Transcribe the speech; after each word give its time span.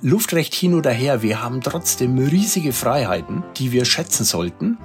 Luftrecht 0.00 0.54
hin 0.54 0.74
oder 0.74 0.90
her, 0.90 1.22
wir 1.22 1.42
haben 1.42 1.60
trotzdem 1.60 2.18
riesige 2.18 2.72
Freiheiten, 2.72 3.44
die 3.56 3.72
wir 3.72 3.84
schätzen 3.84 4.24
sollten. 4.24 4.78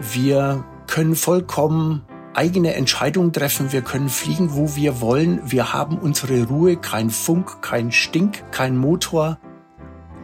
Wir 0.00 0.64
können 0.86 1.14
vollkommen 1.14 2.02
eigene 2.34 2.74
Entscheidungen 2.74 3.32
treffen, 3.32 3.72
wir 3.72 3.82
können 3.82 4.08
fliegen, 4.08 4.54
wo 4.54 4.74
wir 4.74 5.00
wollen, 5.00 5.40
wir 5.44 5.72
haben 5.72 5.98
unsere 5.98 6.44
Ruhe, 6.44 6.76
kein 6.76 7.10
Funk, 7.10 7.62
kein 7.62 7.92
Stink, 7.92 8.44
kein 8.50 8.76
Motor. 8.76 9.38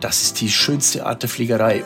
Das 0.01 0.23
ist 0.23 0.41
die 0.41 0.49
schönste 0.49 1.07
Art 1.07 1.23
der 1.23 1.29
Fliegerei. 1.29 1.85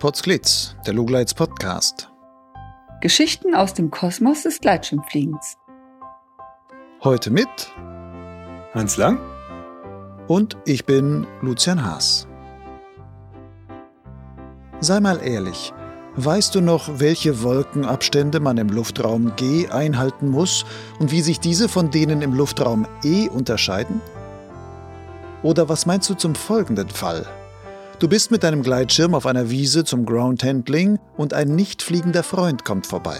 Potsglitz, 0.00 0.74
der 0.86 0.94
Lugleits 0.94 1.34
Podcast. 1.34 2.08
Geschichten 3.02 3.54
aus 3.54 3.74
dem 3.74 3.90
Kosmos 3.90 4.44
des 4.44 4.58
Gleitschirmfliegens. 4.58 5.58
Heute 7.04 7.30
mit 7.30 7.48
Hans 8.72 8.96
Lang 8.96 9.20
und 10.26 10.56
ich 10.64 10.86
bin 10.86 11.26
Lucian 11.42 11.84
Haas. 11.84 12.26
Sei 14.80 15.00
mal 15.00 15.20
ehrlich, 15.22 15.74
weißt 16.16 16.54
du 16.54 16.62
noch, 16.62 16.98
welche 16.98 17.42
Wolkenabstände 17.42 18.40
man 18.40 18.56
im 18.56 18.70
Luftraum 18.70 19.36
G 19.36 19.68
einhalten 19.68 20.30
muss 20.30 20.64
und 20.98 21.10
wie 21.10 21.20
sich 21.20 21.40
diese 21.40 21.68
von 21.68 21.90
denen 21.90 22.22
im 22.22 22.32
Luftraum 22.32 22.86
E 23.04 23.28
unterscheiden? 23.28 24.00
Oder 25.42 25.68
was 25.68 25.84
meinst 25.84 26.08
du 26.08 26.14
zum 26.14 26.34
folgenden 26.34 26.88
Fall? 26.88 27.26
Du 28.00 28.08
bist 28.08 28.30
mit 28.30 28.44
deinem 28.44 28.62
Gleitschirm 28.62 29.14
auf 29.14 29.26
einer 29.26 29.50
Wiese 29.50 29.84
zum 29.84 30.06
Ground 30.06 30.42
Handling 30.42 30.98
und 31.18 31.34
ein 31.34 31.54
nicht 31.54 31.82
fliegender 31.82 32.22
Freund 32.22 32.64
kommt 32.64 32.86
vorbei. 32.86 33.18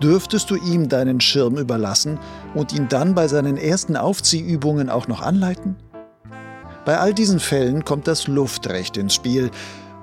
Dürftest 0.00 0.48
du 0.48 0.54
ihm 0.54 0.88
deinen 0.88 1.20
Schirm 1.20 1.58
überlassen 1.58 2.20
und 2.54 2.72
ihn 2.72 2.86
dann 2.88 3.16
bei 3.16 3.26
seinen 3.26 3.56
ersten 3.56 3.96
Aufziehübungen 3.96 4.90
auch 4.90 5.08
noch 5.08 5.22
anleiten? 5.22 5.74
Bei 6.84 7.00
all 7.00 7.14
diesen 7.14 7.40
Fällen 7.40 7.84
kommt 7.84 8.06
das 8.06 8.28
Luftrecht 8.28 8.96
ins 8.96 9.12
Spiel 9.12 9.50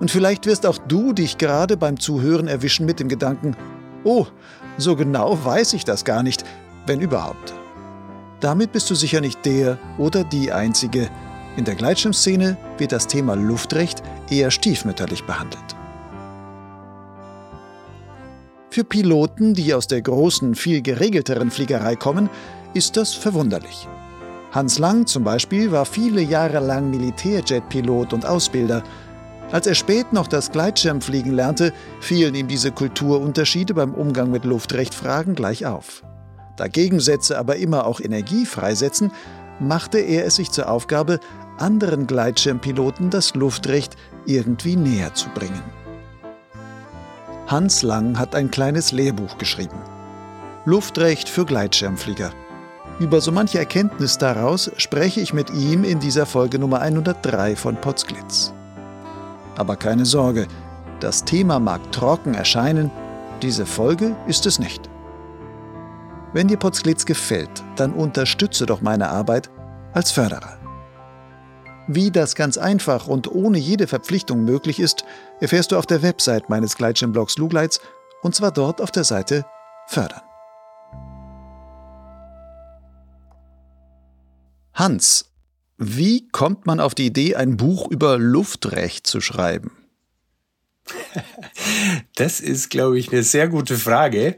und 0.01 0.11
vielleicht 0.11 0.47
wirst 0.47 0.65
auch 0.65 0.79
du 0.79 1.13
dich 1.13 1.37
gerade 1.37 1.77
beim 1.77 1.97
Zuhören 1.97 2.49
erwischen 2.49 2.85
mit 2.85 2.99
dem 2.99 3.07
Gedanken, 3.07 3.55
oh, 4.03 4.27
so 4.77 4.97
genau 4.97 5.45
weiß 5.45 5.71
ich 5.75 5.85
das 5.85 6.03
gar 6.03 6.23
nicht, 6.23 6.43
wenn 6.87 6.99
überhaupt. 6.99 7.53
Damit 8.41 8.73
bist 8.73 8.89
du 8.89 8.95
sicher 8.95 9.21
nicht 9.21 9.45
der 9.45 9.77
oder 9.97 10.25
die 10.25 10.51
Einzige, 10.51 11.09
in 11.55 11.65
der 11.65 11.75
Gleitschirmszene 11.75 12.57
wird 12.77 12.91
das 12.91 13.07
Thema 13.07 13.35
Luftrecht 13.35 14.01
eher 14.29 14.51
stiefmütterlich 14.51 15.23
behandelt. 15.23 15.75
Für 18.69 18.83
Piloten, 18.83 19.53
die 19.53 19.73
aus 19.75 19.85
der 19.85 20.01
großen, 20.01 20.55
viel 20.55 20.81
geregelteren 20.81 21.51
Fliegerei 21.51 21.95
kommen, 21.95 22.27
ist 22.73 22.97
das 22.97 23.13
verwunderlich. 23.13 23.87
Hans 24.51 24.79
Lang 24.79 25.05
zum 25.05 25.23
Beispiel 25.23 25.71
war 25.71 25.85
viele 25.85 26.21
Jahre 26.21 26.59
lang 26.59 26.89
Militärjetpilot 26.89 28.13
und 28.13 28.25
Ausbilder. 28.25 28.81
Als 29.51 29.67
er 29.67 29.75
spät 29.75 30.11
noch 30.11 30.27
das 30.27 30.51
Gleitschirmfliegen 30.51 31.33
lernte, 31.33 31.71
fielen 31.99 32.33
ihm 32.33 32.47
diese 32.47 32.71
Kulturunterschiede 32.71 33.75
beim 33.75 33.93
Umgang 33.93 34.31
mit 34.31 34.43
Luftrechtfragen 34.43 35.35
gleich 35.35 35.67
auf. 35.67 36.03
Da 36.55 36.67
Gegensätze 36.67 37.37
aber 37.37 37.57
immer 37.57 37.85
auch 37.85 37.99
Energie 37.99 38.47
freisetzen, 38.47 39.11
machte 39.59 39.99
er 39.99 40.25
es 40.25 40.35
sich 40.35 40.51
zur 40.51 40.69
Aufgabe, 40.69 41.19
anderen 41.57 42.07
Gleitschirmpiloten 42.07 43.09
das 43.09 43.35
Luftrecht 43.35 43.95
irgendwie 44.25 44.75
näher 44.75 45.13
zu 45.13 45.29
bringen. 45.29 45.61
Hans 47.47 47.83
Lang 47.83 48.17
hat 48.17 48.35
ein 48.35 48.51
kleines 48.51 48.91
Lehrbuch 48.91 49.37
geschrieben. 49.37 49.77
Luftrecht 50.65 51.27
für 51.27 51.45
Gleitschirmflieger. 51.45 52.31
Über 52.99 53.21
so 53.21 53.31
manche 53.31 53.59
Erkenntnis 53.59 54.17
daraus 54.17 54.71
spreche 54.77 55.19
ich 55.19 55.33
mit 55.33 55.49
ihm 55.49 55.83
in 55.83 55.99
dieser 55.99 56.25
Folge 56.25 56.59
Nummer 56.59 56.79
103 56.79 57.55
von 57.55 57.75
Potsglitz. 57.75 58.53
Aber 59.57 59.75
keine 59.75 60.05
Sorge, 60.05 60.47
das 60.99 61.25
Thema 61.25 61.59
mag 61.59 61.91
trocken 61.91 62.33
erscheinen, 62.33 62.91
diese 63.41 63.65
Folge 63.65 64.15
ist 64.27 64.45
es 64.45 64.57
nicht. 64.57 64.89
Wenn 66.31 66.47
dir 66.47 66.57
Potsglitz 66.57 67.05
gefällt, 67.05 67.63
dann 67.75 67.93
unterstütze 67.93 68.65
doch 68.65 68.81
meine 68.81 69.09
Arbeit 69.09 69.49
als 69.93 70.11
Förderer. 70.11 70.62
Wie 71.87 72.11
das 72.11 72.35
ganz 72.35 72.57
einfach 72.57 73.07
und 73.07 73.29
ohne 73.29 73.57
jede 73.57 73.87
Verpflichtung 73.87 74.45
möglich 74.45 74.79
ist, 74.79 75.03
erfährst 75.41 75.71
du 75.71 75.77
auf 75.77 75.85
der 75.85 76.01
Website 76.01 76.49
meines 76.49 76.77
Gleitschirmblogs 76.77 77.37
Lugleits 77.37 77.81
und 78.21 78.33
zwar 78.33 78.51
dort 78.51 78.81
auf 78.81 78.91
der 78.91 79.03
Seite 79.03 79.45
Fördern. 79.87 80.21
Hans, 84.73 85.25
wie 85.77 86.27
kommt 86.29 86.65
man 86.65 86.79
auf 86.79 86.95
die 86.95 87.07
Idee, 87.07 87.35
ein 87.35 87.57
Buch 87.57 87.91
über 87.91 88.17
Luftrecht 88.17 89.05
zu 89.05 89.19
schreiben? 89.19 89.82
Das 92.15 92.39
ist, 92.39 92.69
glaube 92.69 92.99
ich, 92.99 93.11
eine 93.11 93.23
sehr 93.23 93.47
gute 93.47 93.77
Frage. 93.77 94.35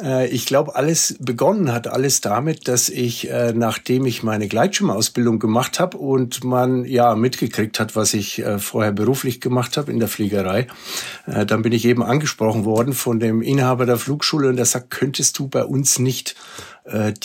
Äh, 0.00 0.28
ich 0.28 0.46
glaube, 0.46 0.76
alles 0.76 1.16
begonnen 1.18 1.72
hat 1.72 1.88
alles 1.88 2.20
damit, 2.20 2.68
dass 2.68 2.88
ich, 2.88 3.28
äh, 3.28 3.52
nachdem 3.52 4.06
ich 4.06 4.22
meine 4.22 4.46
Gleitschirmausbildung 4.46 5.38
gemacht 5.38 5.80
habe 5.80 5.98
und 5.98 6.44
man 6.44 6.84
ja 6.84 7.14
mitgekriegt 7.14 7.80
hat, 7.80 7.96
was 7.96 8.14
ich 8.14 8.38
äh, 8.38 8.58
vorher 8.58 8.92
beruflich 8.92 9.40
gemacht 9.40 9.76
habe 9.76 9.90
in 9.90 9.98
der 9.98 10.08
Fliegerei, 10.08 10.66
dann 11.26 11.62
bin 11.62 11.72
ich 11.72 11.84
eben 11.84 12.02
angesprochen 12.02 12.64
worden 12.64 12.92
von 12.92 13.18
dem 13.18 13.42
Inhaber 13.42 13.86
der 13.86 13.96
Flugschule 13.96 14.48
und 14.48 14.56
der 14.56 14.64
sagt, 14.64 14.90
könntest 14.90 15.38
du 15.38 15.48
bei 15.48 15.64
uns 15.64 15.98
nicht 15.98 16.36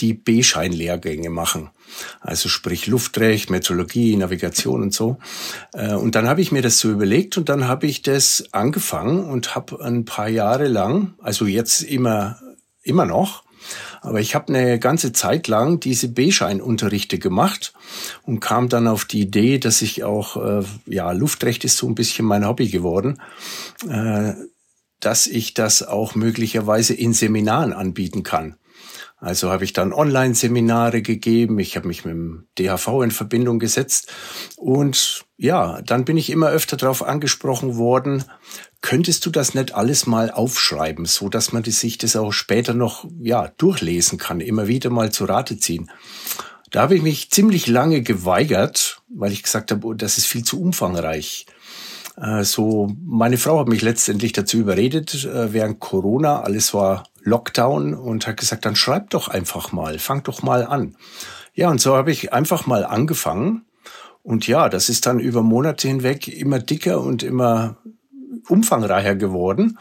die 0.00 0.14
B-Schein-Lehrgänge 0.14 1.30
machen? 1.30 1.70
Also 2.20 2.48
sprich 2.48 2.86
Luftrecht, 2.86 3.50
Meteorologie, 3.50 4.16
Navigation 4.16 4.82
und 4.82 4.94
so. 4.94 5.18
Äh, 5.72 5.94
und 5.94 6.14
dann 6.14 6.28
habe 6.28 6.40
ich 6.40 6.52
mir 6.52 6.62
das 6.62 6.78
so 6.78 6.90
überlegt 6.90 7.36
und 7.36 7.48
dann 7.48 7.68
habe 7.68 7.86
ich 7.86 8.02
das 8.02 8.44
angefangen 8.52 9.24
und 9.24 9.54
habe 9.54 9.84
ein 9.84 10.04
paar 10.04 10.28
Jahre 10.28 10.68
lang, 10.68 11.14
also 11.20 11.46
jetzt 11.46 11.82
immer, 11.82 12.40
immer 12.82 13.06
noch, 13.06 13.44
aber 14.00 14.20
ich 14.20 14.34
habe 14.34 14.52
eine 14.52 14.78
ganze 14.78 15.12
Zeit 15.12 15.46
lang 15.48 15.78
diese 15.80 16.08
B-Schein-Unterrichte 16.08 17.18
gemacht 17.18 17.72
und 18.24 18.40
kam 18.40 18.68
dann 18.68 18.88
auf 18.88 19.04
die 19.04 19.20
Idee, 19.20 19.58
dass 19.58 19.82
ich 19.82 20.02
auch, 20.02 20.36
äh, 20.36 20.64
ja, 20.86 21.12
Luftrecht 21.12 21.64
ist 21.64 21.76
so 21.76 21.88
ein 21.88 21.94
bisschen 21.94 22.26
mein 22.26 22.46
Hobby 22.46 22.68
geworden, 22.68 23.20
äh, 23.88 24.32
dass 24.98 25.26
ich 25.26 25.54
das 25.54 25.82
auch 25.82 26.14
möglicherweise 26.14 26.94
in 26.94 27.12
Seminaren 27.12 27.72
anbieten 27.72 28.22
kann. 28.22 28.56
Also 29.22 29.52
habe 29.52 29.62
ich 29.62 29.72
dann 29.72 29.92
Online-Seminare 29.92 31.00
gegeben, 31.00 31.60
ich 31.60 31.76
habe 31.76 31.86
mich 31.86 32.04
mit 32.04 32.12
dem 32.12 32.48
DHV 32.58 33.02
in 33.04 33.12
Verbindung 33.12 33.60
gesetzt 33.60 34.12
und 34.56 35.24
ja, 35.36 35.80
dann 35.82 36.04
bin 36.04 36.16
ich 36.16 36.28
immer 36.28 36.48
öfter 36.48 36.76
darauf 36.76 37.04
angesprochen 37.04 37.76
worden, 37.76 38.24
könntest 38.80 39.24
du 39.24 39.30
das 39.30 39.54
nicht 39.54 39.76
alles 39.76 40.06
mal 40.06 40.32
aufschreiben, 40.32 41.04
so 41.04 41.28
dass 41.28 41.52
man 41.52 41.62
sich 41.62 41.98
das 41.98 42.16
auch 42.16 42.32
später 42.32 42.74
noch 42.74 43.06
ja 43.20 43.52
durchlesen 43.58 44.18
kann, 44.18 44.40
immer 44.40 44.66
wieder 44.66 44.90
mal 44.90 45.12
zu 45.12 45.24
Rate 45.24 45.56
ziehen. 45.56 45.88
Da 46.72 46.82
habe 46.82 46.96
ich 46.96 47.02
mich 47.02 47.30
ziemlich 47.30 47.68
lange 47.68 48.02
geweigert, 48.02 49.02
weil 49.08 49.30
ich 49.30 49.44
gesagt 49.44 49.70
habe, 49.70 49.86
oh, 49.86 49.94
das 49.94 50.18
ist 50.18 50.26
viel 50.26 50.42
zu 50.42 50.60
umfangreich. 50.60 51.46
Äh, 52.16 52.42
so, 52.42 52.90
meine 53.00 53.38
Frau 53.38 53.60
hat 53.60 53.68
mich 53.68 53.82
letztendlich 53.82 54.32
dazu 54.32 54.56
überredet, 54.56 55.24
äh, 55.24 55.52
während 55.52 55.78
Corona, 55.78 56.40
alles 56.40 56.74
war 56.74 57.04
Lockdown 57.22 57.94
und 57.94 58.26
hat 58.26 58.36
gesagt, 58.36 58.64
dann 58.64 58.76
schreib 58.76 59.10
doch 59.10 59.28
einfach 59.28 59.72
mal, 59.72 59.98
fang 59.98 60.22
doch 60.22 60.42
mal 60.42 60.64
an. 60.64 60.96
Ja, 61.54 61.70
und 61.70 61.80
so 61.80 61.96
habe 61.96 62.10
ich 62.10 62.32
einfach 62.32 62.66
mal 62.66 62.84
angefangen. 62.84 63.66
Und 64.22 64.46
ja, 64.46 64.68
das 64.68 64.88
ist 64.88 65.06
dann 65.06 65.18
über 65.18 65.42
Monate 65.42 65.88
hinweg 65.88 66.28
immer 66.28 66.58
dicker 66.58 67.00
und 67.00 67.22
immer 67.22 67.76
umfangreicher 68.48 69.16
geworden. 69.16 69.78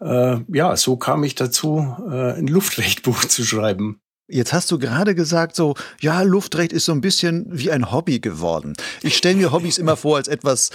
Äh, 0.00 0.38
ja, 0.52 0.76
so 0.76 0.96
kam 0.96 1.24
ich 1.24 1.34
dazu, 1.34 1.96
äh, 2.10 2.38
ein 2.38 2.46
Luftrechtbuch 2.46 3.24
zu 3.28 3.44
schreiben. 3.44 4.00
Jetzt 4.30 4.52
hast 4.52 4.70
du 4.70 4.78
gerade 4.78 5.14
gesagt, 5.14 5.56
so, 5.56 5.74
ja, 6.00 6.20
Luftrecht 6.20 6.74
ist 6.74 6.84
so 6.84 6.92
ein 6.92 7.00
bisschen 7.00 7.46
wie 7.48 7.70
ein 7.70 7.90
Hobby 7.90 8.20
geworden. 8.20 8.74
Ich 9.00 9.16
stelle 9.16 9.36
mir 9.36 9.52
Hobbys 9.52 9.78
immer 9.78 9.96
vor 9.96 10.18
als 10.18 10.28
etwas, 10.28 10.68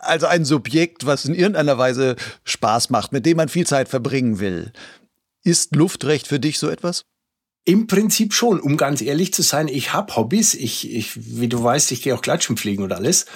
also 0.00 0.26
ein 0.26 0.44
Subjekt, 0.44 1.06
was 1.06 1.24
in 1.24 1.34
irgendeiner 1.34 1.78
Weise 1.78 2.16
Spaß 2.42 2.90
macht, 2.90 3.12
mit 3.12 3.24
dem 3.24 3.36
man 3.36 3.48
viel 3.48 3.68
Zeit 3.68 3.88
verbringen 3.88 4.40
will. 4.40 4.72
Ist 5.44 5.74
Luftrecht 5.74 6.26
für 6.26 6.40
dich 6.40 6.58
so 6.58 6.68
etwas? 6.68 7.04
Im 7.64 7.86
Prinzip 7.86 8.32
schon, 8.32 8.60
um 8.60 8.78
ganz 8.78 9.02
ehrlich 9.02 9.34
zu 9.34 9.42
sein, 9.42 9.68
ich 9.68 9.92
habe 9.92 10.16
Hobbys, 10.16 10.54
ich, 10.54 10.90
ich, 10.90 11.36
wie 11.36 11.48
du 11.48 11.62
weißt, 11.62 11.92
ich 11.92 12.00
gehe 12.00 12.14
auch 12.14 12.22
Gleitschirmfliegen 12.22 12.82
und 12.82 12.94
alles, 12.94 13.26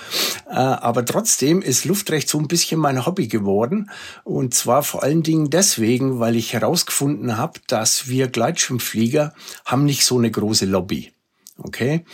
äh, 0.48 0.54
aber 0.54 1.04
trotzdem 1.04 1.60
ist 1.60 1.84
Luftrecht 1.84 2.30
so 2.30 2.38
ein 2.38 2.48
bisschen 2.48 2.80
mein 2.80 3.04
Hobby 3.04 3.28
geworden 3.28 3.90
und 4.24 4.54
zwar 4.54 4.84
vor 4.84 5.02
allen 5.02 5.22
Dingen 5.22 5.50
deswegen, 5.50 6.18
weil 6.18 6.36
ich 6.36 6.54
herausgefunden 6.54 7.36
habe, 7.36 7.60
dass 7.66 8.08
wir 8.08 8.28
Gleitschirmflieger 8.28 9.34
haben 9.66 9.84
nicht 9.84 10.06
so 10.06 10.16
eine 10.16 10.30
große 10.30 10.64
Lobby. 10.64 11.11
Okay? 11.62 12.04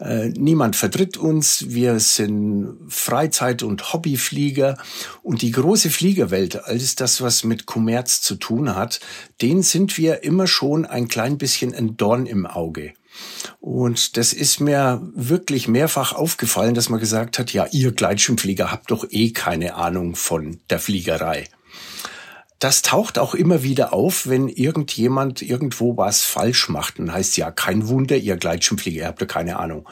Äh, 0.00 0.28
niemand 0.28 0.76
vertritt 0.76 1.16
uns, 1.16 1.66
wir 1.68 1.98
sind 2.00 2.76
Freizeit- 2.88 3.62
und 3.62 3.92
Hobbyflieger 3.92 4.76
und 5.22 5.42
die 5.42 5.50
große 5.50 5.90
Fliegerwelt, 5.90 6.64
alles 6.64 6.94
das, 6.94 7.20
was 7.20 7.44
mit 7.44 7.66
Kommerz 7.66 8.20
zu 8.20 8.36
tun 8.36 8.74
hat, 8.74 9.00
den 9.40 9.62
sind 9.62 9.96
wir 9.98 10.24
immer 10.24 10.46
schon 10.46 10.84
ein 10.84 11.08
klein 11.08 11.38
bisschen 11.38 11.74
ein 11.74 11.96
Dorn 11.96 12.26
im 12.26 12.46
Auge. 12.46 12.92
Und 13.60 14.16
das 14.16 14.32
ist 14.32 14.60
mir 14.60 15.02
wirklich 15.14 15.66
mehrfach 15.66 16.12
aufgefallen, 16.12 16.74
dass 16.74 16.88
man 16.88 17.00
gesagt 17.00 17.38
hat, 17.38 17.52
ja, 17.52 17.66
ihr 17.72 17.92
Gleitschirmflieger 17.92 18.70
habt 18.70 18.90
doch 18.90 19.06
eh 19.10 19.30
keine 19.30 19.74
Ahnung 19.74 20.14
von 20.14 20.60
der 20.70 20.78
Fliegerei 20.78 21.48
das 22.58 22.82
taucht 22.82 23.18
auch 23.18 23.34
immer 23.34 23.62
wieder 23.62 23.92
auf, 23.92 24.26
wenn 24.26 24.48
irgendjemand 24.48 25.42
irgendwo 25.42 25.96
was 25.96 26.22
falsch 26.22 26.68
macht. 26.68 26.98
Dann 26.98 27.12
heißt 27.12 27.36
ja, 27.36 27.50
kein 27.50 27.88
Wunder, 27.88 28.16
ihr 28.16 28.36
Gleitschirmflieger, 28.36 29.02
ihr 29.02 29.06
habt 29.06 29.20
ja 29.20 29.26
keine 29.26 29.58
Ahnung. 29.58 29.88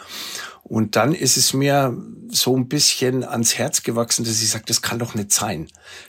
Und 0.69 0.97
dann 0.97 1.13
ist 1.13 1.37
es 1.37 1.53
mir 1.53 1.97
so 2.29 2.57
ein 2.57 2.67
bisschen 2.67 3.23
ans 3.23 3.57
Herz 3.57 3.85
gewachsen, 3.85 4.25
dass 4.25 4.43
ich 4.43 4.51
sage, 4.51 4.65
das 4.67 4.83
kann 4.83 4.99
doch 4.99 5.15
nicht 5.15 5.33
sein. 5.33 5.69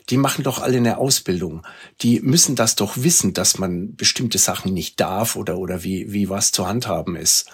Die 0.09 0.17
machen 0.17 0.43
doch 0.43 0.59
alle 0.59 0.77
eine 0.77 0.97
Ausbildung. 0.97 1.61
Die 2.01 2.21
müssen 2.21 2.55
das 2.55 2.73
doch 2.75 2.97
wissen, 2.97 3.33
dass 3.33 3.59
man 3.59 3.95
bestimmte 3.95 4.39
Sachen 4.39 4.73
nicht 4.73 4.99
darf 4.99 5.35
oder, 5.35 5.59
oder 5.59 5.83
wie, 5.83 6.11
wie 6.11 6.27
was 6.27 6.51
zu 6.51 6.67
handhaben 6.67 7.15
ist. 7.15 7.51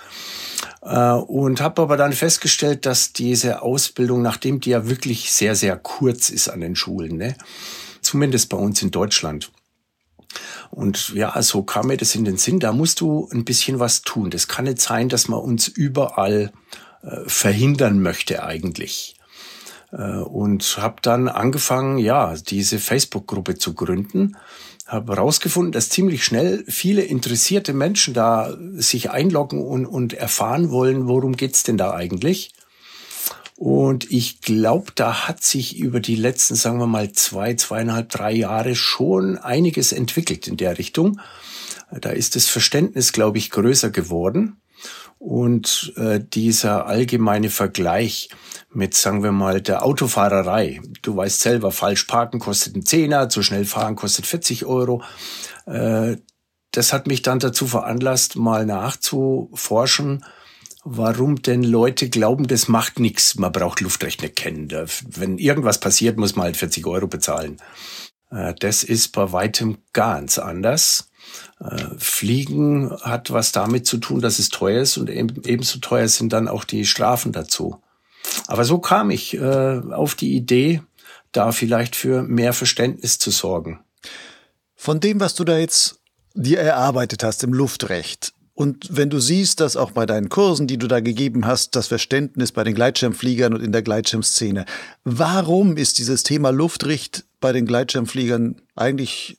Äh, 0.81 1.11
und 1.11 1.59
habe 1.59 1.81
aber 1.81 1.97
dann 1.97 2.13
festgestellt, 2.13 2.85
dass 2.85 3.11
diese 3.11 3.63
Ausbildung, 3.63 4.21
nachdem 4.21 4.61
die 4.61 4.69
ja 4.69 4.87
wirklich 4.87 5.33
sehr, 5.33 5.55
sehr 5.55 5.75
kurz 5.75 6.29
ist 6.29 6.47
an 6.47 6.61
den 6.61 6.77
Schulen, 6.77 7.17
ne, 7.17 7.35
zumindest 8.13 8.49
bei 8.49 8.57
uns 8.57 8.79
in 8.83 8.91
Deutschland. 8.91 9.51
Und 10.69 11.09
ja, 11.15 11.41
so 11.41 11.63
kam 11.63 11.87
mir 11.87 11.97
das 11.97 12.13
in 12.13 12.25
den 12.25 12.37
Sinn, 12.37 12.59
da 12.59 12.71
musst 12.71 13.01
du 13.01 13.27
ein 13.31 13.43
bisschen 13.43 13.79
was 13.79 14.03
tun. 14.03 14.29
Das 14.29 14.47
kann 14.47 14.65
nicht 14.65 14.79
sein, 14.79 15.09
dass 15.09 15.27
man 15.27 15.39
uns 15.39 15.67
überall 15.67 16.51
äh, 17.01 17.17
verhindern 17.25 18.03
möchte 18.03 18.43
eigentlich. 18.43 19.15
Äh, 19.91 20.17
und 20.17 20.77
habe 20.79 20.97
dann 21.01 21.27
angefangen, 21.27 21.97
ja, 21.97 22.35
diese 22.35 22.77
Facebook-Gruppe 22.77 23.55
zu 23.55 23.73
gründen. 23.73 24.37
Habe 24.85 25.15
herausgefunden, 25.15 25.71
dass 25.71 25.89
ziemlich 25.89 26.23
schnell 26.23 26.63
viele 26.67 27.01
interessierte 27.01 27.73
Menschen 27.73 28.13
da 28.13 28.55
sich 28.73 29.09
einloggen 29.09 29.59
und, 29.65 29.87
und 29.87 30.13
erfahren 30.13 30.69
wollen, 30.69 31.07
worum 31.07 31.35
geht's 31.35 31.63
denn 31.63 31.77
da 31.77 31.95
eigentlich. 31.95 32.53
Und 33.55 34.11
ich 34.11 34.41
glaube, 34.41 34.91
da 34.95 35.27
hat 35.27 35.43
sich 35.43 35.77
über 35.77 35.99
die 35.99 36.15
letzten, 36.15 36.55
sagen 36.55 36.79
wir 36.79 36.87
mal, 36.87 37.11
zwei, 37.11 37.53
zweieinhalb, 37.53 38.09
drei 38.09 38.31
Jahre 38.31 38.75
schon 38.75 39.37
einiges 39.37 39.91
entwickelt 39.91 40.47
in 40.47 40.57
der 40.57 40.77
Richtung. 40.77 41.19
Da 42.01 42.09
ist 42.09 42.35
das 42.35 42.47
Verständnis, 42.47 43.13
glaube 43.13 43.37
ich, 43.37 43.51
größer 43.51 43.91
geworden. 43.91 44.57
Und 45.19 45.93
äh, 45.95 46.19
dieser 46.19 46.87
allgemeine 46.87 47.49
Vergleich 47.49 48.29
mit, 48.71 48.95
sagen 48.95 49.23
wir 49.23 49.31
mal, 49.31 49.61
der 49.61 49.85
Autofahrerei. 49.85 50.81
Du 51.01 51.15
weißt 51.15 51.39
selber, 51.39 51.71
falsch 51.71 52.03
parken 52.03 52.39
kostet 52.39 52.73
einen 52.73 52.85
Zehner, 52.85 53.29
zu 53.29 53.43
schnell 53.43 53.65
fahren 53.65 53.95
kostet 53.95 54.25
40 54.25 54.65
Euro. 54.65 55.01
Äh, 55.65 56.17
das 56.71 56.91
hat 56.91 57.07
mich 57.07 57.21
dann 57.21 57.39
dazu 57.39 57.67
veranlasst, 57.67 58.35
mal 58.35 58.65
nachzuforschen, 58.65 60.25
warum 60.83 61.41
denn 61.41 61.63
Leute 61.63 62.09
glauben, 62.09 62.47
das 62.47 62.67
macht 62.67 62.99
nichts. 62.99 63.35
Man 63.35 63.51
braucht 63.51 63.81
Luftrecht 63.81 64.21
nicht 64.21 64.35
kennen. 64.35 64.69
Wenn 65.07 65.37
irgendwas 65.37 65.79
passiert, 65.79 66.17
muss 66.17 66.35
man 66.35 66.45
halt 66.45 66.57
40 66.57 66.85
Euro 66.85 67.07
bezahlen. 67.07 67.57
Äh, 68.31 68.53
das 68.59 68.83
ist 68.83 69.09
bei 69.09 69.31
weitem 69.31 69.77
ganz 69.93 70.37
anders. 70.37 71.09
Äh, 71.59 71.85
Fliegen 71.97 72.91
hat 73.01 73.31
was 73.31 73.51
damit 73.51 73.85
zu 73.87 73.97
tun, 73.97 74.21
dass 74.21 74.39
es 74.39 74.49
teuer 74.49 74.81
ist 74.81 74.97
und 74.97 75.09
ebenso 75.09 75.79
teuer 75.79 76.07
sind 76.07 76.33
dann 76.33 76.47
auch 76.47 76.63
die 76.63 76.85
Strafen 76.85 77.31
dazu. 77.31 77.81
Aber 78.47 78.65
so 78.65 78.79
kam 78.79 79.11
ich 79.11 79.35
äh, 79.35 79.81
auf 79.91 80.15
die 80.15 80.35
Idee, 80.35 80.81
da 81.31 81.51
vielleicht 81.51 81.95
für 81.95 82.23
mehr 82.23 82.53
Verständnis 82.53 83.17
zu 83.17 83.31
sorgen. 83.31 83.79
Von 84.75 84.99
dem, 84.99 85.19
was 85.19 85.35
du 85.35 85.43
da 85.43 85.57
jetzt 85.57 85.99
dir 86.35 86.59
erarbeitet 86.59 87.23
hast 87.23 87.43
im 87.43 87.53
Luftrecht, 87.53 88.33
und 88.55 88.87
wenn 88.91 89.09
du 89.09 89.19
siehst, 89.19 89.59
dass 89.59 89.75
auch 89.75 89.91
bei 89.91 90.05
deinen 90.05 90.29
Kursen, 90.29 90.67
die 90.67 90.77
du 90.77 90.87
da 90.87 90.99
gegeben 90.99 91.47
hast, 91.47 91.75
das 91.75 91.87
Verständnis 91.87 92.51
bei 92.51 92.63
den 92.63 92.75
Gleitschirmfliegern 92.75 93.53
und 93.53 93.63
in 93.63 93.71
der 93.71 93.81
Gleitschirmszene, 93.81 94.65
warum 95.03 95.75
ist 95.75 95.97
dieses 95.97 96.23
Thema 96.23 96.51
Luftricht 96.51 97.25
bei 97.39 97.51
den 97.51 97.65
Gleitschirmfliegern 97.65 98.61
eigentlich 98.75 99.37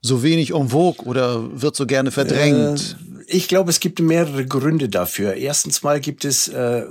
so 0.00 0.22
wenig 0.22 0.54
en 0.54 0.70
vogue 0.70 1.06
oder 1.06 1.60
wird 1.60 1.76
so 1.76 1.86
gerne 1.86 2.10
verdrängt? 2.10 2.96
Äh, 3.00 3.22
ich 3.26 3.48
glaube, 3.48 3.70
es 3.70 3.80
gibt 3.80 4.00
mehrere 4.00 4.46
Gründe 4.46 4.88
dafür. 4.88 5.34
Erstens 5.34 5.82
mal 5.82 6.00
gibt 6.00 6.24
es 6.24 6.48
äh, 6.48 6.84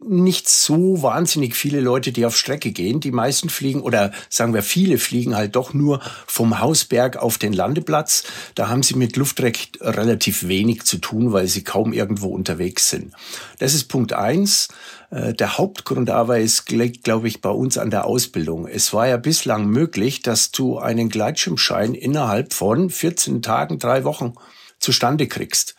nicht 0.00 0.48
so 0.48 1.02
wahnsinnig 1.02 1.56
viele 1.56 1.80
Leute, 1.80 2.12
die 2.12 2.24
auf 2.24 2.36
Strecke 2.36 2.70
gehen. 2.70 3.00
Die 3.00 3.10
meisten 3.10 3.48
fliegen 3.48 3.80
oder 3.80 4.12
sagen 4.28 4.54
wir 4.54 4.62
viele 4.62 4.96
fliegen 4.96 5.34
halt 5.34 5.56
doch 5.56 5.74
nur 5.74 6.00
vom 6.26 6.60
Hausberg 6.60 7.16
auf 7.16 7.36
den 7.36 7.52
Landeplatz. 7.52 8.22
Da 8.54 8.68
haben 8.68 8.84
sie 8.84 8.94
mit 8.94 9.16
Luftrecht 9.16 9.78
relativ 9.80 10.46
wenig 10.46 10.84
zu 10.84 10.98
tun, 10.98 11.32
weil 11.32 11.48
sie 11.48 11.64
kaum 11.64 11.92
irgendwo 11.92 12.28
unterwegs 12.28 12.88
sind. 12.88 13.12
Das 13.58 13.74
ist 13.74 13.84
Punkt 13.84 14.12
eins. 14.12 14.68
Äh, 15.10 15.34
der 15.34 15.58
Hauptgrund 15.58 16.10
aber 16.10 16.38
ist, 16.38 16.66
glaube 16.66 17.26
ich, 17.26 17.40
bei 17.40 17.50
uns 17.50 17.76
an 17.76 17.90
der 17.90 18.04
Ausbildung. 18.04 18.68
Es 18.68 18.92
war 18.92 19.08
ja 19.08 19.16
bislang 19.16 19.66
möglich, 19.66 20.22
dass 20.22 20.52
du 20.52 20.78
einen 20.78 21.08
Gleitschirmschein 21.08 21.94
innerhalb 21.94 22.52
von 22.52 22.88
14 22.88 23.42
Tagen, 23.42 23.80
drei 23.80 24.04
Wochen 24.04 24.34
zustande 24.78 25.26
kriegst. 25.26 25.74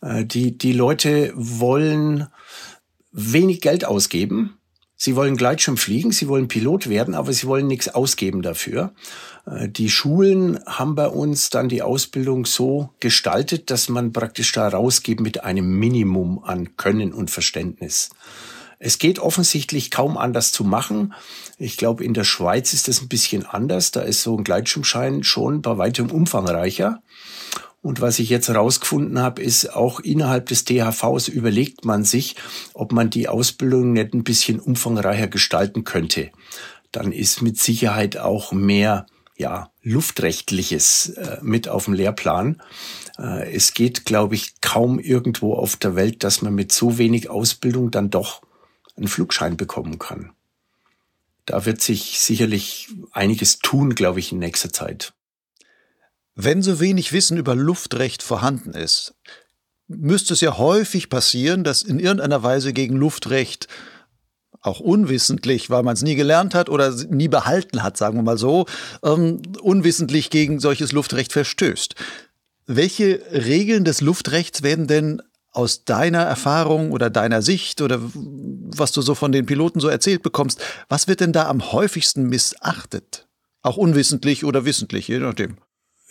Äh, 0.00 0.24
die, 0.24 0.58
die 0.58 0.72
Leute 0.72 1.32
wollen 1.36 2.26
wenig 3.12 3.60
Geld 3.60 3.84
ausgeben. 3.84 4.58
Sie 4.96 5.16
wollen 5.16 5.36
Gleitschirm 5.36 5.76
fliegen, 5.76 6.12
sie 6.12 6.28
wollen 6.28 6.46
Pilot 6.48 6.88
werden, 6.88 7.14
aber 7.14 7.32
sie 7.32 7.46
wollen 7.46 7.66
nichts 7.66 7.88
ausgeben 7.88 8.40
dafür. 8.40 8.92
Äh, 9.46 9.68
die 9.68 9.90
Schulen 9.90 10.60
haben 10.66 10.94
bei 10.94 11.08
uns 11.08 11.50
dann 11.50 11.68
die 11.68 11.82
Ausbildung 11.82 12.46
so 12.46 12.90
gestaltet, 13.00 13.70
dass 13.70 13.88
man 13.88 14.12
praktisch 14.12 14.52
da 14.52 14.68
rausgeht 14.68 15.20
mit 15.20 15.44
einem 15.44 15.78
Minimum 15.78 16.42
an 16.44 16.76
Können 16.76 17.12
und 17.12 17.30
Verständnis. 17.30 18.10
Es 18.78 18.98
geht 18.98 19.20
offensichtlich 19.20 19.92
kaum 19.92 20.18
anders 20.18 20.50
zu 20.50 20.64
machen. 20.64 21.14
Ich 21.56 21.76
glaube, 21.76 22.02
in 22.04 22.14
der 22.14 22.24
Schweiz 22.24 22.72
ist 22.72 22.88
das 22.88 23.00
ein 23.00 23.08
bisschen 23.08 23.46
anders. 23.46 23.92
Da 23.92 24.00
ist 24.00 24.22
so 24.22 24.36
ein 24.36 24.42
Gleitschirmschein 24.42 25.22
schon 25.22 25.62
bei 25.62 25.78
weitem 25.78 26.10
umfangreicher. 26.10 27.00
Und 27.82 28.00
was 28.00 28.20
ich 28.20 28.30
jetzt 28.30 28.48
herausgefunden 28.48 29.18
habe, 29.18 29.42
ist, 29.42 29.74
auch 29.74 29.98
innerhalb 29.98 30.46
des 30.46 30.64
DHVs 30.64 31.26
überlegt 31.26 31.84
man 31.84 32.04
sich, 32.04 32.36
ob 32.74 32.92
man 32.92 33.10
die 33.10 33.28
Ausbildung 33.28 33.92
nicht 33.92 34.14
ein 34.14 34.22
bisschen 34.22 34.60
umfangreicher 34.60 35.26
gestalten 35.26 35.82
könnte. 35.82 36.30
Dann 36.92 37.10
ist 37.10 37.42
mit 37.42 37.58
Sicherheit 37.58 38.16
auch 38.16 38.52
mehr 38.52 39.06
ja, 39.36 39.72
luftrechtliches 39.82 41.10
äh, 41.10 41.38
mit 41.42 41.68
auf 41.68 41.86
dem 41.86 41.94
Lehrplan. 41.94 42.62
Äh, 43.18 43.52
es 43.52 43.74
geht, 43.74 44.04
glaube 44.04 44.36
ich, 44.36 44.60
kaum 44.60 45.00
irgendwo 45.00 45.54
auf 45.54 45.74
der 45.74 45.96
Welt, 45.96 46.22
dass 46.22 46.40
man 46.40 46.54
mit 46.54 46.70
so 46.70 46.98
wenig 46.98 47.30
Ausbildung 47.30 47.90
dann 47.90 48.10
doch 48.10 48.42
einen 48.96 49.08
Flugschein 49.08 49.56
bekommen 49.56 49.98
kann. 49.98 50.32
Da 51.46 51.66
wird 51.66 51.80
sich 51.80 52.20
sicherlich 52.20 52.90
einiges 53.10 53.58
tun, 53.58 53.96
glaube 53.96 54.20
ich, 54.20 54.30
in 54.30 54.38
nächster 54.38 54.72
Zeit. 54.72 55.14
Wenn 56.34 56.62
so 56.62 56.80
wenig 56.80 57.12
Wissen 57.12 57.36
über 57.36 57.54
Luftrecht 57.54 58.22
vorhanden 58.22 58.72
ist, 58.72 59.14
müsste 59.86 60.34
es 60.34 60.40
ja 60.40 60.56
häufig 60.56 61.10
passieren, 61.10 61.64
dass 61.64 61.82
in 61.82 61.98
irgendeiner 61.98 62.42
Weise 62.42 62.72
gegen 62.72 62.96
Luftrecht 62.96 63.68
auch 64.62 64.80
unwissentlich, 64.80 65.70
weil 65.70 65.82
man 65.82 65.94
es 65.94 66.02
nie 66.02 66.14
gelernt 66.14 66.54
hat 66.54 66.68
oder 66.68 66.94
nie 67.10 67.28
behalten 67.28 67.82
hat, 67.82 67.96
sagen 67.96 68.16
wir 68.16 68.22
mal 68.22 68.38
so, 68.38 68.66
ähm, 69.02 69.42
unwissentlich 69.60 70.30
gegen 70.30 70.60
solches 70.60 70.92
Luftrecht 70.92 71.32
verstößt. 71.32 71.96
Welche 72.66 73.20
Regeln 73.32 73.84
des 73.84 74.00
Luftrechts 74.00 74.62
werden 74.62 74.86
denn 74.86 75.20
aus 75.50 75.84
deiner 75.84 76.22
Erfahrung 76.22 76.92
oder 76.92 77.10
deiner 77.10 77.42
Sicht 77.42 77.82
oder 77.82 78.00
was 78.02 78.92
du 78.92 79.02
so 79.02 79.14
von 79.14 79.32
den 79.32 79.46
Piloten 79.46 79.80
so 79.80 79.88
erzählt 79.88 80.22
bekommst, 80.22 80.62
was 80.88 81.08
wird 81.08 81.20
denn 81.20 81.32
da 81.32 81.48
am 81.48 81.72
häufigsten 81.72 82.28
missachtet? 82.28 83.26
Auch 83.60 83.76
unwissentlich 83.76 84.44
oder 84.44 84.64
wissentlich, 84.64 85.08
je 85.08 85.18
nachdem. 85.18 85.58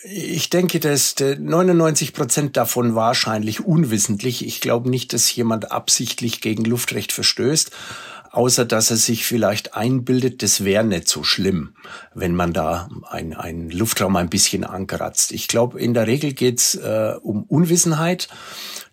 Ich 0.04 0.50
denke, 0.50 0.80
dass 0.80 1.16
99 1.20 2.14
Prozent 2.14 2.58
davon 2.58 2.96
wahrscheinlich 2.96 3.64
unwissentlich. 3.64 4.46
Ich 4.46 4.60
glaube 4.60 4.90
nicht, 4.90 5.14
dass 5.14 5.34
jemand 5.36 5.72
absichtlich 5.72 6.42
gegen 6.42 6.66
Luftrecht 6.66 7.12
verstößt. 7.12 7.72
außer 8.32 8.64
dass 8.64 8.90
er 8.90 8.98
sich 8.98 9.26
vielleicht 9.26 9.76
einbildet, 9.76 10.42
das 10.42 10.64
wäre 10.64 10.86
nicht 10.86 11.10
so 11.10 11.24
schlimm, 11.24 11.76
wenn 12.14 12.34
man 12.34 12.54
da 12.54 12.88
einen 13.10 13.70
Luftraum 13.70 14.16
ein 14.16 14.30
bisschen 14.30 14.64
ankratzt. 14.64 15.34
Ich 15.34 15.50
glaube, 15.50 15.80
in 15.80 15.94
der 15.94 16.08
Regel 16.08 16.32
geht's 16.32 16.76
äh, 16.76 17.16
um 17.22 17.44
Unwissenheit 17.44 18.30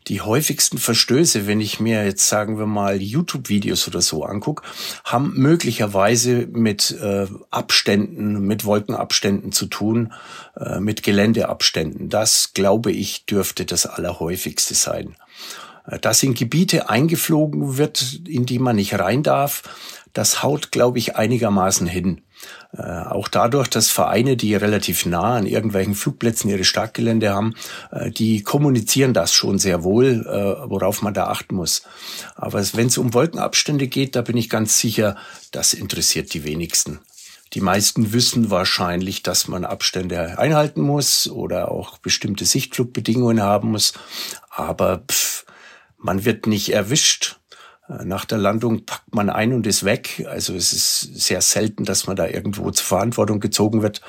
die 0.07 0.21
häufigsten 0.23 0.79
Verstöße, 0.79 1.47
wenn 1.47 1.61
ich 1.61 1.81
mir 1.81 2.05
jetzt 2.05 2.29
sagen 2.29 2.59
wir 2.59 2.67
mal 2.67 3.03
YouTube-Videos 3.03 3.87
oder 3.89 4.01
so 4.01 4.25
angucke, 4.25 4.63
haben 5.05 5.35
möglicherweise 5.37 6.47
mit 6.51 6.93
äh, 6.93 7.27
Abständen, 7.51 8.47
mit 8.47 8.65
Wolkenabständen 8.65 9.53
zu 9.53 9.67
tun, 9.67 10.13
äh, 10.57 10.81
mit 10.81 11.03
Geländeabständen. 11.03 12.09
Das, 12.09 12.53
glaube 12.55 12.91
ich, 12.93 13.27
dürfte 13.27 13.67
das 13.67 13.85
Allerhäufigste 13.85 14.75
sein. 14.75 15.17
Äh, 15.87 15.99
dass 15.99 16.23
in 16.23 16.35
Gebiete 16.35 16.89
eingeflogen 16.89 17.77
wird, 17.77 18.21
in 18.27 18.47
die 18.47 18.59
man 18.59 18.77
nicht 18.77 18.99
rein 18.99 19.23
darf, 19.23 19.63
das 20.13 20.43
haut, 20.43 20.73
glaube 20.73 20.99
ich, 20.99 21.17
einigermaßen 21.17 21.87
hin. 21.87 22.23
Äh, 22.77 22.83
auch 22.83 23.29
dadurch, 23.29 23.69
dass 23.69 23.91
Vereine, 23.91 24.37
die 24.37 24.55
relativ 24.55 25.07
nah 25.07 25.37
an 25.37 25.47
irgendwelchen 25.47 25.95
Flugplätzen 25.95 26.51
ihre 26.51 26.65
Startgelände 26.65 27.31
haben, 27.31 27.55
äh, 27.91 28.11
die 28.11 28.43
kommunizieren 28.43 29.15
das 29.15 29.33
schon 29.33 29.59
sehr 29.59 29.85
wohl, 29.85 30.27
äh, 30.27 30.71
worauf 30.71 31.03
man 31.03 31.15
da 31.15 31.29
achten 31.29 31.57
muss. 31.57 31.83
Aber 32.37 32.63
wenn 32.75 32.89
es 32.89 32.99
um 32.99 33.15
Wolkenabstände 33.15 33.89
geht, 33.89 34.17
da 34.17 34.23
bin 34.23 34.37
ich 34.37 34.51
ganz 34.51 34.79
sicher, 34.79 35.17
das 35.51 35.73
interessiert 35.73 36.35
die 36.35 36.45
wenigsten. 36.45 37.01
Die 37.55 37.63
meisten 37.63 38.13
wissen 38.13 38.51
wahrscheinlich, 38.51 39.23
dass 39.23 39.49
man 39.49 39.65
Abstände 39.65 40.39
einhalten 40.39 40.83
muss 40.83 41.29
oder 41.29 41.71
auch 41.71 41.97
bestimmte 41.97 42.45
Sichtflugbedingungen 42.45 43.43
haben 43.43 43.71
muss. 43.71 43.95
Aber 44.51 45.05
pff, 45.11 45.47
man 45.97 46.27
wird 46.27 46.47
nicht 46.47 46.75
erwischt 46.75 47.38
nach 48.05 48.25
der 48.27 48.39
Landung 48.39 48.85
packt 48.85 49.15
man 49.15 49.31
ein 49.31 49.53
und 49.53 49.67
ist 49.67 49.85
weg. 49.85 50.27
Also 50.29 50.55
es 50.55 50.73
ist 50.73 51.01
sehr 51.15 51.41
selten, 51.41 51.85
dass 51.85 52.07
man 52.07 52.17
da 52.17 52.27
irgendwo 52.27 52.71
zur 52.71 52.87
Verantwortung 52.87 53.41
gezogen 53.41 53.83
wird. 53.83 54.03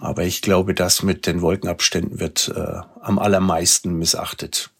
Aber 0.00 0.22
ich 0.22 0.42
glaube, 0.42 0.74
das 0.74 1.02
mit 1.02 1.26
den 1.26 1.40
Wolkenabständen 1.40 2.20
wird 2.20 2.52
äh, 2.54 2.80
am 3.00 3.18
allermeisten 3.18 3.98
missachtet. 3.98 4.70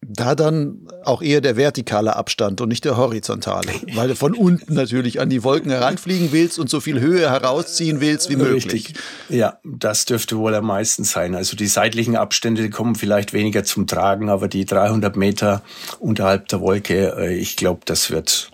Da 0.00 0.36
dann 0.36 0.86
auch 1.04 1.22
eher 1.22 1.40
der 1.40 1.56
vertikale 1.56 2.14
Abstand 2.14 2.60
und 2.60 2.68
nicht 2.68 2.84
der 2.84 2.96
horizontale, 2.96 3.68
weil 3.94 4.06
du 4.06 4.14
von 4.14 4.32
unten 4.32 4.74
natürlich 4.74 5.20
an 5.20 5.28
die 5.28 5.42
Wolken 5.42 5.72
heranfliegen 5.72 6.30
willst 6.30 6.60
und 6.60 6.70
so 6.70 6.78
viel 6.78 7.00
Höhe 7.00 7.28
herausziehen 7.28 8.00
willst 8.00 8.30
wie 8.30 8.36
möglich. 8.36 8.72
Richtig. 8.72 8.94
Ja, 9.28 9.58
das 9.64 10.04
dürfte 10.04 10.38
wohl 10.38 10.54
am 10.54 10.66
meisten 10.66 11.02
sein. 11.02 11.34
Also 11.34 11.56
die 11.56 11.66
seitlichen 11.66 12.14
Abstände 12.14 12.70
kommen 12.70 12.94
vielleicht 12.94 13.32
weniger 13.32 13.64
zum 13.64 13.88
Tragen, 13.88 14.30
aber 14.30 14.46
die 14.46 14.64
300 14.64 15.16
Meter 15.16 15.62
unterhalb 15.98 16.46
der 16.48 16.60
Wolke, 16.60 17.16
äh, 17.18 17.34
ich 17.34 17.56
glaube, 17.56 17.80
das 17.84 18.10
wird, 18.10 18.52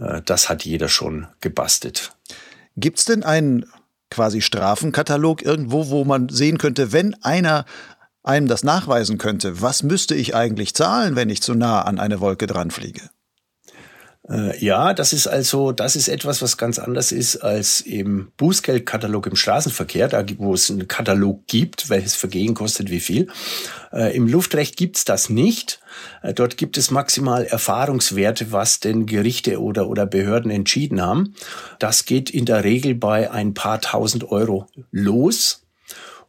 äh, 0.00 0.22
das 0.24 0.48
hat 0.48 0.64
jeder 0.64 0.88
schon 0.88 1.26
gebastelt. 1.40 2.12
Gibt's 2.76 3.04
denn 3.04 3.24
einen 3.24 3.66
quasi 4.10 4.40
Strafenkatalog 4.40 5.42
irgendwo, 5.42 5.88
wo 5.88 6.04
man 6.04 6.28
sehen 6.28 6.58
könnte, 6.58 6.92
wenn 6.92 7.14
einer 7.22 7.64
einem 8.26 8.48
das 8.48 8.64
nachweisen 8.64 9.18
könnte, 9.18 9.60
was 9.62 9.82
müsste 9.82 10.14
ich 10.14 10.34
eigentlich 10.34 10.74
zahlen, 10.74 11.16
wenn 11.16 11.30
ich 11.30 11.42
zu 11.42 11.54
nah 11.54 11.82
an 11.82 11.98
eine 11.98 12.20
Wolke 12.20 12.46
dran 12.46 12.70
fliege? 12.70 13.02
Äh, 14.28 14.58
ja, 14.64 14.92
das 14.92 15.12
ist 15.12 15.28
also, 15.28 15.70
das 15.70 15.94
ist 15.94 16.08
etwas, 16.08 16.42
was 16.42 16.56
ganz 16.56 16.78
anders 16.78 17.12
ist 17.12 17.36
als 17.36 17.80
im 17.80 18.32
Bußgeldkatalog 18.36 19.26
im 19.28 19.36
Straßenverkehr, 19.36 20.08
da 20.08 20.24
wo 20.38 20.54
es 20.54 20.70
einen 20.70 20.88
Katalog 20.88 21.46
gibt, 21.46 21.88
welches 21.90 22.16
Vergehen 22.16 22.54
kostet 22.54 22.90
wie 22.90 23.00
viel. 23.00 23.28
Äh, 23.92 24.16
Im 24.16 24.26
Luftrecht 24.26 24.76
gibt's 24.76 25.04
das 25.04 25.30
nicht. 25.30 25.80
Äh, 26.22 26.34
dort 26.34 26.56
gibt 26.56 26.76
es 26.76 26.90
maximal 26.90 27.44
Erfahrungswerte, 27.44 28.50
was 28.50 28.80
denn 28.80 29.06
Gerichte 29.06 29.60
oder, 29.60 29.88
oder 29.88 30.06
Behörden 30.06 30.50
entschieden 30.50 31.00
haben. 31.00 31.34
Das 31.78 32.04
geht 32.04 32.30
in 32.30 32.46
der 32.46 32.64
Regel 32.64 32.96
bei 32.96 33.30
ein 33.30 33.54
paar 33.54 33.80
tausend 33.80 34.30
Euro 34.32 34.66
los. 34.90 35.65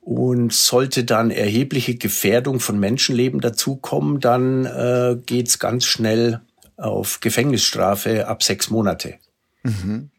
Und 0.10 0.54
sollte 0.54 1.04
dann 1.04 1.32
erhebliche 1.32 1.96
Gefährdung 1.96 2.62
von 2.62 2.80
Menschenleben 2.80 3.42
dazukommen, 3.42 4.22
dann 4.22 4.64
äh, 4.64 5.18
geht's 5.26 5.60
ganz 5.60 5.84
schnell 5.84 6.40
auf 6.78 7.20
Gefängnisstrafe 7.20 8.26
ab 8.26 8.42
sechs 8.42 8.70
Monate. 8.70 9.16
Mhm. 9.64 10.12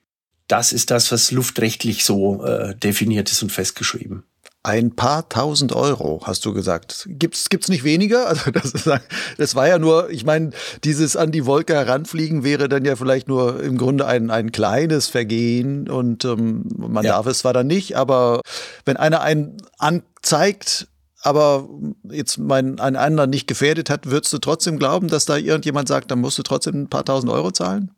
Das 0.47 0.75
ist 0.75 0.91
das, 0.91 1.11
was 1.11 1.31
luftrechtlich 1.31 2.05
so 2.05 2.45
äh, 2.45 2.75
definiert 2.77 3.33
ist 3.33 3.43
und 3.43 3.51
festgeschrieben. 3.51 4.25
Ein 4.65 4.97
paar 4.97 5.29
tausend 5.29 5.73
Euro, 5.73 6.21
hast 6.25 6.45
du 6.45 6.53
gesagt. 6.53 7.07
Gibt's 7.09 7.49
gibt's 7.49 7.69
nicht 7.69 7.85
weniger? 7.85 8.27
Also 8.29 8.51
das, 8.51 8.73
ist, 8.73 8.91
das 9.39 9.55
war 9.55 9.69
ja 9.69 9.79
nur, 9.79 10.11
ich 10.11 10.25
meine, 10.25 10.51
dieses 10.85 11.17
an 11.17 11.33
die 11.33 11.47
Wolke 11.47 11.75
heranfliegen 11.75 12.45
wäre 12.45 12.69
dann 12.69 12.85
ja 12.85 12.97
vielleicht 12.97 13.29
nur 13.29 13.63
im 13.63 13.79
Grunde 13.79 14.07
ein, 14.07 14.31
ein 14.31 14.53
kleines 14.53 15.09
Vergehen 15.09 15.89
und 15.89 16.25
ähm, 16.25 16.65
man 16.77 17.05
ja. 17.05 17.13
darf 17.13 17.27
es 17.27 17.39
zwar 17.41 17.53
dann 17.53 17.67
nicht, 17.69 17.97
aber 17.97 18.43
wenn 18.85 18.97
einer 18.97 19.23
einen 19.23 19.57
anzeigt, 19.79 20.89
aber 21.23 21.69
jetzt 22.11 22.39
mein, 22.39 22.79
einen 22.81 22.97
anderen 22.97 23.31
nicht 23.31 23.47
gefährdet 23.47 23.91
hat, 23.91 24.07
würdest 24.07 24.33
du 24.33 24.39
trotzdem 24.39 24.79
glauben, 24.79 25.09
dass 25.09 25.25
da 25.25 25.37
irgendjemand 25.37 25.89
sagt, 25.89 26.11
dann 26.11 26.21
musst 26.21 26.39
du 26.39 26.43
trotzdem 26.43 26.83
ein 26.83 26.91
paar 26.91 27.05
tausend 27.05 27.33
Euro 27.33 27.51
zahlen? 27.51 27.93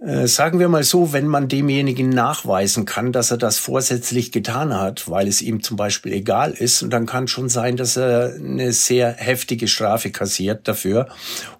Äh, 0.00 0.26
sagen 0.28 0.58
wir 0.58 0.68
mal 0.68 0.82
so, 0.82 1.12
wenn 1.12 1.26
man 1.26 1.48
demjenigen 1.48 2.08
nachweisen 2.08 2.86
kann, 2.86 3.12
dass 3.12 3.30
er 3.30 3.36
das 3.36 3.58
vorsätzlich 3.58 4.32
getan 4.32 4.74
hat, 4.74 5.10
weil 5.10 5.28
es 5.28 5.42
ihm 5.42 5.62
zum 5.62 5.76
Beispiel 5.76 6.14
egal 6.14 6.52
ist, 6.52 6.82
und 6.82 6.90
dann 6.90 7.04
kann 7.04 7.28
schon 7.28 7.50
sein, 7.50 7.76
dass 7.76 7.98
er 7.98 8.34
eine 8.34 8.72
sehr 8.72 9.12
heftige 9.12 9.68
Strafe 9.68 10.10
kassiert 10.10 10.66
dafür. 10.66 11.08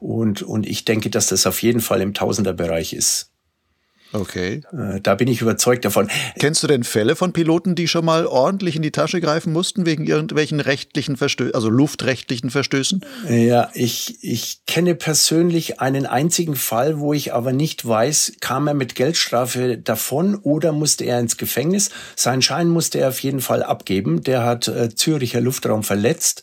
Und, 0.01 0.41
und 0.41 0.67
ich 0.67 0.87
denke, 0.87 1.11
dass 1.11 1.27
das 1.27 1.47
auf 1.47 1.61
jeden 1.63 1.81
Fall 1.81 2.01
im 2.01 2.15
Tausenderbereich 2.15 2.95
ist. 2.95 3.30
Okay. 4.13 4.63
Äh, 4.73 5.01
da 5.01 5.15
bin 5.15 5.29
ich 5.29 5.41
überzeugt 5.41 5.85
davon. 5.85 6.09
Kennst 6.39 6.63
du 6.63 6.67
denn 6.67 6.83
Fälle 6.83 7.15
von 7.15 7.33
Piloten, 7.33 7.75
die 7.75 7.87
schon 7.87 8.05
mal 8.05 8.27
ordentlich 8.27 8.75
in 8.75 8.83
die 8.83 8.91
Tasche 8.91 9.21
greifen 9.21 9.53
mussten 9.53 9.87
wegen 9.87 10.05
irgendwelchen 10.05 10.59
rechtlichen 10.59 11.17
Verstößen, 11.17 11.55
also 11.55 11.71
luftrechtlichen 11.71 12.51
Verstößen? 12.51 13.05
Ja, 13.29 13.71
ich, 13.75 14.19
ich 14.23 14.63
kenne 14.67 14.97
persönlich 14.97 15.81
einen 15.81 16.07
einzigen 16.07 16.57
Fall, 16.57 16.99
wo 16.99 17.13
ich 17.13 17.33
aber 17.33 17.53
nicht 17.53 17.87
weiß, 17.87 18.33
kam 18.41 18.67
er 18.67 18.75
mit 18.75 18.97
Geldstrafe 18.97 19.79
davon 19.79 20.35
oder 20.35 20.73
musste 20.73 21.05
er 21.05 21.21
ins 21.21 21.37
Gefängnis? 21.37 21.91
Seinen 22.17 22.43
Schein 22.43 22.69
musste 22.69 22.99
er 22.99 23.09
auf 23.09 23.21
jeden 23.21 23.41
Fall 23.41 23.63
abgeben. 23.63 24.23
Der 24.23 24.45
hat 24.45 24.67
äh, 24.67 24.93
Züricher 24.93 25.41
Luftraum 25.41 25.85
verletzt 25.85 26.43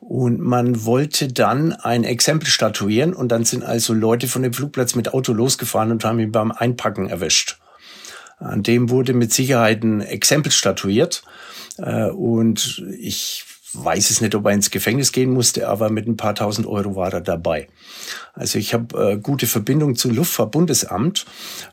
und 0.00 0.40
man 0.40 0.84
wollte 0.84 1.28
dann 1.28 1.72
ein 1.72 2.02
Exempel 2.02 2.48
statuieren 2.48 3.12
und 3.12 3.28
dann 3.28 3.44
sind 3.44 3.62
also 3.62 3.92
Leute 3.92 4.26
von 4.26 4.42
dem 4.42 4.52
Flugplatz 4.52 4.94
mit 4.94 5.12
Auto 5.12 5.32
losgefahren 5.32 5.92
und 5.92 6.04
haben 6.04 6.18
ihn 6.18 6.32
beim 6.32 6.50
Einpacken 6.50 6.87
erwischt. 6.96 7.58
An 8.38 8.62
dem 8.62 8.90
wurde 8.90 9.14
mit 9.14 9.32
Sicherheit 9.32 9.82
ein 9.82 10.00
Exempel 10.00 10.52
statuiert 10.52 11.22
äh, 11.78 12.08
und 12.10 12.84
ich 12.98 13.44
weiß 13.74 14.10
es 14.10 14.20
nicht, 14.20 14.34
ob 14.34 14.46
er 14.46 14.52
ins 14.52 14.70
Gefängnis 14.70 15.12
gehen 15.12 15.30
musste, 15.30 15.68
aber 15.68 15.90
mit 15.90 16.06
ein 16.06 16.16
paar 16.16 16.34
tausend 16.34 16.66
Euro 16.66 16.96
war 16.96 17.12
er 17.12 17.20
dabei. 17.20 17.68
Also 18.32 18.58
ich 18.58 18.72
habe 18.72 19.12
äh, 19.12 19.16
gute 19.18 19.46
Verbindung 19.46 19.94
zum 19.94 20.14
Luftfahrtbundesamt 20.14 21.26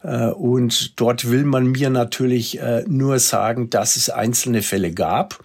äh, 0.04 0.28
und 0.28 1.00
dort 1.00 1.30
will 1.30 1.46
man 1.46 1.68
mir 1.68 1.90
natürlich 1.90 2.60
äh, 2.60 2.84
nur 2.88 3.20
sagen, 3.20 3.70
dass 3.70 3.96
es 3.96 4.10
einzelne 4.10 4.62
Fälle 4.62 4.92
gab 4.92 5.40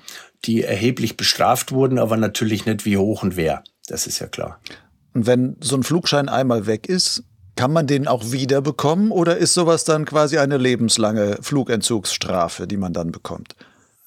die 0.45 0.63
erheblich 0.63 1.17
bestraft 1.17 1.73
wurden, 1.73 1.99
aber 1.99 2.17
natürlich 2.17 2.67
nicht 2.67 2.85
wie 2.85 2.97
hoch 2.97 3.23
und 3.23 3.37
wer. 3.37 3.63
Das 3.89 4.07
ist 4.07 4.21
ja 4.21 4.27
klar. 4.27 4.61
Und 5.13 5.27
wenn 5.27 5.57
so 5.61 5.77
ein 5.77 5.83
Flugschein 5.83 6.29
einmal 6.29 6.67
weg 6.67 6.89
ist, 6.89 7.25
kann 7.61 7.75
man 7.75 7.87
den 7.87 8.09
auch 8.09 8.33
wieder 8.33 8.63
bekommen 8.63 9.11
oder 9.11 9.37
ist 9.37 9.53
sowas 9.53 9.85
dann 9.85 10.07
quasi 10.07 10.39
eine 10.39 10.57
lebenslange 10.57 11.37
Flugentzugsstrafe, 11.43 12.67
die 12.67 12.79
man 12.79 12.95
dann 12.95 13.13
bekommt? 13.13 13.55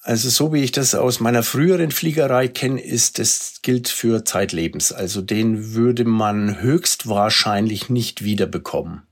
Also 0.02 0.28
so 0.28 0.52
wie 0.52 0.64
ich 0.64 0.72
das 0.72 0.96
aus 0.96 1.20
meiner 1.20 1.44
früheren 1.44 1.92
Fliegerei 1.92 2.48
kenne, 2.48 2.82
ist 2.82 3.20
das 3.20 3.60
gilt 3.62 3.86
für 3.86 4.24
zeitlebens. 4.24 4.90
Also 4.90 5.22
den 5.22 5.72
würde 5.72 6.04
man 6.04 6.60
höchstwahrscheinlich 6.62 7.90
nicht 7.90 8.24
wieder 8.24 8.46
bekommen. 8.46 9.02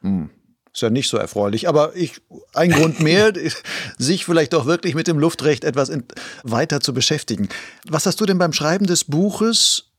Hm. 0.00 0.30
Ist 0.72 0.82
ja 0.82 0.90
nicht 0.90 1.08
so 1.08 1.16
erfreulich, 1.16 1.68
aber 1.68 1.94
ich, 1.94 2.20
ein 2.54 2.72
Grund 2.72 2.98
mehr, 2.98 3.32
sich 3.98 4.24
vielleicht 4.24 4.52
auch 4.56 4.66
wirklich 4.66 4.96
mit 4.96 5.06
dem 5.06 5.20
Luftrecht 5.20 5.62
etwas 5.62 5.88
in, 5.90 6.02
weiter 6.42 6.80
zu 6.80 6.92
beschäftigen. 6.92 7.48
Was 7.88 8.04
hast 8.04 8.20
du 8.20 8.26
denn 8.26 8.38
beim 8.38 8.52
Schreiben 8.52 8.86
des 8.86 9.04
Buches 9.04 9.89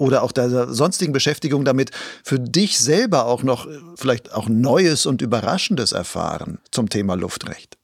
oder 0.00 0.22
auch 0.22 0.32
der 0.32 0.72
sonstigen 0.72 1.12
Beschäftigung 1.12 1.64
damit 1.64 1.90
für 2.24 2.40
dich 2.40 2.78
selber 2.78 3.26
auch 3.26 3.42
noch 3.42 3.68
vielleicht 3.96 4.32
auch 4.32 4.48
Neues 4.48 5.04
und 5.04 5.20
Überraschendes 5.20 5.92
erfahren 5.92 6.58
zum 6.70 6.88
Thema 6.88 7.14
Luftrecht? 7.14 7.79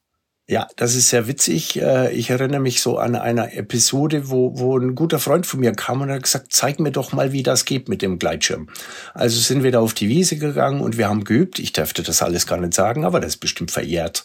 Ja, 0.49 0.69
das 0.77 0.95
ist 0.95 1.09
sehr 1.09 1.27
witzig. 1.27 1.83
Äh, 1.83 2.13
ich 2.13 2.31
erinnere 2.31 2.61
mich 2.61 2.81
so 2.81 2.99
an 2.99 3.17
eine 3.17 3.53
Episode, 3.55 4.31
wo, 4.31 4.57
wo 4.57 4.79
ein 4.79 4.95
guter 4.95 5.19
Freund 5.19 5.45
von 5.45 5.59
mir 5.59 5.73
kam 5.73 6.03
und 6.03 6.11
hat 6.11 6.23
gesagt, 6.23 6.53
zeig 6.53 6.79
mir 6.79 6.93
doch 6.93 7.13
mal, 7.13 7.33
wie 7.33 7.43
das 7.43 7.65
geht 7.65 7.89
mit 7.89 8.01
dem 8.01 8.21
Gleitschirm. 8.21 8.69
Also 9.13 9.41
sind 9.41 9.65
wir 9.65 9.73
da 9.73 9.81
auf 9.81 9.93
die 9.93 10.09
Wiese 10.09 10.37
gegangen 10.37 10.83
und 10.83 10.99
wir 10.99 11.09
haben 11.09 11.25
geübt. 11.25 11.59
Ich 11.59 11.73
dürfte 11.73 12.05
das 12.05 12.23
alles 12.23 12.47
gar 12.47 12.59
nicht 12.59 12.75
sagen, 12.75 13.05
aber 13.05 13.19
das 13.19 13.31
ist 13.31 13.37
bestimmt 13.39 13.73
verjährt. 13.73 14.23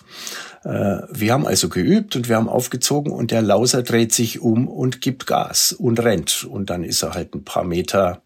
Äh, 0.64 1.00
wir 1.10 1.34
haben 1.34 1.48
also 1.48 1.70
geübt 1.70 2.16
und 2.16 2.30
wir 2.30 2.36
haben 2.36 2.50
aufgezogen 2.50 3.12
und 3.12 3.32
der 3.32 3.42
Lauser 3.42 3.82
dreht 3.82 4.14
sich 4.14 4.42
um 4.42 4.68
und 4.68 5.02
gibt 5.02 5.26
Gas 5.26 5.72
und 5.74 6.00
rennt. 6.00 6.44
Und 6.44 6.70
dann 6.70 6.84
ist 6.84 7.02
er 7.02 7.16
halt 7.16 7.34
ein 7.34 7.44
paar 7.46 7.64
Meter 7.64 8.22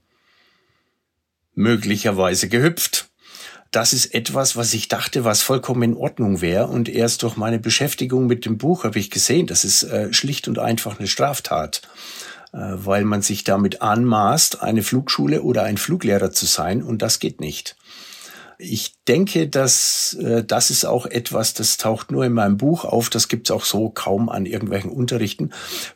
möglicherweise 1.54 2.50
gehüpft. 2.50 3.08
Das 3.76 3.92
ist 3.92 4.14
etwas, 4.14 4.56
was 4.56 4.74
ich 4.74 4.88
dachte, 4.88 5.26
was 5.26 5.42
vollkommen 5.42 5.84
in 5.84 5.98
Ordnung 5.98 6.40
wäre. 6.40 6.68
Und 6.68 6.88
erst 6.88 7.24
durch 7.24 7.36
meine 7.36 7.60
Beschäftigung 7.60 8.26
mit 8.26 8.46
dem 8.46 8.58
Buch 8.58 8.86
habe 8.86 9.00
ich 9.00 9.12
gesehen, 9.12 9.48
das 9.48 9.66
ist 9.66 9.84
äh, 9.84 10.14
schlicht 10.14 10.48
und 10.48 10.60
einfach 10.60 10.98
eine 10.98 11.08
Straftat, 11.08 11.82
äh, 12.54 12.58
weil 12.58 13.04
man 13.04 13.22
sich 13.22 13.44
damit 13.44 13.82
anmaßt, 13.82 14.62
eine 14.62 14.82
Flugschule 14.82 15.42
oder 15.42 15.64
ein 15.64 15.78
Fluglehrer 15.78 16.32
zu 16.32 16.46
sein. 16.46 16.82
Und 16.84 17.02
das 17.02 17.20
geht 17.20 17.42
nicht. 17.42 17.76
Ich 18.58 18.96
denke, 19.08 19.48
dass 19.48 20.18
äh, 20.20 20.44
das 20.44 20.70
ist 20.70 20.86
auch 20.86 21.06
etwas, 21.06 21.54
das 21.54 21.78
taucht 21.78 22.12
nur 22.12 22.26
in 22.26 22.34
meinem 22.34 22.58
Buch 22.58 22.86
auf. 22.86 23.10
Das 23.10 23.28
gibt's 23.28 23.52
auch 23.52 23.66
so 23.66 23.90
kaum 23.90 24.30
an 24.30 24.46
irgendwelchen 24.46 24.92
Unterrichten. 24.92 25.52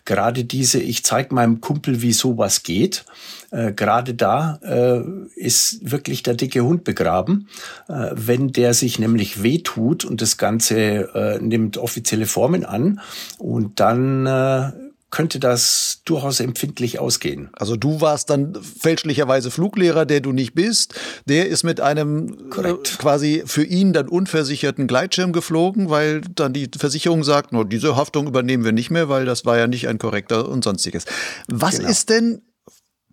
Gerade 0.05 0.43
diese, 0.43 0.79
ich 0.79 1.03
zeige 1.03 1.33
meinem 1.33 1.61
Kumpel, 1.61 2.01
wie 2.01 2.13
sowas 2.13 2.63
geht. 2.63 3.05
Äh, 3.51 3.73
Gerade 3.73 4.13
da 4.13 4.59
äh, 4.63 5.01
ist 5.35 5.89
wirklich 5.89 6.23
der 6.23 6.35
dicke 6.35 6.61
Hund 6.61 6.83
begraben. 6.83 7.47
Äh, 7.87 8.11
wenn 8.13 8.51
der 8.51 8.73
sich 8.73 8.99
nämlich 8.99 9.41
wehtut 9.41 10.05
und 10.05 10.21
das 10.21 10.37
Ganze 10.37 10.77
äh, 11.13 11.39
nimmt 11.39 11.77
offizielle 11.77 12.25
Formen 12.25 12.65
an 12.65 13.01
und 13.37 13.79
dann 13.79 14.25
äh, 14.25 14.71
könnte 15.11 15.39
das 15.39 16.01
durchaus 16.05 16.39
empfindlich 16.39 16.99
ausgehen. 16.99 17.49
Also 17.53 17.75
du 17.75 18.01
warst 18.01 18.29
dann 18.29 18.55
fälschlicherweise 18.61 19.49
Fluglehrer, 19.49 20.05
der 20.05 20.21
du 20.21 20.31
nicht 20.31 20.53
bist. 20.53 20.93
Der 21.25 21.47
ist 21.47 21.63
mit 21.63 21.81
einem 21.81 22.51
äh, 22.55 22.73
quasi 22.97 23.43
für 23.45 23.63
ihn 23.63 23.93
dann 23.93 24.07
unversicherten 24.07 24.87
Gleitschirm 24.87 25.33
geflogen, 25.33 25.89
weil 25.89 26.21
dann 26.21 26.53
die 26.53 26.69
Versicherung 26.77 27.23
sagt, 27.23 27.53
nur 27.53 27.65
diese 27.65 27.95
Haftung 27.95 28.27
übernehmen 28.27 28.63
wir 28.63 28.71
nicht 28.71 28.91
mehr, 28.91 29.09
weil 29.09 29.25
das 29.25 29.45
war 29.45 29.57
ja 29.57 29.67
nicht 29.67 29.87
ein 29.87 29.97
korrekter 29.97 30.47
und 30.47 30.63
sonstiges. 30.63 31.05
Was 31.47 31.77
genau. 31.77 31.89
ist 31.89 32.09
denn 32.09 32.41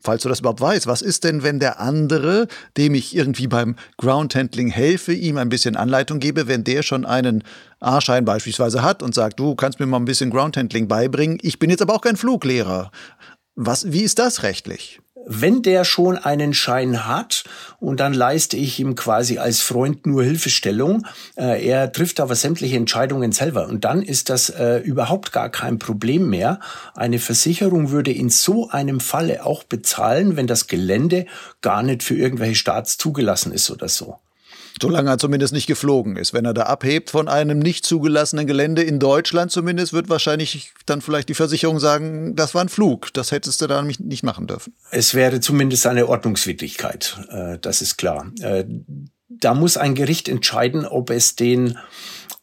falls 0.00 0.22
du 0.22 0.28
das 0.28 0.40
überhaupt 0.40 0.60
weißt, 0.60 0.86
was 0.86 1.02
ist 1.02 1.24
denn, 1.24 1.42
wenn 1.42 1.58
der 1.58 1.80
andere, 1.80 2.48
dem 2.76 2.94
ich 2.94 3.14
irgendwie 3.14 3.46
beim 3.46 3.76
Groundhandling 3.98 4.68
helfe, 4.68 5.12
ihm 5.12 5.38
ein 5.38 5.48
bisschen 5.48 5.76
Anleitung 5.76 6.20
gebe, 6.20 6.48
wenn 6.48 6.64
der 6.64 6.82
schon 6.82 7.04
einen 7.04 7.42
A-Schein 7.80 8.24
beispielsweise 8.24 8.82
hat 8.82 9.02
und 9.02 9.14
sagt, 9.14 9.38
du 9.38 9.54
kannst 9.54 9.80
mir 9.80 9.86
mal 9.86 9.98
ein 9.98 10.04
bisschen 10.04 10.30
Groundhandling 10.30 10.88
beibringen, 10.88 11.38
ich 11.42 11.58
bin 11.58 11.70
jetzt 11.70 11.82
aber 11.82 11.94
auch 11.94 12.00
kein 12.02 12.16
Fluglehrer. 12.16 12.90
Was, 13.54 13.90
wie 13.92 14.02
ist 14.02 14.18
das 14.18 14.42
rechtlich? 14.42 15.00
Wenn 15.28 15.62
der 15.62 15.84
schon 15.84 16.16
einen 16.16 16.54
Schein 16.54 17.04
hat 17.04 17.42
und 17.80 17.98
dann 17.98 18.14
leiste 18.14 18.56
ich 18.56 18.78
ihm 18.78 18.94
quasi 18.94 19.38
als 19.38 19.60
Freund 19.60 20.06
nur 20.06 20.22
Hilfestellung, 20.22 21.04
äh, 21.36 21.66
er 21.66 21.90
trifft 21.90 22.20
aber 22.20 22.36
sämtliche 22.36 22.76
Entscheidungen 22.76 23.32
selber 23.32 23.66
und 23.66 23.84
dann 23.84 24.02
ist 24.02 24.30
das 24.30 24.50
äh, 24.50 24.78
überhaupt 24.78 25.32
gar 25.32 25.50
kein 25.50 25.80
Problem 25.80 26.30
mehr. 26.30 26.60
Eine 26.94 27.18
Versicherung 27.18 27.90
würde 27.90 28.12
in 28.12 28.30
so 28.30 28.70
einem 28.70 29.00
Falle 29.00 29.44
auch 29.44 29.64
bezahlen, 29.64 30.36
wenn 30.36 30.46
das 30.46 30.68
Gelände 30.68 31.26
gar 31.60 31.82
nicht 31.82 32.04
für 32.04 32.14
irgendwelche 32.14 32.54
Staats 32.54 32.96
zugelassen 32.96 33.50
ist 33.50 33.68
oder 33.70 33.88
so. 33.88 34.18
Solange 34.80 35.10
er 35.10 35.18
zumindest 35.18 35.52
nicht 35.52 35.66
geflogen 35.66 36.16
ist. 36.16 36.32
Wenn 36.32 36.44
er 36.44 36.54
da 36.54 36.64
abhebt 36.64 37.10
von 37.10 37.28
einem 37.28 37.58
nicht 37.58 37.86
zugelassenen 37.86 38.46
Gelände 38.46 38.82
in 38.82 38.98
Deutschland 38.98 39.50
zumindest, 39.50 39.92
wird 39.92 40.08
wahrscheinlich 40.08 40.72
dann 40.84 41.00
vielleicht 41.00 41.28
die 41.28 41.34
Versicherung 41.34 41.78
sagen, 41.78 42.36
das 42.36 42.54
war 42.54 42.62
ein 42.62 42.68
Flug. 42.68 43.12
Das 43.14 43.32
hättest 43.32 43.60
du 43.60 43.66
da 43.66 43.82
nicht 43.82 44.22
machen 44.22 44.46
dürfen. 44.46 44.74
Es 44.90 45.14
wäre 45.14 45.40
zumindest 45.40 45.86
eine 45.86 46.08
Ordnungswidrigkeit. 46.08 47.18
Äh, 47.30 47.58
das 47.60 47.82
ist 47.82 47.96
klar. 47.96 48.30
Äh, 48.40 48.64
da 49.28 49.54
muss 49.54 49.76
ein 49.76 49.94
Gericht 49.94 50.28
entscheiden, 50.28 50.86
ob 50.86 51.10
es 51.10 51.36
den 51.36 51.78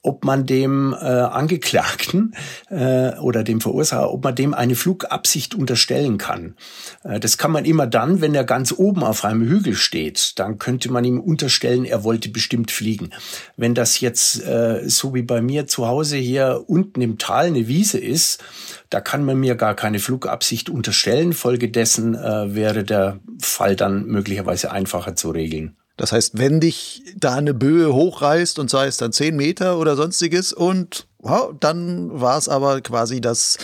ob 0.03 0.25
man 0.25 0.45
dem 0.45 0.93
äh, 0.93 1.05
Angeklagten 1.05 2.36
äh, 2.69 3.17
oder 3.19 3.43
dem 3.43 3.62
Verursacher, 3.62 4.12
ob 4.12 4.24
man 4.24 4.36
dem 4.36 4.53
eine 4.53 4.75
Flugabsicht 4.75 5.55
unterstellen 5.55 6.17
kann. 6.17 6.55
Äh, 7.03 7.22
das 7.22 7.38
kann 7.38 7.51
man 7.51 7.63
immer 7.63 7.88
dann, 7.88 8.19
wenn 8.19 8.36
er 8.36 8.43
ganz 8.43 8.74
oben 8.74 9.03
auf 9.03 9.24
einem 9.24 9.48
Hügel 9.48 9.75
steht. 9.75 10.38
Dann 10.39 10.60
könnte 10.60 10.91
man 10.91 11.05
ihm 11.05 11.22
unterstellen, 11.22 11.86
er 11.86 12.03
wollte 12.03 12.29
bestimmt 12.29 12.69
fliegen. 12.69 13.12
Wenn 13.55 13.74
das 13.74 14.01
jetzt 14.01 14.45
äh, 14.45 14.81
so 14.86 15.13
wie 15.13 15.22
bei 15.24 15.41
mir 15.41 15.67
zu 15.67 15.88
Hause 15.88 16.17
hier 16.17 16.65
unten 16.67 17.01
im 17.01 17.17
Tal 17.17 17.48
eine 17.48 17.69
Wiese 17.69 17.98
ist, 17.98 18.43
da 18.89 19.00
kann 19.00 19.24
man 19.24 19.39
mir 19.39 19.55
gar 19.55 19.74
keine 19.74 20.00
Flugabsicht 20.00 20.69
unterstellen. 20.69 21.31
Folgedessen 21.31 22.13
äh, 22.13 22.53
wäre 22.53 22.83
der 22.83 23.19
Fall 23.39 23.77
dann 23.77 24.05
möglicherweise 24.05 24.69
einfacher 24.72 25.15
zu 25.15 25.31
regeln. 25.31 25.77
Das 26.03 26.12
heißt, 26.12 26.38
wenn 26.38 26.60
dich 26.60 27.01
da 27.15 27.36
eine 27.36 27.53
Böe 27.53 27.93
hochreißt 27.93 28.60
und 28.60 28.69
sei 28.69 28.88
es 28.88 28.98
dann 28.98 29.13
zehn 29.13 29.38
Meter 29.38 29.79
oder 29.79 29.95
sonstiges 29.95 30.51
und 30.51 31.07
ja, 31.24 31.48
dann 31.62 32.19
war 32.19 32.38
es 32.38 32.50
aber 32.50 32.81
quasi 32.81 33.22
das 33.22 33.57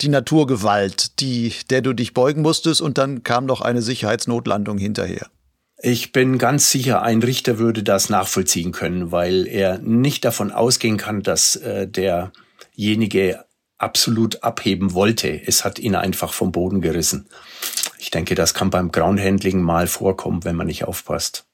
die 0.00 0.08
Naturgewalt, 0.08 1.20
die, 1.20 1.52
der 1.70 1.82
du 1.82 1.92
dich 1.92 2.12
beugen 2.12 2.42
musstest 2.42 2.80
und 2.80 2.98
dann 2.98 3.22
kam 3.22 3.46
noch 3.46 3.60
eine 3.60 3.82
Sicherheitsnotlandung 3.82 4.78
hinterher. 4.78 5.28
Ich 5.80 6.10
bin 6.10 6.38
ganz 6.38 6.72
sicher, 6.72 7.02
ein 7.02 7.22
Richter 7.22 7.60
würde 7.60 7.84
das 7.84 8.10
nachvollziehen 8.10 8.72
können, 8.72 9.12
weil 9.12 9.46
er 9.46 9.78
nicht 9.78 10.24
davon 10.24 10.50
ausgehen 10.50 10.96
kann, 10.96 11.22
dass 11.22 11.54
äh, 11.54 11.86
derjenige 11.86 13.44
absolut 13.78 14.42
abheben 14.42 14.92
wollte. 14.92 15.40
Es 15.46 15.64
hat 15.64 15.78
ihn 15.78 15.94
einfach 15.94 16.32
vom 16.32 16.50
Boden 16.50 16.80
gerissen. 16.80 17.28
Ich 18.00 18.10
denke, 18.10 18.34
das 18.34 18.54
kann 18.54 18.70
beim 18.70 18.90
Groundhandling 18.90 19.62
mal 19.62 19.86
vorkommen, 19.86 20.42
wenn 20.42 20.56
man 20.56 20.66
nicht 20.66 20.82
aufpasst. 20.82 21.45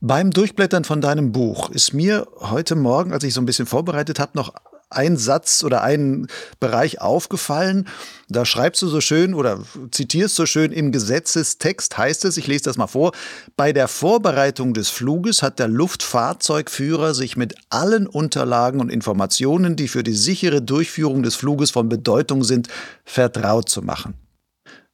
Beim 0.00 0.32
Durchblättern 0.32 0.84
von 0.84 1.00
deinem 1.00 1.30
Buch 1.30 1.70
ist 1.70 1.94
mir 1.94 2.26
heute 2.40 2.74
Morgen, 2.74 3.12
als 3.12 3.22
ich 3.22 3.34
so 3.34 3.40
ein 3.40 3.46
bisschen 3.46 3.66
vorbereitet 3.66 4.18
habe, 4.18 4.32
noch 4.34 4.52
ein 4.92 5.16
Satz 5.16 5.64
oder 5.64 5.82
ein 5.82 6.26
Bereich 6.60 7.00
aufgefallen. 7.00 7.88
Da 8.28 8.44
schreibst 8.44 8.82
du 8.82 8.88
so 8.88 9.00
schön 9.00 9.34
oder 9.34 9.60
zitierst 9.90 10.36
so 10.36 10.46
schön 10.46 10.72
im 10.72 10.92
Gesetzestext 10.92 11.96
heißt 11.98 12.24
es, 12.24 12.36
ich 12.36 12.46
lese 12.46 12.64
das 12.64 12.76
mal 12.76 12.86
vor, 12.86 13.12
bei 13.56 13.72
der 13.72 13.88
Vorbereitung 13.88 14.74
des 14.74 14.90
Fluges 14.90 15.42
hat 15.42 15.58
der 15.58 15.68
Luftfahrzeugführer 15.68 17.14
sich 17.14 17.36
mit 17.36 17.54
allen 17.70 18.06
Unterlagen 18.06 18.80
und 18.80 18.90
Informationen, 18.90 19.76
die 19.76 19.88
für 19.88 20.02
die 20.02 20.14
sichere 20.14 20.62
Durchführung 20.62 21.22
des 21.22 21.34
Fluges 21.34 21.70
von 21.70 21.88
Bedeutung 21.88 22.44
sind, 22.44 22.68
vertraut 23.04 23.68
zu 23.68 23.82
machen. 23.82 24.14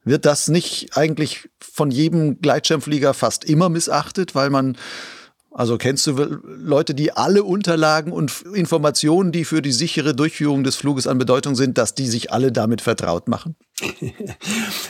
Wird 0.08 0.24
das 0.24 0.48
nicht 0.48 0.96
eigentlich 0.96 1.50
von 1.60 1.90
jedem 1.90 2.40
Gleitschirmflieger 2.40 3.12
fast 3.12 3.44
immer 3.44 3.68
missachtet, 3.68 4.34
weil 4.34 4.48
man 4.48 4.78
also 5.50 5.78
kennst 5.78 6.06
du 6.06 6.12
Leute, 6.12 6.94
die 6.94 7.12
alle 7.12 7.42
Unterlagen 7.42 8.12
und 8.12 8.42
Informationen, 8.54 9.32
die 9.32 9.44
für 9.44 9.62
die 9.62 9.72
sichere 9.72 10.14
Durchführung 10.14 10.62
des 10.62 10.76
Fluges 10.76 11.06
an 11.06 11.16
Bedeutung 11.18 11.54
sind, 11.54 11.78
dass 11.78 11.94
die 11.94 12.06
sich 12.06 12.32
alle 12.32 12.52
damit 12.52 12.80
vertraut 12.80 13.28
machen? 13.28 13.56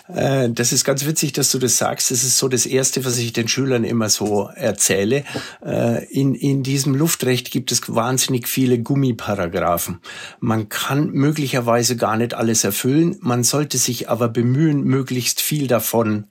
Äh, 0.09 0.49
das 0.49 0.73
ist 0.73 0.87
ganz 0.87 1.05
witzig, 1.05 1.35
dass 1.35 1.53
du 1.53 1.59
das 1.59 1.77
sagst. 1.77 2.11
Das 2.11 2.25
ist 2.25 2.39
so 2.39 2.49
das 2.49 2.65
Erste, 2.65 3.05
was 3.05 3.19
ich 3.19 3.35
den 3.35 3.47
Schülern 3.47 3.85
immer 3.85 4.09
so 4.09 4.49
erzähle. 4.55 5.25
Äh, 5.63 6.07
in, 6.07 6.35
in 6.35 6.63
diesem 6.63 6.95
Luftrecht 6.95 7.51
gibt 7.51 7.71
es 7.73 7.95
wahnsinnig 7.95 8.49
viele 8.49 8.79
Gummiparagraphen. 8.79 9.99
Man 10.41 10.71
kann 10.71 11.11
möglicherweise 11.11 11.97
gar 11.97 12.17
nicht 12.17 12.33
alles 12.33 12.65
erfüllen. 12.65 13.19
Man 13.21 13.45
sollte 13.45 13.77
sich 13.77 14.09
aber 14.09 14.31
bemühen, 14.31 14.83
möglichst 14.83 15.43
viel 15.43 15.67
davon 15.67 16.25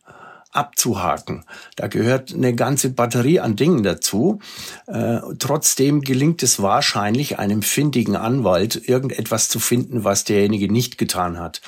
abzuhaken. 0.51 1.45
Da 1.75 1.87
gehört 1.87 2.33
eine 2.33 2.53
ganze 2.55 2.89
Batterie 2.89 3.39
an 3.39 3.55
Dingen 3.55 3.83
dazu. 3.83 4.39
Äh, 4.87 5.19
trotzdem 5.39 6.01
gelingt 6.01 6.43
es 6.43 6.61
wahrscheinlich 6.61 7.39
einem 7.39 7.61
findigen 7.61 8.15
Anwalt, 8.15 8.87
irgendetwas 8.87 9.49
zu 9.49 9.59
finden, 9.59 10.03
was 10.03 10.23
derjenige 10.23 10.71
nicht 10.71 10.97
getan 10.97 11.39
hat. 11.39 11.61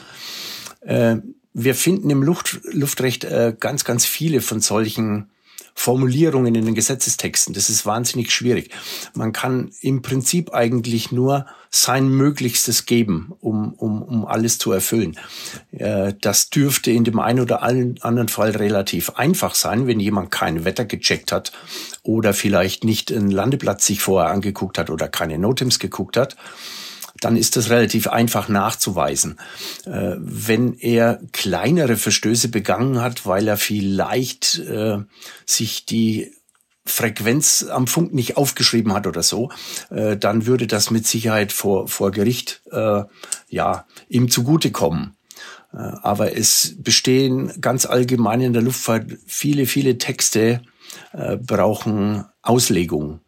Äh, 0.82 1.18
wir 1.54 1.76
finden 1.76 2.10
im 2.10 2.24
Luft, 2.24 2.60
Luftrecht 2.72 3.26
äh, 3.26 3.54
ganz, 3.60 3.84
ganz 3.84 4.06
viele 4.06 4.42
von 4.42 4.62
solchen 4.62 5.30
Formulierungen 5.80 6.56
in 6.56 6.66
den 6.66 6.76
Gesetzestexten. 6.76 7.54
Das 7.54 7.70
ist 7.70 7.86
wahnsinnig 7.86 8.34
schwierig. 8.34 8.72
Man 9.14 9.32
kann 9.32 9.72
im 9.80 10.02
Prinzip 10.02 10.54
eigentlich 10.54 11.14
nur 11.14 11.46
sein 11.70 12.10
Möglichstes 12.10 12.86
geben, 12.86 13.32
um, 13.40 13.76
um, 13.76 14.02
um 14.02 14.26
alles 14.26 14.58
zu 14.58 14.74
erfüllen. 14.74 15.18
Äh, 15.72 16.16
das 16.20 16.50
dürfte 16.50 16.92
in 16.92 17.06
dem 17.06 17.18
einen 17.18 17.40
oder 17.40 17.64
anderen 17.64 18.28
Fall 18.28 18.52
relativ 18.52 19.12
einfach 19.12 19.56
sein, 19.56 19.88
wenn 19.88 20.02
jemand 20.02 20.32
kein 20.32 20.66
Wetter 20.66 20.84
gecheckt 20.84 21.32
hat 21.32 21.54
oder 22.04 22.34
vielleicht 22.34 22.84
nicht 22.84 23.10
einen 23.10 23.32
Landeplatz 23.32 23.86
sich 23.86 24.02
vorher 24.02 24.32
angeguckt 24.32 24.78
hat 24.78 24.90
oder 24.90 25.08
keine 25.08 25.38
Notems 25.38 25.80
geguckt 25.80 26.18
hat 26.18 26.36
dann 27.20 27.36
ist 27.36 27.56
das 27.56 27.70
relativ 27.70 28.08
einfach 28.08 28.50
nachzuweisen. 28.50 29.40
Äh, 29.86 30.16
wenn 30.18 30.74
er 30.74 31.20
kleinere 31.32 31.98
Verstöße 31.98 32.50
begangen 32.50 33.02
hat, 33.02 33.26
weil 33.26 33.48
er 33.48 33.58
vielleicht 33.58 34.60
äh, 34.60 35.00
sich 35.46 35.86
die 35.86 36.32
Frequenz 36.86 37.66
am 37.70 37.88
Funk 37.88 38.14
nicht 38.14 38.38
aufgeschrieben 38.38 38.94
hat 38.94 39.08
oder 39.08 39.24
so, 39.24 39.52
äh, 39.90 40.18
dann 40.18 40.46
würde 40.46 40.68
das 40.68 40.90
mit 40.90 41.06
Sicherheit 41.06 41.52
vor, 41.52 41.88
vor 41.88 42.12
Gericht 42.12 42.62
äh, 42.72 43.04
ja, 43.48 43.86
ihm 44.08 44.30
zugutekommen. 44.30 45.16
Äh, 45.74 45.78
aber 45.78 46.36
es 46.36 46.76
bestehen 46.80 47.62
ganz 47.62 47.86
allgemein 47.86 48.42
in 48.42 48.54
der 48.54 48.64
Luftfahrt 48.64 49.06
viele, 49.26 49.66
viele 49.66 49.98
Texte, 49.98 50.62
äh, 51.14 51.38
brauchen 51.38 52.26
Auslegung. 52.42 53.20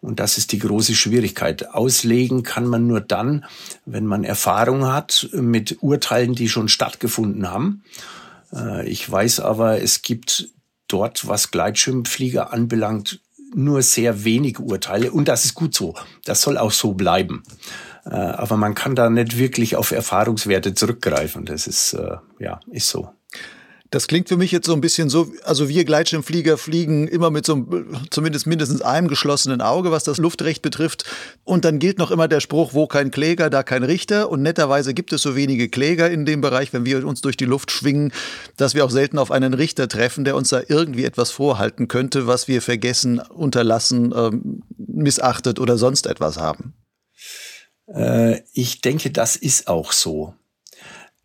Und 0.00 0.20
das 0.20 0.38
ist 0.38 0.52
die 0.52 0.58
große 0.58 0.94
Schwierigkeit. 0.94 1.70
Auslegen 1.70 2.44
kann 2.44 2.66
man 2.66 2.86
nur 2.86 3.00
dann, 3.00 3.44
wenn 3.84 4.06
man 4.06 4.24
Erfahrung 4.24 4.86
hat 4.86 5.28
mit 5.32 5.78
Urteilen, 5.80 6.34
die 6.34 6.48
schon 6.48 6.68
stattgefunden 6.68 7.50
haben. 7.50 7.82
Äh, 8.52 8.88
ich 8.88 9.10
weiß 9.10 9.40
aber, 9.40 9.82
es 9.82 10.02
gibt 10.02 10.50
dort, 10.86 11.26
was 11.26 11.50
Gleitschirmflieger 11.50 12.52
anbelangt, 12.52 13.20
nur 13.54 13.82
sehr 13.82 14.24
wenig 14.24 14.58
Urteile 14.58 15.10
und 15.10 15.26
das 15.26 15.44
ist 15.44 15.54
gut 15.54 15.74
so. 15.74 15.94
Das 16.24 16.42
soll 16.42 16.58
auch 16.58 16.70
so 16.70 16.92
bleiben. 16.92 17.42
Äh, 18.04 18.14
aber 18.14 18.56
man 18.56 18.74
kann 18.74 18.94
da 18.94 19.10
nicht 19.10 19.38
wirklich 19.38 19.76
auf 19.76 19.90
Erfahrungswerte 19.90 20.74
zurückgreifen. 20.74 21.44
Das 21.44 21.66
ist, 21.66 21.94
äh, 21.94 22.16
ja, 22.38 22.60
ist 22.70 22.88
so. 22.88 23.10
Das 23.90 24.06
klingt 24.06 24.28
für 24.28 24.36
mich 24.36 24.52
jetzt 24.52 24.66
so 24.66 24.74
ein 24.74 24.82
bisschen 24.82 25.08
so, 25.08 25.32
also 25.44 25.70
wir 25.70 25.84
Gleitschirmflieger 25.84 26.58
fliegen 26.58 27.08
immer 27.08 27.30
mit 27.30 27.46
so 27.46 27.54
einem, 27.54 27.96
zumindest 28.10 28.46
mindestens 28.46 28.82
einem 28.82 29.08
geschlossenen 29.08 29.62
Auge, 29.62 29.90
was 29.90 30.04
das 30.04 30.18
Luftrecht 30.18 30.60
betrifft. 30.60 31.04
Und 31.44 31.64
dann 31.64 31.78
gilt 31.78 31.98
noch 31.98 32.10
immer 32.10 32.28
der 32.28 32.40
Spruch, 32.40 32.74
wo 32.74 32.86
kein 32.86 33.10
Kläger, 33.10 33.48
da 33.48 33.62
kein 33.62 33.84
Richter. 33.84 34.30
Und 34.30 34.42
netterweise 34.42 34.92
gibt 34.92 35.14
es 35.14 35.22
so 35.22 35.36
wenige 35.36 35.70
Kläger 35.70 36.10
in 36.10 36.26
dem 36.26 36.42
Bereich, 36.42 36.74
wenn 36.74 36.84
wir 36.84 37.06
uns 37.06 37.22
durch 37.22 37.38
die 37.38 37.46
Luft 37.46 37.70
schwingen, 37.70 38.12
dass 38.58 38.74
wir 38.74 38.84
auch 38.84 38.90
selten 38.90 39.18
auf 39.18 39.30
einen 39.30 39.54
Richter 39.54 39.88
treffen, 39.88 40.24
der 40.24 40.36
uns 40.36 40.50
da 40.50 40.60
irgendwie 40.68 41.04
etwas 41.04 41.30
vorhalten 41.30 41.88
könnte, 41.88 42.26
was 42.26 42.46
wir 42.46 42.60
vergessen, 42.60 43.20
unterlassen, 43.20 44.12
ähm, 44.14 44.62
missachtet 44.76 45.58
oder 45.58 45.78
sonst 45.78 46.06
etwas 46.06 46.36
haben. 46.36 46.74
Äh, 47.86 48.42
ich 48.52 48.82
denke, 48.82 49.10
das 49.10 49.36
ist 49.36 49.68
auch 49.68 49.92
so. 49.92 50.34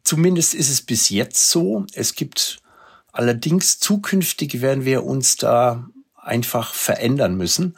Zumindest 0.04 0.54
ist 0.54 0.70
es 0.70 0.82
bis 0.82 1.10
jetzt 1.10 1.50
so. 1.50 1.86
Es 1.94 2.16
gibt 2.16 2.60
allerdings 3.12 3.80
zukünftig 3.80 4.62
werden 4.62 4.86
wir 4.86 5.04
uns 5.06 5.38
da 5.38 5.88
einfach 6.24 6.74
verändern 6.74 7.36
müssen. 7.36 7.76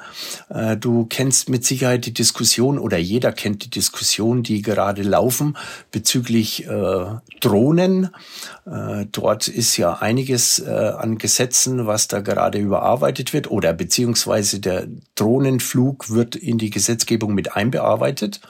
Äh, 0.50 0.78
du 0.78 1.06
kennst 1.06 1.50
mit 1.50 1.66
Sicherheit 1.66 2.06
die 2.06 2.14
Diskussion 2.14 2.80
oder 2.80 2.98
jeder 2.98 3.32
kennt 3.32 3.66
die 3.66 3.70
Diskussion, 3.70 4.44
die 4.44 4.62
gerade 4.62 5.02
laufen 5.02 5.58
bezüglich 5.92 6.68
äh, 6.68 7.06
Drohnen. 7.40 8.10
Äh, 8.66 9.06
dort 9.12 9.48
ist 9.48 9.78
ja 9.78 9.94
einiges 9.94 10.64
an 10.66 11.18
Gesetzen, 11.18 11.88
was 11.88 12.08
da 12.08 12.22
gerade 12.22 12.60
überarbeitet 12.60 13.34
wird 13.34 13.50
oder 13.50 13.74
beziehungsweise 13.74 14.60
der 14.60 14.88
Drohnenflug 15.16 16.10
wird 16.10 16.36
in 16.36 16.58
die 16.58 16.70
Gesetzgebung 16.70 17.34
mit 17.34 17.56
einbearbeitet. 17.56 18.42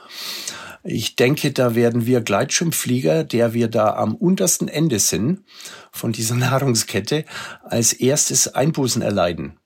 Ich 0.88 1.16
denke, 1.16 1.52
da 1.52 1.74
werden 1.74 2.06
wir 2.06 2.22
Gleitschirmflieger, 2.22 3.24
der 3.24 3.54
wir 3.54 3.70
da 3.70 3.96
am 3.96 4.14
untersten 4.14 4.68
Ende 4.68 5.00
sind 5.00 5.42
von 5.92 6.12
dieser 6.12 6.36
Nahrungskette, 6.36 7.26
als 7.64 7.92
erstes 7.92 8.54
Einbußen 8.54 9.02
erleiden. 9.02 9.58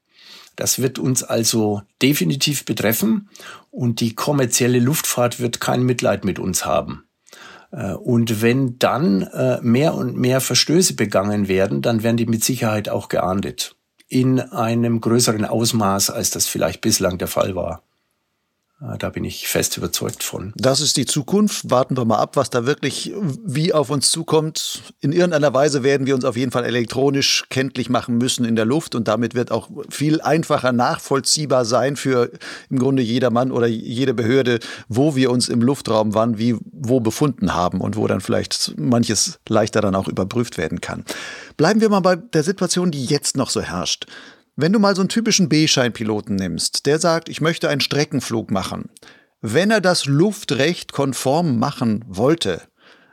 Das 0.55 0.79
wird 0.79 0.97
uns 0.97 1.23
also 1.23 1.81
definitiv 2.01 2.63
betreffen 2.63 3.29
und 3.69 3.99
die 3.99 4.15
kommerzielle 4.15 4.79
Luftfahrt 4.79 5.41
wird 5.41 5.59
kein 5.59 5.83
Mitleid 5.83 6.23
mit 6.23 6.39
uns 6.39 6.65
haben. 6.65 7.03
Äh, 7.71 7.93
und 7.93 8.41
wenn 8.41 8.79
dann 8.79 9.23
äh, 9.23 9.59
mehr 9.61 9.95
und 9.95 10.15
mehr 10.15 10.39
Verstöße 10.39 10.93
begangen 10.93 11.49
werden, 11.49 11.81
dann 11.81 12.01
werden 12.01 12.17
die 12.17 12.27
mit 12.27 12.45
Sicherheit 12.45 12.87
auch 12.87 13.09
geahndet. 13.09 13.75
In 14.07 14.39
einem 14.39 15.01
größeren 15.01 15.43
Ausmaß, 15.43 16.11
als 16.11 16.29
das 16.29 16.47
vielleicht 16.47 16.79
bislang 16.79 17.17
der 17.17 17.27
Fall 17.27 17.55
war. 17.55 17.83
Ah, 18.81 18.95
da 18.97 19.09
bin 19.09 19.25
ich 19.25 19.49
fest 19.49 19.75
überzeugt 19.75 20.23
von. 20.23 20.53
Das 20.55 20.79
ist 20.79 20.95
die 20.95 21.05
Zukunft. 21.05 21.69
Warten 21.69 21.97
wir 21.97 22.05
mal 22.05 22.19
ab, 22.19 22.37
was 22.37 22.49
da 22.49 22.65
wirklich 22.65 23.11
wie 23.43 23.73
auf 23.73 23.89
uns 23.89 24.09
zukommt. 24.09 24.93
In 25.01 25.11
irgendeiner 25.11 25.53
Weise 25.53 25.83
werden 25.83 26.07
wir 26.07 26.15
uns 26.15 26.23
auf 26.23 26.37
jeden 26.37 26.53
Fall 26.53 26.63
elektronisch 26.63 27.43
kenntlich 27.49 27.89
machen 27.89 28.17
müssen 28.17 28.45
in 28.45 28.55
der 28.55 28.63
Luft 28.63 28.95
und 28.95 29.09
damit 29.09 29.35
wird 29.35 29.51
auch 29.51 29.69
viel 29.89 30.21
einfacher 30.21 30.71
nachvollziehbar 30.71 31.65
sein 31.65 31.97
für 31.97 32.31
im 32.69 32.79
Grunde 32.79 33.03
jeder 33.03 33.31
Mann 33.31 33.51
oder 33.51 33.67
jede 33.67 34.13
Behörde, 34.13 34.59
wo 34.87 35.13
wir 35.13 35.29
uns 35.29 35.49
im 35.49 35.61
Luftraum 35.61 36.13
wann 36.13 36.37
wie 36.37 36.55
wo 36.71 37.01
befunden 37.01 37.53
haben 37.53 37.81
und 37.81 37.97
wo 37.97 38.07
dann 38.07 38.21
vielleicht 38.21 38.77
manches 38.77 39.39
leichter 39.49 39.81
dann 39.81 39.95
auch 39.95 40.07
überprüft 40.07 40.57
werden 40.57 40.79
kann. 40.79 41.03
Bleiben 41.57 41.81
wir 41.81 41.89
mal 41.89 41.99
bei 41.99 42.15
der 42.15 42.43
Situation, 42.43 42.91
die 42.91 43.03
jetzt 43.03 43.35
noch 43.35 43.49
so 43.49 43.61
herrscht. 43.61 44.05
Wenn 44.61 44.73
du 44.73 44.79
mal 44.79 44.93
so 44.93 45.01
einen 45.01 45.07
typischen 45.07 45.47
B-Schein-Piloten 45.47 46.35
nimmst, 46.35 46.85
der 46.85 46.99
sagt, 46.99 47.29
ich 47.29 47.39
möchte 47.39 47.69
einen 47.69 47.79
Streckenflug 47.79 48.51
machen. 48.51 48.89
Wenn 49.39 49.71
er 49.71 49.79
das 49.79 50.03
Luftrecht 50.03 50.91
konform 50.91 51.57
machen 51.59 52.03
wollte, 52.09 52.63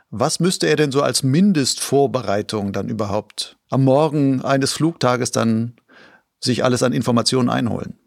was 0.09 0.41
müsste 0.41 0.67
er 0.67 0.75
denn 0.75 0.91
so 0.91 1.01
als 1.01 1.23
Mindestvorbereitung 1.23 2.73
dann 2.73 2.89
überhaupt 2.89 3.55
am 3.69 3.85
Morgen 3.85 4.41
eines 4.41 4.73
Flugtages 4.73 5.31
dann 5.31 5.77
sich 6.41 6.65
alles 6.65 6.83
an 6.83 6.91
Informationen 6.91 7.47
einholen? 7.47 7.97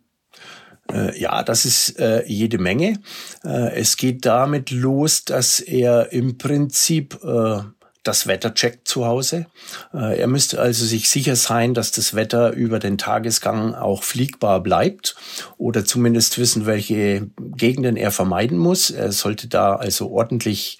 Äh, 0.92 1.18
ja, 1.18 1.42
das 1.42 1.64
ist 1.64 1.98
äh, 1.98 2.22
jede 2.26 2.58
Menge. 2.58 3.00
Äh, 3.42 3.72
es 3.74 3.96
geht 3.96 4.26
damit 4.26 4.70
los, 4.70 5.24
dass 5.24 5.60
er 5.60 6.12
im 6.12 6.36
Prinzip 6.36 7.18
äh, 7.24 7.60
das 8.02 8.26
Wetter 8.26 8.54
checkt 8.54 8.88
zu 8.88 9.06
Hause. 9.06 9.46
Äh, 9.92 10.20
er 10.20 10.26
müsste 10.26 10.60
also 10.60 10.84
sich 10.84 11.10
sicher 11.10 11.36
sein, 11.36 11.74
dass 11.74 11.92
das 11.92 12.14
Wetter 12.14 12.52
über 12.52 12.78
den 12.78 12.98
Tagesgang 12.98 13.74
auch 13.74 14.02
fliegbar 14.02 14.62
bleibt 14.62 15.16
oder 15.58 15.84
zumindest 15.84 16.38
wissen, 16.38 16.66
welche 16.66 17.28
Gegenden 17.38 17.96
er 17.96 18.10
vermeiden 18.10 18.58
muss. 18.58 18.90
Er 18.90 19.12
sollte 19.12 19.48
da 19.48 19.76
also 19.76 20.10
ordentlich 20.10 20.78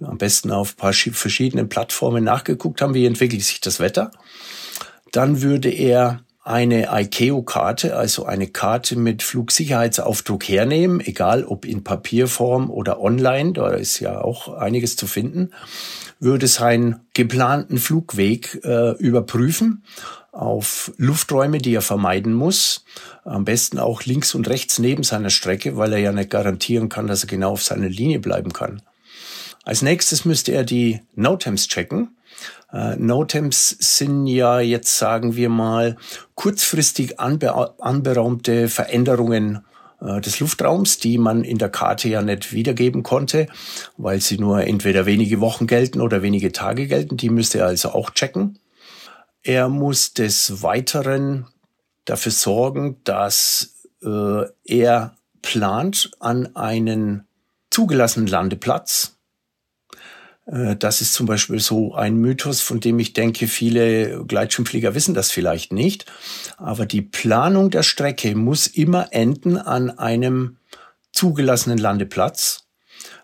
am 0.00 0.18
besten 0.18 0.50
auf 0.50 0.76
paar 0.76 0.92
verschiedenen 0.92 1.68
Plattformen 1.68 2.24
nachgeguckt 2.24 2.80
haben, 2.80 2.94
wie 2.94 3.06
entwickelt 3.06 3.42
sich 3.42 3.60
das 3.60 3.80
Wetter. 3.80 4.10
Dann 5.12 5.42
würde 5.42 5.70
er 5.70 6.20
eine 6.42 6.88
ICAO-Karte, 6.90 7.96
also 7.96 8.24
eine 8.24 8.46
Karte 8.46 8.96
mit 8.96 9.22
Flugsicherheitsaufdruck 9.22 10.48
hernehmen, 10.48 11.00
egal 11.00 11.44
ob 11.44 11.66
in 11.66 11.84
Papierform 11.84 12.70
oder 12.70 13.00
online, 13.00 13.52
da 13.52 13.70
ist 13.70 14.00
ja 14.00 14.22
auch 14.22 14.48
einiges 14.48 14.96
zu 14.96 15.06
finden 15.06 15.50
würde 16.20 16.46
seinen 16.46 17.00
geplanten 17.14 17.78
Flugweg 17.78 18.60
äh, 18.62 18.92
überprüfen 18.98 19.82
auf 20.32 20.92
Lufträume, 20.96 21.58
die 21.58 21.74
er 21.74 21.82
vermeiden 21.82 22.34
muss. 22.34 22.84
Am 23.24 23.44
besten 23.44 23.78
auch 23.78 24.04
links 24.04 24.34
und 24.34 24.48
rechts 24.48 24.78
neben 24.78 25.02
seiner 25.02 25.30
Strecke, 25.30 25.76
weil 25.76 25.92
er 25.92 25.98
ja 25.98 26.12
nicht 26.12 26.30
garantieren 26.30 26.88
kann, 26.88 27.06
dass 27.06 27.24
er 27.24 27.28
genau 27.28 27.52
auf 27.52 27.62
seiner 27.62 27.88
Linie 27.88 28.20
bleiben 28.20 28.52
kann. 28.52 28.82
Als 29.64 29.82
nächstes 29.82 30.24
müsste 30.24 30.52
er 30.52 30.64
die 30.64 31.00
NOTAMs 31.16 31.68
checken. 31.68 32.16
Äh, 32.72 32.96
NOTAMs 32.96 33.76
sind 33.78 34.26
ja 34.26 34.60
jetzt, 34.60 34.96
sagen 34.96 35.36
wir 35.36 35.48
mal, 35.48 35.96
kurzfristig 36.34 37.18
anbe 37.18 37.80
anberaumte 37.80 38.68
Veränderungen 38.68 39.64
des 40.00 40.40
Luftraums, 40.40 40.98
die 40.98 41.18
man 41.18 41.44
in 41.44 41.58
der 41.58 41.68
Karte 41.68 42.08
ja 42.08 42.22
nicht 42.22 42.52
wiedergeben 42.52 43.02
konnte, 43.02 43.46
weil 43.96 44.20
sie 44.20 44.38
nur 44.38 44.64
entweder 44.64 45.06
wenige 45.06 45.40
Wochen 45.40 45.66
gelten 45.66 46.00
oder 46.00 46.22
wenige 46.22 46.52
Tage 46.52 46.86
gelten. 46.86 47.16
Die 47.16 47.30
müsste 47.30 47.58
er 47.58 47.66
also 47.66 47.90
auch 47.90 48.10
checken. 48.10 48.58
Er 49.42 49.68
muss 49.68 50.14
des 50.14 50.62
Weiteren 50.62 51.46
dafür 52.04 52.32
sorgen, 52.32 52.96
dass 53.04 53.74
äh, 54.02 54.44
er 54.64 55.16
plant 55.42 56.10
an 56.18 56.54
einen 56.56 57.26
zugelassenen 57.70 58.26
Landeplatz 58.26 59.16
äh, 59.16 59.19
das 60.46 61.00
ist 61.00 61.14
zum 61.14 61.26
Beispiel 61.26 61.60
so 61.60 61.94
ein 61.94 62.16
Mythos, 62.16 62.60
von 62.60 62.80
dem 62.80 62.98
ich 62.98 63.12
denke, 63.12 63.46
viele 63.46 64.24
Gleitschirmflieger 64.24 64.94
wissen 64.94 65.14
das 65.14 65.30
vielleicht 65.30 65.72
nicht. 65.72 66.06
Aber 66.56 66.86
die 66.86 67.02
Planung 67.02 67.70
der 67.70 67.82
Strecke 67.82 68.34
muss 68.34 68.66
immer 68.66 69.12
enden 69.12 69.56
an 69.56 69.90
einem 69.90 70.56
zugelassenen 71.12 71.78
Landeplatz. 71.78 72.64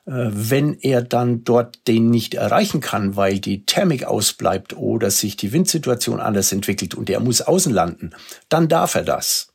Äh, 0.07 0.31
wenn 0.31 0.74
er 0.74 1.02
dann 1.02 1.44
dort 1.44 1.87
den 1.88 2.11
nicht 2.11 2.35
erreichen 2.35 2.81
kann, 2.81 3.16
weil 3.16 3.40
die 3.40 3.66
Thermik 3.66 4.05
ausbleibt 4.05 4.76
oder 4.76 5.11
sich 5.11 5.37
die 5.37 5.52
Windsituation 5.52 6.20
anders 6.20 6.52
entwickelt 6.52 6.94
und 6.94 7.11
er 7.11 7.20
muss 7.20 7.42
außen 7.42 7.72
landen, 7.72 8.11
dann 8.48 8.68
darf 8.68 8.94
er 8.94 9.02
das. 9.02 9.48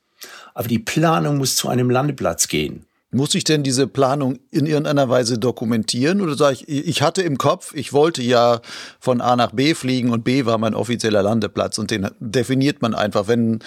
Aber 0.53 0.67
die 0.67 0.79
Planung 0.79 1.37
muss 1.37 1.55
zu 1.55 1.69
einem 1.69 1.89
Landeplatz 1.89 2.49
gehen. 2.49 2.85
Muss 3.13 3.35
ich 3.35 3.43
denn 3.43 3.63
diese 3.63 3.87
Planung 3.87 4.39
in 4.51 4.65
irgendeiner 4.65 5.09
Weise 5.09 5.37
dokumentieren 5.37 6.21
oder 6.21 6.35
sage 6.35 6.59
ich, 6.65 6.87
ich 6.87 7.01
hatte 7.01 7.21
im 7.21 7.37
Kopf, 7.37 7.73
ich 7.75 7.91
wollte 7.91 8.21
ja 8.21 8.61
von 9.01 9.19
A 9.19 9.35
nach 9.35 9.51
B 9.51 9.75
fliegen 9.75 10.11
und 10.11 10.23
B 10.23 10.45
war 10.45 10.57
mein 10.57 10.73
offizieller 10.73 11.21
Landeplatz 11.21 11.77
und 11.77 11.91
den 11.91 12.07
definiert 12.21 12.81
man 12.81 12.95
einfach, 12.95 13.27
wenn 13.27 13.59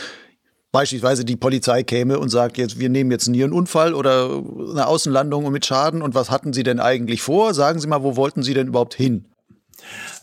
beispielsweise 0.72 1.26
die 1.26 1.36
Polizei 1.36 1.82
käme 1.82 2.18
und 2.18 2.30
sagt 2.30 2.56
jetzt, 2.56 2.80
wir 2.80 2.88
nehmen 2.88 3.10
jetzt 3.10 3.28
einen 3.28 3.52
Unfall 3.52 3.94
oder 3.94 4.42
eine 4.70 4.86
Außenlandung 4.86 5.52
mit 5.52 5.66
Schaden 5.66 6.00
und 6.00 6.14
was 6.14 6.30
hatten 6.30 6.52
Sie 6.52 6.62
denn 6.62 6.80
eigentlich 6.80 7.20
vor? 7.22 7.54
Sagen 7.54 7.80
Sie 7.80 7.86
mal, 7.86 8.02
wo 8.02 8.16
wollten 8.16 8.42
Sie 8.42 8.54
denn 8.54 8.68
überhaupt 8.68 8.94
hin? 8.94 9.26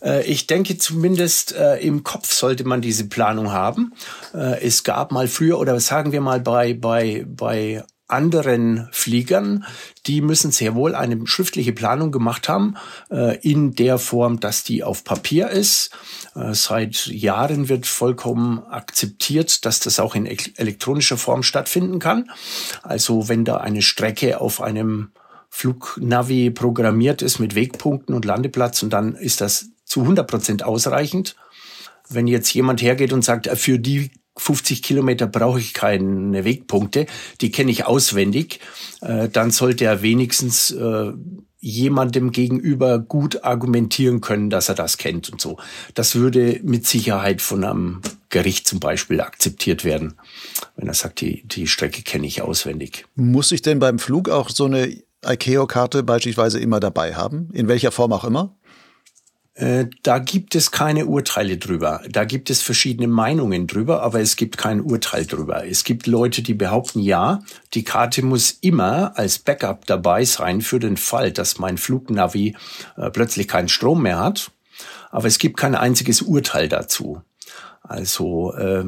Äh, 0.02 0.24
ich 0.26 0.46
denke 0.46 0.76
zumindest 0.78 1.54
äh, 1.54 1.76
im 1.78 2.04
Kopf 2.04 2.32
sollte 2.32 2.64
man 2.64 2.80
diese 2.80 3.06
Planung 3.06 3.52
haben. 3.52 3.94
Äh, 4.34 4.60
es 4.62 4.84
gab 4.84 5.12
mal 5.12 5.28
früher 5.28 5.58
oder 5.58 5.78
sagen 5.80 6.12
wir 6.12 6.20
mal 6.20 6.40
bei 6.40 6.74
bei 6.74 7.24
bei 7.26 7.84
anderen 8.12 8.88
Fliegern, 8.92 9.64
die 10.06 10.20
müssen 10.20 10.50
sehr 10.52 10.74
wohl 10.74 10.94
eine 10.94 11.26
schriftliche 11.26 11.72
Planung 11.72 12.12
gemacht 12.12 12.48
haben, 12.48 12.76
äh, 13.10 13.38
in 13.38 13.74
der 13.74 13.98
Form, 13.98 14.40
dass 14.40 14.64
die 14.64 14.84
auf 14.84 15.04
Papier 15.04 15.48
ist. 15.48 15.90
Äh, 16.34 16.54
seit 16.54 17.06
Jahren 17.06 17.68
wird 17.68 17.86
vollkommen 17.86 18.62
akzeptiert, 18.64 19.64
dass 19.64 19.80
das 19.80 19.98
auch 19.98 20.14
in 20.14 20.26
elektronischer 20.26 21.16
Form 21.16 21.42
stattfinden 21.42 21.98
kann. 21.98 22.30
Also 22.82 23.28
wenn 23.28 23.44
da 23.44 23.56
eine 23.56 23.82
Strecke 23.82 24.40
auf 24.40 24.60
einem 24.60 25.10
Flugnavi 25.48 26.50
programmiert 26.50 27.20
ist 27.20 27.38
mit 27.38 27.54
Wegpunkten 27.54 28.14
und 28.14 28.24
Landeplatz 28.24 28.82
und 28.82 28.90
dann 28.90 29.14
ist 29.14 29.40
das 29.40 29.66
zu 29.84 30.00
100 30.00 30.26
Prozent 30.26 30.62
ausreichend. 30.62 31.36
Wenn 32.08 32.26
jetzt 32.26 32.52
jemand 32.54 32.80
hergeht 32.80 33.12
und 33.12 33.22
sagt, 33.22 33.48
für 33.58 33.78
die 33.78 34.10
50 34.36 34.82
Kilometer 34.82 35.26
brauche 35.26 35.60
ich 35.60 35.74
keine 35.74 36.44
Wegpunkte, 36.44 37.06
die 37.40 37.50
kenne 37.50 37.70
ich 37.70 37.84
auswendig. 37.84 38.60
Äh, 39.00 39.28
dann 39.28 39.50
sollte 39.50 39.84
er 39.84 40.02
wenigstens 40.02 40.70
äh, 40.70 41.12
jemandem 41.62 42.32
gegenüber 42.32 42.98
gut 42.98 43.44
argumentieren 43.44 44.20
können, 44.20 44.50
dass 44.50 44.68
er 44.68 44.74
das 44.74 44.98
kennt 44.98 45.30
und 45.30 45.40
so. 45.40 45.58
Das 45.94 46.16
würde 46.16 46.60
mit 46.64 46.86
Sicherheit 46.86 47.40
von 47.40 47.62
einem 47.62 48.00
Gericht 48.30 48.66
zum 48.66 48.80
Beispiel 48.80 49.20
akzeptiert 49.20 49.84
werden, 49.84 50.14
wenn 50.76 50.88
er 50.88 50.94
sagt, 50.94 51.20
die, 51.20 51.46
die 51.46 51.68
Strecke 51.68 52.02
kenne 52.02 52.26
ich 52.26 52.42
auswendig. 52.42 53.06
Muss 53.14 53.52
ich 53.52 53.62
denn 53.62 53.78
beim 53.78 54.00
Flug 54.00 54.28
auch 54.28 54.50
so 54.50 54.64
eine 54.64 54.96
ICAO-Karte 55.24 56.02
beispielsweise 56.02 56.58
immer 56.58 56.80
dabei 56.80 57.14
haben? 57.14 57.50
In 57.52 57.68
welcher 57.68 57.92
Form 57.92 58.12
auch 58.12 58.24
immer? 58.24 58.56
Äh, 59.54 59.86
da 60.02 60.18
gibt 60.18 60.54
es 60.54 60.70
keine 60.70 61.06
Urteile 61.06 61.58
drüber. 61.58 62.00
Da 62.08 62.24
gibt 62.24 62.48
es 62.48 62.62
verschiedene 62.62 63.06
Meinungen 63.06 63.66
drüber, 63.66 64.02
aber 64.02 64.20
es 64.20 64.36
gibt 64.36 64.56
kein 64.56 64.80
Urteil 64.80 65.26
drüber. 65.26 65.66
Es 65.66 65.84
gibt 65.84 66.06
Leute, 66.06 66.42
die 66.42 66.54
behaupten, 66.54 67.00
ja, 67.00 67.40
die 67.74 67.84
Karte 67.84 68.22
muss 68.24 68.52
immer 68.62 69.16
als 69.18 69.38
Backup 69.38 69.84
dabei 69.86 70.24
sein 70.24 70.62
für 70.62 70.78
den 70.78 70.96
Fall, 70.96 71.32
dass 71.32 71.58
mein 71.58 71.76
Flugnavi 71.76 72.56
äh, 72.96 73.10
plötzlich 73.10 73.46
keinen 73.46 73.68
Strom 73.68 74.02
mehr 74.02 74.18
hat. 74.18 74.50
Aber 75.10 75.26
es 75.26 75.38
gibt 75.38 75.58
kein 75.58 75.74
einziges 75.74 76.22
Urteil 76.22 76.68
dazu. 76.68 77.20
Also 77.82 78.54
äh, 78.54 78.84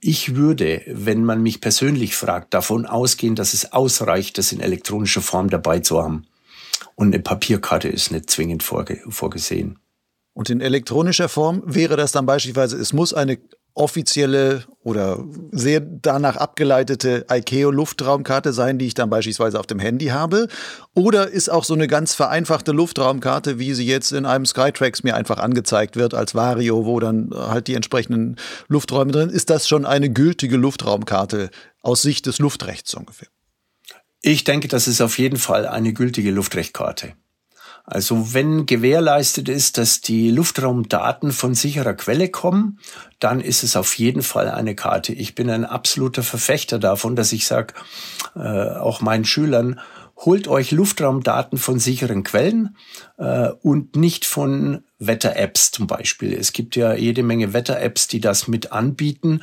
ich 0.00 0.34
würde, 0.34 0.80
wenn 0.86 1.22
man 1.22 1.42
mich 1.42 1.60
persönlich 1.60 2.16
fragt, 2.16 2.54
davon 2.54 2.86
ausgehen, 2.86 3.34
dass 3.34 3.52
es 3.52 3.74
ausreicht, 3.74 4.38
das 4.38 4.52
in 4.52 4.60
elektronischer 4.60 5.20
Form 5.20 5.50
dabei 5.50 5.80
zu 5.80 6.02
haben. 6.02 6.24
Und 7.00 7.14
eine 7.14 7.22
Papierkarte 7.22 7.88
ist 7.88 8.12
nicht 8.12 8.28
zwingend 8.28 8.62
vorge 8.62 9.00
vorgesehen. 9.08 9.78
Und 10.34 10.50
in 10.50 10.60
elektronischer 10.60 11.30
Form 11.30 11.62
wäre 11.64 11.96
das 11.96 12.12
dann 12.12 12.26
beispielsweise, 12.26 12.76
es 12.76 12.92
muss 12.92 13.14
eine 13.14 13.38
offizielle 13.72 14.64
oder 14.82 15.24
sehr 15.50 15.80
danach 15.80 16.36
abgeleitete 16.36 17.24
ICAO-Luftraumkarte 17.30 18.52
sein, 18.52 18.76
die 18.76 18.84
ich 18.86 18.92
dann 18.92 19.08
beispielsweise 19.08 19.58
auf 19.58 19.66
dem 19.66 19.78
Handy 19.78 20.08
habe? 20.08 20.48
Oder 20.94 21.30
ist 21.30 21.48
auch 21.48 21.64
so 21.64 21.72
eine 21.72 21.88
ganz 21.88 22.12
vereinfachte 22.14 22.72
Luftraumkarte, 22.72 23.58
wie 23.58 23.72
sie 23.72 23.86
jetzt 23.86 24.12
in 24.12 24.26
einem 24.26 24.44
Skytrax 24.44 25.02
mir 25.02 25.16
einfach 25.16 25.38
angezeigt 25.38 25.96
wird 25.96 26.12
als 26.12 26.34
Vario, 26.34 26.84
wo 26.84 27.00
dann 27.00 27.30
halt 27.32 27.66
die 27.68 27.76
entsprechenden 27.76 28.36
Lufträume 28.68 29.12
drin, 29.12 29.30
ist 29.30 29.48
das 29.48 29.66
schon 29.66 29.86
eine 29.86 30.10
gültige 30.10 30.58
Luftraumkarte 30.58 31.48
aus 31.80 32.02
Sicht 32.02 32.26
des 32.26 32.40
Luftrechts 32.40 32.92
ungefähr? 32.92 33.28
Ich 34.22 34.44
denke, 34.44 34.68
das 34.68 34.86
ist 34.86 35.00
auf 35.00 35.18
jeden 35.18 35.38
Fall 35.38 35.66
eine 35.66 35.92
gültige 35.92 36.30
Luftrechtkarte. 36.30 37.14
Also 37.84 38.34
wenn 38.34 38.66
gewährleistet 38.66 39.48
ist, 39.48 39.78
dass 39.78 40.00
die 40.00 40.30
Luftraumdaten 40.30 41.32
von 41.32 41.54
sicherer 41.54 41.94
Quelle 41.94 42.28
kommen, 42.28 42.78
dann 43.18 43.40
ist 43.40 43.64
es 43.64 43.74
auf 43.74 43.98
jeden 43.98 44.22
Fall 44.22 44.50
eine 44.50 44.74
Karte. 44.74 45.12
Ich 45.12 45.34
bin 45.34 45.50
ein 45.50 45.64
absoluter 45.64 46.22
Verfechter 46.22 46.78
davon, 46.78 47.16
dass 47.16 47.32
ich 47.32 47.46
sage, 47.46 47.74
äh, 48.36 48.40
auch 48.76 49.00
meinen 49.00 49.24
Schülern, 49.24 49.80
holt 50.24 50.48
euch 50.48 50.70
Luftraumdaten 50.70 51.58
von 51.58 51.78
sicheren 51.78 52.24
Quellen 52.24 52.76
äh, 53.16 53.48
und 53.62 53.96
nicht 53.96 54.26
von 54.26 54.84
Wetter-Apps 54.98 55.70
zum 55.70 55.86
Beispiel. 55.86 56.34
Es 56.34 56.52
gibt 56.52 56.76
ja 56.76 56.94
jede 56.94 57.22
Menge 57.22 57.54
Wetter-Apps, 57.54 58.06
die 58.06 58.20
das 58.20 58.46
mit 58.46 58.70
anbieten. 58.70 59.42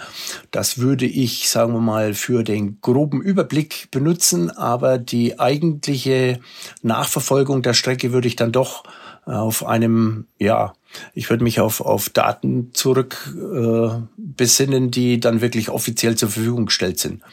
Das 0.52 0.78
würde 0.78 1.06
ich, 1.06 1.50
sagen 1.50 1.74
wir 1.74 1.82
mal, 1.82 2.14
für 2.14 2.44
den 2.44 2.80
groben 2.82 3.22
Überblick 3.22 3.90
benutzen, 3.90 4.52
aber 4.52 5.00
die 5.00 5.40
eigentliche 5.40 6.40
Nachverfolgung 6.84 7.64
der 7.64 7.74
Strecke 7.74 8.14
würde 8.14 8.28
ich 8.28 8.36
dann 8.36 8.52
doch 8.52 8.84
äh, 9.26 9.32
auf 9.32 9.66
einem, 9.66 10.28
ja, 10.38 10.74
ich 11.16 11.30
würde 11.32 11.44
mich 11.44 11.60
auf, 11.60 11.82
auf 11.82 12.10
Daten 12.10 12.70
zurück 12.74 13.36
äh, 13.36 14.00
besinnen, 14.16 14.92
die 14.92 15.20
dann 15.20 15.42
wirklich 15.42 15.70
offiziell 15.70 16.16
zur 16.16 16.30
Verfügung 16.30 16.68
gestellt 16.68 17.00
sind. 17.00 17.24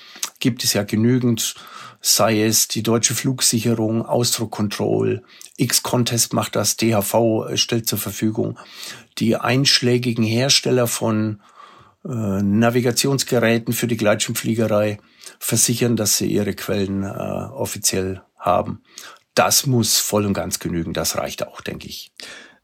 Gibt 0.41 0.65
es 0.65 0.73
ja 0.73 0.83
genügend 0.83 1.55
sei 2.07 2.43
es 2.43 2.69
die 2.69 2.83
deutsche 2.83 3.15
Flugsicherung, 3.15 4.05
Ausdruck 4.05 4.51
Control, 4.51 5.23
X-Contest 5.57 6.35
macht 6.35 6.55
das, 6.55 6.77
DHV 6.77 7.47
stellt 7.55 7.89
zur 7.89 7.99
Verfügung. 7.99 8.59
Die 9.17 9.37
einschlägigen 9.37 10.23
Hersteller 10.23 10.87
von 10.87 11.41
äh, 12.05 12.09
Navigationsgeräten 12.11 13.73
für 13.73 13.87
die 13.87 13.97
Gleitschirmfliegerei 13.97 14.99
versichern, 15.39 15.97
dass 15.97 16.19
sie 16.19 16.27
ihre 16.27 16.53
Quellen 16.53 17.05
äh, 17.05 17.07
offiziell 17.07 18.21
haben. 18.37 18.83
Das 19.35 19.65
muss 19.65 19.99
voll 19.99 20.27
und 20.27 20.35
ganz 20.35 20.59
genügen, 20.59 20.93
das 20.93 21.17
reicht 21.17 21.47
auch, 21.47 21.63
denke 21.63 21.89
ich. 21.89 22.13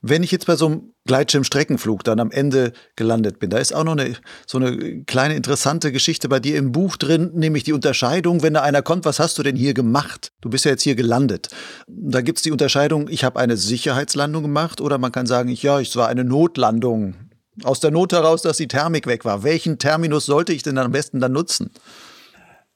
Wenn 0.03 0.23
ich 0.23 0.31
jetzt 0.31 0.47
bei 0.47 0.57
so 0.57 0.67
einem 0.67 0.95
Gleitschirmstreckenflug 1.07 2.05
dann 2.05 2.21
am 2.21 2.31
Ende 2.31 2.73
gelandet 2.97 3.39
bin, 3.39 3.51
da 3.51 3.59
ist 3.59 3.75
auch 3.75 3.85
noch 3.85 3.93
eine, 3.93 4.17
so 4.47 4.57
eine 4.57 5.05
kleine 5.05 5.35
interessante 5.35 5.93
Geschichte 5.93 6.29
bei 6.29 6.41
dir 6.41 6.57
im 6.57 6.73
Buch 6.73 6.97
drin, 6.97 7.33
nämlich 7.35 7.65
die 7.65 7.75
Unterscheidung, 7.75 8.43
wenn 8.43 8.55
da 8.55 8.63
einer 8.63 8.81
kommt, 8.81 9.05
was 9.05 9.19
hast 9.19 9.39
du 9.39 9.43
denn 9.43 9.57
hier 9.57 9.75
gemacht? 9.75 10.33
Du 10.41 10.49
bist 10.49 10.65
ja 10.65 10.71
jetzt 10.71 10.83
hier 10.83 10.95
gelandet. 10.95 11.49
Da 11.87 12.23
gibt's 12.23 12.43
die 12.43 12.53
Unterscheidung, 12.53 13.09
ich 13.09 13.25
habe 13.25 13.39
eine 13.39 13.59
Sicherheitslandung 13.59 14.43
gemacht 14.43 14.81
oder 14.81 14.97
man 14.97 15.13
kann 15.13 15.27
sagen, 15.27 15.51
ich, 15.51 15.63
ja, 15.63 15.79
es 15.81 15.97
war 15.97 16.09
eine 16.09 16.25
Notlandung. 16.25 17.15
Aus 17.63 17.81
der 17.81 17.91
Not 17.91 18.13
heraus, 18.13 18.41
dass 18.41 18.57
die 18.57 18.69
Thermik 18.69 19.07
weg 19.07 19.27
war. 19.27 19.43
Welchen 19.43 19.79
Terminus 19.79 20.25
sollte 20.25 20.55
ich 20.55 20.63
denn 20.63 20.79
am 20.79 20.93
besten 20.93 21.21
dann 21.21 21.33
nutzen? 21.33 21.71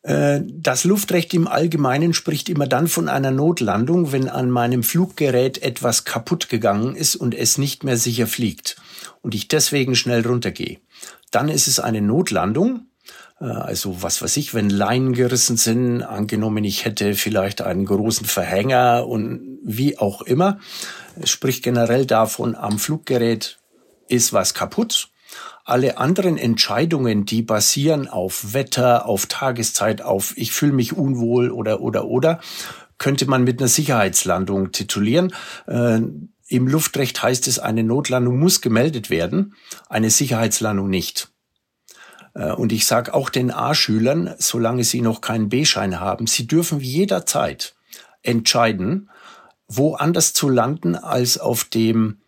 Äh, 0.05 0.43
das 0.45 0.85
Luftrecht 0.85 1.33
im 1.35 1.49
Allgemeinen 1.49 2.13
spricht 2.13 2.49
immer 2.49 2.67
dann 2.67 2.89
von 2.89 3.09
einer 3.09 3.31
Notlandung, 3.31 4.13
wenn 4.13 4.29
an 4.29 4.51
meinem 4.51 4.83
Fluggerät 4.83 5.63
etwas 5.63 6.05
kaputt 6.05 6.49
gegangen 6.49 6.95
ist 6.95 7.17
und 7.17 7.35
es 7.35 7.59
nicht 7.59 7.85
mehr 7.85 7.97
sicher 7.97 8.27
fliegt 8.27 8.77
und 9.23 9.35
ich 9.35 9.49
deswegen 9.49 9.97
schnell 9.97 10.25
runtergehe. 10.27 10.79
Dann 11.31 11.49
ist 11.49 11.67
es 11.67 11.81
eine 11.81 12.03
Notlandung. 12.03 12.87
Äh, 13.41 13.47
also 13.47 14.03
was 14.03 14.21
weiß 14.21 14.37
ich, 14.37 14.53
wenn 14.53 14.69
Leinen 14.69 15.15
gerissen 15.15 15.57
sind, 15.57 16.03
angenommen 16.03 16.65
ich 16.65 16.85
hätte 16.85 17.15
vielleicht 17.15 17.63
einen 17.63 17.87
großen 17.87 18.27
Verhänger 18.27 19.07
und 19.09 19.59
wie 19.65 19.97
auch 19.97 20.21
immer. 20.21 20.61
Es 21.19 21.31
spricht 21.31 21.63
generell 21.63 22.05
davon, 22.05 22.57
am 22.57 22.79
Fluggerät 22.79 23.59
ist 24.07 24.35
was 24.35 24.53
kaputt 24.53 25.09
alle 25.65 25.97
anderen 25.97 26.37
Entscheidungen, 26.37 27.25
die 27.25 27.43
basieren 27.43 28.07
auf 28.07 28.53
Wetter, 28.53 29.07
auf 29.07 29.27
Tageszeit, 29.27 30.03
auf 30.03 30.37
ich 30.37 30.53
fühle 30.53 30.73
mich 30.73 30.93
unwohl 30.93 31.51
oder 31.51 31.81
oder 31.81 32.05
oder, 32.07 32.41
könnte 32.99 33.27
man 33.27 33.45
mit 33.45 33.61
einer 33.61 33.69
Sicherheitslandung 33.69 34.73
titulieren. 34.73 35.35
Äh, 35.67 36.01
Im 36.49 36.69
Luftrecht 36.69 37.23
heißt 37.23 37.49
es, 37.49 37.59
eine 37.59 37.83
Notlandung 37.83 38.39
muss 38.39 38.61
gemeldet 38.61 39.09
werden, 39.09 39.55
eine 39.89 40.11
Sicherheitslandung 40.11 40.91
nicht. 40.91 41.33
Äh, 42.35 42.53
und 42.53 42.71
ich 42.71 42.87
sage 42.87 43.15
auch 43.15 43.31
den 43.31 43.51
A-Schülern, 43.51 44.35
solange 44.39 44.85
sie 44.85 45.01
noch 45.01 45.23
keinen 45.23 45.49
B-Schein 45.49 45.99
haben, 45.99 46.27
sie 46.27 46.47
dürfen 46.47 46.81
jederzeit 46.81 47.75
entscheiden, 48.23 49.11
woanders 49.67 50.35
zu 50.35 50.51
landen 50.51 50.95
als 50.95 51.39
auf 51.39 51.65
dem 51.65 52.19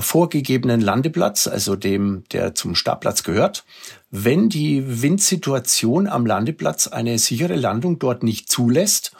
vorgegebenen 0.00 0.80
Landeplatz, 0.80 1.46
also 1.46 1.74
dem, 1.74 2.24
der 2.32 2.54
zum 2.54 2.74
Startplatz 2.74 3.22
gehört, 3.22 3.64
wenn 4.10 4.48
die 4.48 5.02
Windsituation 5.02 6.06
am 6.06 6.26
Landeplatz 6.26 6.86
eine 6.86 7.18
sichere 7.18 7.56
Landung 7.56 7.98
dort 7.98 8.22
nicht 8.22 8.50
zulässt, 8.50 9.12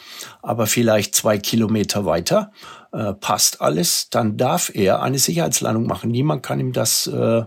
aber 0.43 0.67
vielleicht 0.67 1.15
zwei 1.15 1.39
Kilometer 1.39 2.05
weiter 2.05 2.53
äh, 2.93 3.15
passt 3.15 3.63
alles, 3.63 4.11
dann 4.11 4.37
darf 4.37 4.71
er 4.75 5.01
eine 5.01 5.19
Sicherheitslandung 5.19 5.87
machen. 5.87 6.11
Niemand 6.11 6.43
kann 6.43 6.61
ihm 6.61 6.73
das 6.73 7.07
äh, 7.07 7.43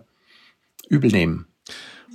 übel 0.88 1.12
nehmen. 1.12 1.48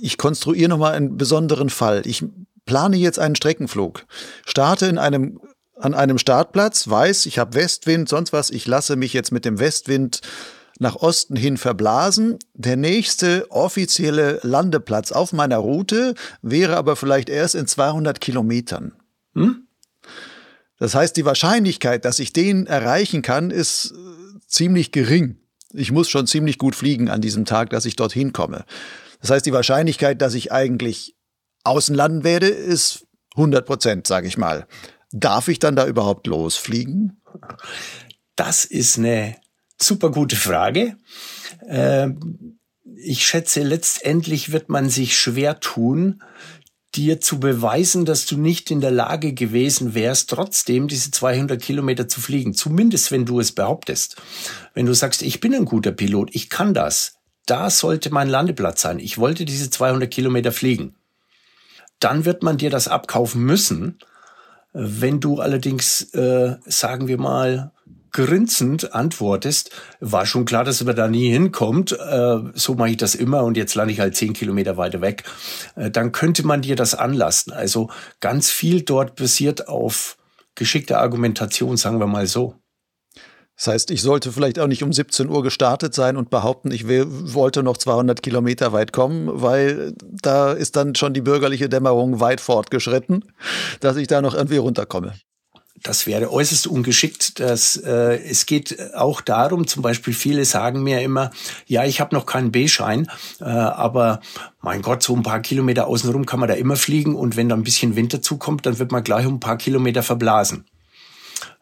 Ich 0.01 0.17
konstruiere 0.17 0.69
nochmal 0.69 0.93
einen 0.93 1.17
besonderen 1.17 1.69
Fall. 1.69 2.01
Ich 2.05 2.25
plane 2.65 2.97
jetzt 2.97 3.19
einen 3.19 3.35
Streckenflug, 3.35 4.05
starte 4.45 4.87
in 4.87 4.97
einem 4.97 5.39
an 5.79 5.93
einem 5.93 6.17
Startplatz, 6.17 6.89
weiß, 6.89 7.25
ich 7.25 7.39
habe 7.39 7.55
Westwind, 7.55 8.09
sonst 8.09 8.33
was, 8.33 8.49
ich 8.49 8.67
lasse 8.67 8.97
mich 8.97 9.13
jetzt 9.13 9.31
mit 9.31 9.45
dem 9.45 9.59
Westwind 9.59 10.19
nach 10.79 10.95
Osten 10.95 11.35
hin 11.35 11.57
verblasen. 11.57 12.39
Der 12.53 12.77
nächste 12.77 13.51
offizielle 13.51 14.39
Landeplatz 14.43 15.11
auf 15.11 15.33
meiner 15.33 15.57
Route 15.57 16.15
wäre 16.41 16.77
aber 16.77 16.95
vielleicht 16.95 17.29
erst 17.29 17.55
in 17.55 17.67
200 17.67 18.19
Kilometern. 18.19 18.93
Hm? 19.35 19.67
Das 20.79 20.95
heißt, 20.95 21.15
die 21.17 21.25
Wahrscheinlichkeit, 21.25 22.05
dass 22.05 22.19
ich 22.19 22.33
den 22.33 22.65
erreichen 22.65 23.21
kann, 23.21 23.51
ist 23.51 23.91
äh, 23.91 24.39
ziemlich 24.47 24.91
gering. 24.93 25.37
Ich 25.73 25.91
muss 25.91 26.09
schon 26.09 26.25
ziemlich 26.25 26.57
gut 26.57 26.75
fliegen 26.75 27.09
an 27.09 27.21
diesem 27.21 27.45
Tag, 27.45 27.69
dass 27.69 27.85
ich 27.85 27.97
dorthin 27.97 28.33
komme. 28.33 28.65
Das 29.21 29.29
heißt, 29.29 29.45
die 29.45 29.53
Wahrscheinlichkeit, 29.53 30.21
dass 30.21 30.33
ich 30.33 30.51
eigentlich 30.51 31.15
außen 31.65 31.93
landen 31.93 32.23
werde, 32.23 32.47
ist 32.47 33.05
100 33.35 33.65
Prozent, 33.65 34.07
sage 34.07 34.27
ich 34.27 34.37
mal. 34.37 34.65
Darf 35.11 35.49
ich 35.49 35.59
dann 35.59 35.75
da 35.75 35.85
überhaupt 35.85 36.25
losfliegen? 36.27 37.21
Das 38.35 38.63
ist 38.63 38.97
eine 38.97 39.35
super 39.81 40.11
gute 40.11 40.35
Frage. 40.35 40.97
Ähm, 41.67 42.59
ich 42.95 43.25
schätze, 43.25 43.63
letztendlich 43.63 44.51
wird 44.51 44.69
man 44.69 44.89
sich 44.89 45.17
schwer 45.17 45.59
tun, 45.59 46.21
dir 46.95 47.21
zu 47.21 47.39
beweisen, 47.39 48.05
dass 48.05 48.25
du 48.25 48.37
nicht 48.37 48.71
in 48.71 48.81
der 48.81 48.91
Lage 48.91 49.33
gewesen 49.33 49.93
wärst, 49.93 50.31
trotzdem 50.31 50.87
diese 50.87 51.11
200 51.11 51.61
Kilometer 51.61 52.07
zu 52.07 52.19
fliegen. 52.19 52.53
Zumindest, 52.53 53.11
wenn 53.11 53.25
du 53.25 53.39
es 53.39 53.51
behauptest. 53.51 54.15
Wenn 54.73 54.85
du 54.85 54.93
sagst, 54.93 55.21
ich 55.21 55.39
bin 55.39 55.53
ein 55.53 55.65
guter 55.65 55.91
Pilot, 55.91 56.29
ich 56.33 56.49
kann 56.49 56.73
das, 56.73 57.19
da 57.45 57.69
sollte 57.69 58.11
mein 58.11 58.27
Landeplatz 58.27 58.81
sein. 58.81 58.99
Ich 58.99 59.17
wollte 59.17 59.45
diese 59.45 59.69
200 59.69 60.09
Kilometer 60.09 60.51
fliegen. 60.51 60.95
Dann 61.99 62.25
wird 62.25 62.43
man 62.43 62.57
dir 62.57 62.69
das 62.69 62.87
abkaufen 62.87 63.43
müssen. 63.43 63.99
Wenn 64.71 65.19
du 65.19 65.39
allerdings, 65.39 66.13
äh, 66.13 66.57
sagen 66.65 67.07
wir 67.07 67.17
mal, 67.17 67.71
grinsend 68.11 68.93
antwortest, 68.93 69.71
war 69.99 70.25
schon 70.25 70.45
klar, 70.45 70.63
dass 70.63 70.83
man 70.83 70.95
da 70.95 71.07
nie 71.07 71.31
hinkommt. 71.31 71.91
Äh, 71.91 72.39
so 72.53 72.75
mache 72.75 72.91
ich 72.91 72.97
das 72.97 73.15
immer 73.15 73.43
und 73.43 73.57
jetzt 73.57 73.75
lande 73.75 73.93
ich 73.93 73.99
halt 73.99 74.15
zehn 74.15 74.33
Kilometer 74.33 74.77
weiter 74.77 75.01
weg. 75.01 75.23
Äh, 75.75 75.91
dann 75.91 76.11
könnte 76.11 76.45
man 76.45 76.61
dir 76.61 76.75
das 76.75 76.95
anlassen. 76.95 77.53
Also 77.53 77.89
ganz 78.19 78.49
viel 78.49 78.81
dort 78.81 79.15
basiert 79.15 79.67
auf 79.67 80.17
geschickter 80.55 80.99
Argumentation, 80.99 81.77
sagen 81.77 81.99
wir 81.99 82.07
mal 82.07 82.27
so. 82.27 82.55
Das 83.59 83.67
heißt, 83.67 83.91
ich 83.91 84.01
sollte 84.01 84.31
vielleicht 84.31 84.57
auch 84.57 84.67
nicht 84.67 84.83
um 84.83 84.93
17 84.93 85.27
Uhr 85.27 85.43
gestartet 85.43 85.93
sein 85.93 86.15
und 86.15 86.29
behaupten, 86.29 86.71
ich 86.71 86.87
wollte 86.87 87.61
noch 87.61 87.75
200 87.75 88.23
Kilometer 88.23 88.71
weit 88.71 88.93
kommen, 88.93 89.29
weil 89.29 89.93
da 89.99 90.53
ist 90.53 90.77
dann 90.77 90.95
schon 90.95 91.13
die 91.13 91.19
bürgerliche 91.19 91.67
Dämmerung 91.67 92.21
weit 92.21 92.39
fortgeschritten, 92.39 93.25
dass 93.81 93.97
ich 93.97 94.07
da 94.07 94.21
noch 94.21 94.33
irgendwie 94.33 94.57
runterkomme. 94.57 95.13
Das 95.83 96.07
wäre 96.07 96.31
äußerst 96.31 96.67
ungeschickt. 96.67 97.39
Das, 97.39 97.77
äh, 97.77 98.17
es 98.23 98.45
geht 98.45 98.93
auch 98.93 99.21
darum, 99.21 99.67
zum 99.67 99.81
Beispiel 99.81 100.13
viele 100.13 100.45
sagen 100.45 100.83
mir 100.83 101.01
immer, 101.01 101.31
ja, 101.67 101.85
ich 101.85 102.01
habe 102.01 102.15
noch 102.15 102.25
keinen 102.25 102.51
B-Schein, 102.51 103.09
äh, 103.39 103.45
aber 103.45 104.19
mein 104.61 104.81
Gott, 104.81 105.03
so 105.03 105.15
ein 105.15 105.23
paar 105.23 105.41
Kilometer 105.41 105.87
außenrum 105.87 106.25
kann 106.25 106.39
man 106.39 106.49
da 106.49 106.55
immer 106.55 106.75
fliegen 106.75 107.15
und 107.15 107.35
wenn 107.37 107.49
da 107.49 107.55
ein 107.55 107.63
bisschen 107.63 107.95
Wind 107.95 108.13
dazukommt, 108.13 108.65
dann 108.65 108.79
wird 108.79 108.91
man 108.91 109.03
gleich 109.03 109.25
um 109.25 109.35
ein 109.35 109.39
paar 109.39 109.57
Kilometer 109.57 110.03
verblasen. 110.03 110.65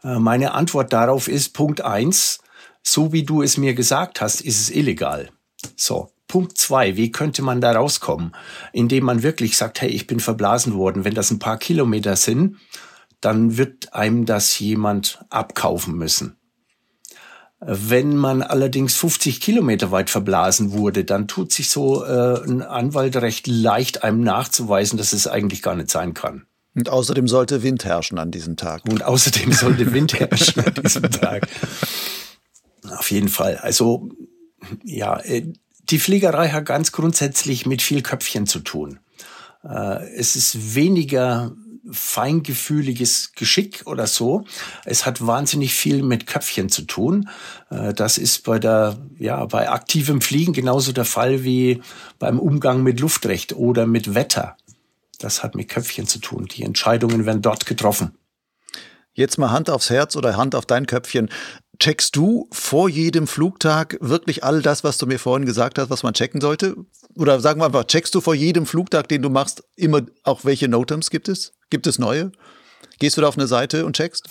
Äh, 0.03 0.19
meine 0.19 0.53
Antwort 0.53 0.93
darauf 0.93 1.27
ist 1.27 1.53
Punkt 1.53 1.82
eins: 1.82 2.39
so 2.82 3.13
wie 3.13 3.23
du 3.23 3.41
es 3.41 3.58
mir 3.58 3.73
gesagt 3.73 4.21
hast, 4.21 4.41
ist 4.41 4.60
es 4.60 4.69
illegal. 4.69 5.30
So. 5.75 6.12
Punkt 6.27 6.58
zwei, 6.58 6.97
wie 6.97 7.10
könnte 7.10 7.41
man 7.41 7.62
da 7.62 7.71
rauskommen? 7.71 8.36
Indem 8.73 9.06
man 9.06 9.23
wirklich 9.23 9.56
sagt, 9.56 9.80
hey, 9.80 9.89
ich 9.89 10.08
bin 10.08 10.19
verblasen 10.19 10.73
worden. 10.73 11.06
Wenn 11.06 11.13
das 11.13 11.32
ein 11.32 11.39
paar 11.39 11.58
Kilometer 11.58 12.17
sind, 12.17 12.58
dann 13.28 13.58
wird 13.58 13.94
einem 13.94 14.26
das 14.26 14.58
jemand 14.58 15.20
abkaufen 15.30 15.98
müssen. 15.98 16.38
Wenn 17.60 18.16
man 18.16 18.42
allerdings 18.42 18.96
50 18.96 19.42
Kilometer 19.42 19.92
weit 19.92 20.10
verblasen 20.10 20.72
wurde, 20.72 21.04
dann 21.04 21.28
tut 21.28 21.52
sich 21.52 21.70
so 21.70 22.06
äh, 22.06 22.42
ein 22.42 22.62
Anwalt 22.62 23.18
recht 23.18 23.46
leicht, 23.48 24.04
einem 24.06 24.22
nachzuweisen, 24.22 24.98
dass 24.98 25.12
es 25.12 25.28
eigentlich 25.28 25.62
gar 25.62 25.76
nicht 25.76 25.92
sein 25.92 26.13
kann. 26.13 26.46
Und 26.74 26.88
außerdem 26.88 27.28
sollte 27.28 27.63
Wind 27.63 27.84
herrschen 27.84 28.18
an 28.18 28.32
diesem 28.32 28.56
Tag. 28.56 28.84
Und 28.88 29.04
außerdem 29.04 29.52
sollte 29.52 29.92
Wind 29.92 30.18
herrschen 30.18 30.63
an 30.63 30.76
diesem 30.76 31.12
Tag. 31.12 31.50
Auf 32.98 33.12
jeden 33.12 33.28
Fall. 33.28 33.58
Also, 33.58 34.08
ja, 34.86 35.20
äh, 35.20 35.52
die 35.90 36.00
Fliegerei 36.00 36.48
hat 36.48 36.66
ganz 36.66 36.94
grundsätzlich 36.94 37.66
mit 37.66 37.82
viel 37.82 38.04
Köpfchen 38.04 38.48
zu 38.48 38.60
tun. 38.60 39.00
Äh, 39.66 40.16
es 40.16 40.38
ist 40.38 40.76
weniger 40.76 41.52
feingefühliges 41.91 43.32
Geschick 43.36 43.84
oder 43.86 44.08
so. 44.08 44.45
Es 44.86 45.06
hat 45.06 45.26
wahnsinnig 45.26 45.73
viel 45.73 46.04
mit 46.04 46.28
Köpfchen 46.28 46.69
zu 46.69 46.84
tun. 46.84 47.30
Äh, 47.69 47.93
das 47.93 48.17
ist 48.17 48.43
bei 48.43 48.60
der, 48.60 48.97
ja, 49.17 49.45
bei 49.45 49.69
aktivem 49.69 50.21
Fliegen 50.21 50.54
genauso 50.54 50.91
der 50.91 51.06
Fall 51.06 51.43
wie 51.43 51.82
beim 52.19 52.39
Umgang 52.39 52.84
mit 52.84 53.00
Luftrecht 53.00 53.54
oder 53.54 53.86
mit 53.88 54.15
Wetter. 54.15 54.58
Das 55.19 55.43
hat 55.43 55.56
mit 55.56 55.69
Köpfchen 55.69 56.08
zu 56.08 56.19
tun. 56.19 56.47
Die 56.52 56.63
Entscheidungen 56.63 57.26
werden 57.26 57.41
dort 57.41 57.65
getroffen. 57.65 58.12
Jetzt 59.13 59.39
mal 59.39 59.50
Hand 59.50 59.69
aufs 59.71 59.89
Herz 59.89 60.15
oder 60.15 60.38
Hand 60.38 60.54
auf 60.54 60.67
dein 60.67 60.86
Köpfchen. 60.86 61.30
Checkst 61.80 62.15
du 62.15 62.47
vor 62.52 62.88
jedem 62.88 63.26
Flugtag 63.26 63.97
wirklich 64.00 64.43
all 64.43 64.62
das, 64.62 64.84
was 64.84 65.00
du 65.00 65.08
mir 65.08 65.17
vorhin 65.17 65.45
gesagt 65.45 65.80
hast, 65.80 65.89
was 65.89 66.04
man 66.04 66.13
checken 66.13 66.39
sollte? 66.39 66.76
Oder 67.15 67.39
sagen 67.39 67.60
wir 67.60 67.65
einfach, 67.65 67.86
checkst 67.86 68.13
du 68.13 68.21
vor 68.21 68.36
jedem 68.36 68.67
Flugtag, 68.67 69.08
den 69.08 69.23
du 69.23 69.30
machst, 69.30 69.63
immer 69.76 70.04
auch 70.23 70.45
welche 70.45 70.67
Notems 70.67 71.10
gibt 71.10 71.30
es? 71.30 71.54
Gibt 71.69 71.88
es 71.88 71.99
neue? 71.99 72.32
Gehst 72.99 73.17
du 73.17 73.21
da 73.21 73.27
auf 73.27 73.38
eine 73.38 73.47
Seite 73.47 73.86
und 73.86 73.95
checkst? 73.95 74.27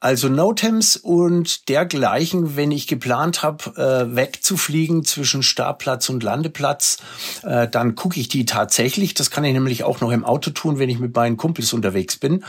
Also 0.00 0.28
Notems 0.28 0.96
und 0.96 1.68
dergleichen, 1.68 2.54
wenn 2.54 2.70
ich 2.70 2.86
geplant 2.86 3.42
habe, 3.42 3.74
äh, 3.76 4.14
wegzufliegen 4.14 5.04
zwischen 5.04 5.42
Startplatz 5.42 6.08
und 6.08 6.22
Landeplatz, 6.22 6.98
äh, 7.42 7.66
dann 7.66 7.96
gucke 7.96 8.20
ich 8.20 8.28
die 8.28 8.46
tatsächlich. 8.46 9.14
Das 9.14 9.32
kann 9.32 9.42
ich 9.42 9.52
nämlich 9.52 9.82
auch 9.82 10.00
noch 10.00 10.12
im 10.12 10.24
Auto 10.24 10.50
tun, 10.50 10.78
wenn 10.78 10.88
ich 10.88 11.00
mit 11.00 11.16
meinen 11.16 11.36
Kumpels 11.36 11.72
unterwegs 11.72 12.16
bin. 12.16 12.44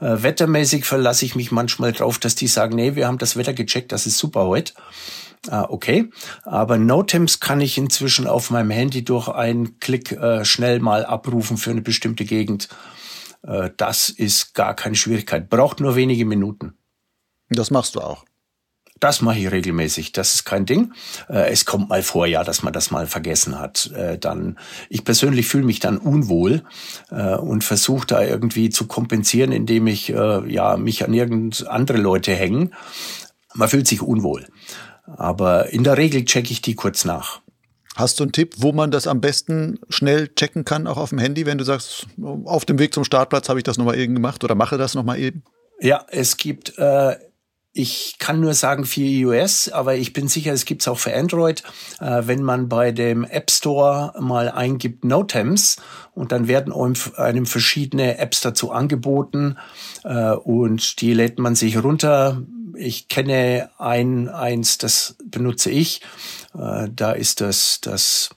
Äh, 0.00 0.22
wettermäßig 0.22 0.86
verlasse 0.86 1.26
ich 1.26 1.34
mich 1.34 1.52
manchmal 1.52 1.92
drauf, 1.92 2.18
dass 2.18 2.36
die 2.36 2.46
sagen, 2.46 2.74
nee, 2.74 2.94
wir 2.94 3.06
haben 3.06 3.18
das 3.18 3.36
Wetter 3.36 3.52
gecheckt, 3.52 3.92
das 3.92 4.06
ist 4.06 4.16
super 4.16 4.46
heute. 4.46 4.72
Ah, 5.50 5.66
okay. 5.68 6.10
Aber 6.44 6.78
Notems 6.78 7.38
kann 7.38 7.60
ich 7.60 7.76
inzwischen 7.76 8.26
auf 8.26 8.50
meinem 8.50 8.70
Handy 8.70 9.04
durch 9.04 9.28
einen 9.28 9.78
Klick 9.78 10.12
äh, 10.12 10.42
schnell 10.46 10.80
mal 10.80 11.04
abrufen 11.04 11.58
für 11.58 11.70
eine 11.70 11.82
bestimmte 11.82 12.24
Gegend. 12.24 12.70
Äh, 13.46 13.70
das 13.76 14.10
ist 14.10 14.54
gar 14.54 14.74
keine 14.74 14.96
Schwierigkeit. 14.96 15.48
Braucht 15.48 15.80
nur 15.80 15.96
wenige 15.96 16.24
Minuten. 16.24 16.74
Das 17.48 17.70
machst 17.70 17.94
du 17.94 18.00
auch. 18.00 18.24
Das 19.00 19.20
mache 19.20 19.38
ich 19.38 19.50
regelmäßig. 19.50 20.12
Das 20.12 20.34
ist 20.34 20.44
kein 20.44 20.66
Ding. 20.66 20.92
Äh, 21.28 21.50
es 21.50 21.64
kommt 21.64 21.88
mal 21.88 22.02
vor, 22.02 22.26
ja, 22.26 22.44
dass 22.44 22.62
man 22.62 22.72
das 22.72 22.90
mal 22.90 23.06
vergessen 23.06 23.58
hat. 23.58 23.90
Äh, 23.92 24.18
dann, 24.18 24.58
ich 24.88 25.04
persönlich 25.04 25.46
fühle 25.46 25.64
mich 25.64 25.80
dann 25.80 25.98
unwohl 25.98 26.62
und 27.10 27.64
versuche 27.64 28.06
da 28.06 28.22
irgendwie 28.22 28.70
zu 28.70 28.86
kompensieren, 28.86 29.52
indem 29.52 29.86
ich 29.86 30.08
ja 30.08 30.76
mich 30.76 31.04
an 31.04 31.12
irgend 31.12 31.66
andere 31.66 31.98
Leute 31.98 32.34
hängen. 32.34 32.74
Man 33.54 33.68
fühlt 33.68 33.86
sich 33.86 34.02
unwohl. 34.02 34.46
Aber 35.06 35.70
in 35.70 35.84
der 35.84 35.96
Regel 35.96 36.24
checke 36.24 36.50
ich 36.50 36.62
die 36.62 36.74
kurz 36.74 37.04
nach. 37.04 37.40
Hast 37.94 38.18
du 38.18 38.24
einen 38.24 38.32
Tipp, 38.32 38.54
wo 38.58 38.72
man 38.72 38.90
das 38.90 39.06
am 39.06 39.20
besten 39.20 39.78
schnell 39.88 40.28
checken 40.28 40.64
kann, 40.64 40.86
auch 40.86 40.96
auf 40.96 41.10
dem 41.10 41.18
Handy, 41.18 41.46
wenn 41.46 41.58
du 41.58 41.64
sagst, 41.64 42.06
auf 42.44 42.64
dem 42.64 42.78
Weg 42.78 42.92
zum 42.92 43.04
Startplatz 43.04 43.48
habe 43.48 43.60
ich 43.60 43.64
das 43.64 43.78
nochmal 43.78 43.98
eben 43.98 44.14
gemacht 44.14 44.42
oder 44.44 44.54
mache 44.54 44.78
das 44.78 44.94
nochmal 44.94 45.18
eben? 45.18 45.44
Ja, 45.80 46.04
es 46.10 46.36
gibt 46.36 46.78
äh, 46.78 47.16
ich 47.76 48.16
kann 48.20 48.40
nur 48.40 48.54
sagen 48.54 48.84
für 48.84 49.00
iOS, 49.00 49.68
aber 49.68 49.96
ich 49.96 50.12
bin 50.12 50.28
sicher, 50.28 50.52
es 50.52 50.64
gibt's 50.64 50.86
auch 50.86 50.98
für 50.98 51.12
Android. 51.12 51.64
Äh, 52.00 52.22
wenn 52.24 52.44
man 52.44 52.68
bei 52.68 52.92
dem 52.92 53.24
App 53.24 53.50
Store 53.50 54.14
mal 54.20 54.48
eingibt 54.48 55.04
Notems 55.04 55.78
und 56.14 56.30
dann 56.30 56.46
werden 56.46 56.72
einem 57.16 57.46
verschiedene 57.46 58.18
Apps 58.18 58.42
dazu 58.42 58.70
angeboten 58.70 59.58
äh, 60.04 60.30
und 60.30 61.00
die 61.00 61.14
lädt 61.14 61.40
man 61.40 61.56
sich 61.56 61.82
runter. 61.82 62.42
Ich 62.76 63.08
kenne 63.08 63.70
ein, 63.78 64.28
eins, 64.28 64.78
das 64.78 65.16
benutze 65.24 65.70
ich. 65.70 66.00
Äh, 66.58 66.88
da 66.94 67.12
ist 67.12 67.40
das, 67.40 67.80
das 67.80 68.30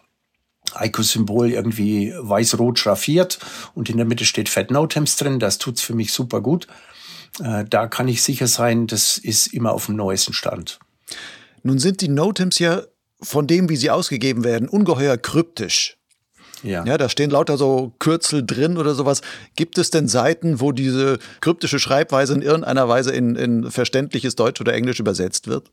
Ico-Symbol 0.80 1.52
irgendwie 1.52 2.14
weiß-rot 2.18 2.80
schraffiert 2.80 3.40
und 3.74 3.90
in 3.90 3.98
der 3.98 4.06
Mitte 4.06 4.26
steht 4.26 4.50
Fat 4.50 4.72
Notems 4.72 5.16
drin. 5.16 5.40
Das 5.40 5.58
tut's 5.58 5.82
für 5.82 5.96
mich 5.96 6.12
super 6.12 6.42
gut. 6.42 6.68
Äh, 7.42 7.66
da 7.66 7.88
kann 7.88 8.08
ich 8.08 8.24
sicher 8.24 8.48
sein, 8.48 8.88
das 8.88 9.18
ist 9.18 9.48
immer 9.54 9.74
auf 9.74 9.88
dem 9.88 9.96
neuesten 9.96 10.34
Stand. 10.34 10.80
Nun 11.64 11.80
sind 11.80 12.02
die 12.02 12.10
Notems 12.10 12.60
ja 12.60 12.84
von 13.22 13.48
dem, 13.48 13.70
wie 13.70 13.76
sie 13.76 13.90
ausgegeben 13.90 14.44
werden, 14.44 14.70
ungeheuer 14.70 15.18
kryptisch. 15.18 15.98
Ja. 16.64 16.84
ja, 16.86 16.98
da 16.98 17.08
stehen 17.08 17.30
lauter 17.30 17.56
so 17.56 17.94
Kürzel 18.00 18.44
drin 18.44 18.78
oder 18.78 18.96
sowas. 18.96 19.22
Gibt 19.56 19.78
es 19.78 19.92
denn 19.92 20.08
Seiten, 20.08 20.60
wo 20.60 20.72
diese 20.72 21.20
kryptische 21.40 21.78
Schreibweise 21.78 22.34
in 22.34 22.42
irgendeiner 22.42 22.90
Weise 22.90 23.12
in, 23.12 23.36
in 23.36 23.70
verständliches 23.70 24.36
Deutsch 24.36 24.60
oder 24.60 24.74
Englisch 24.74 25.00
übersetzt 25.00 25.48
wird? 25.48 25.70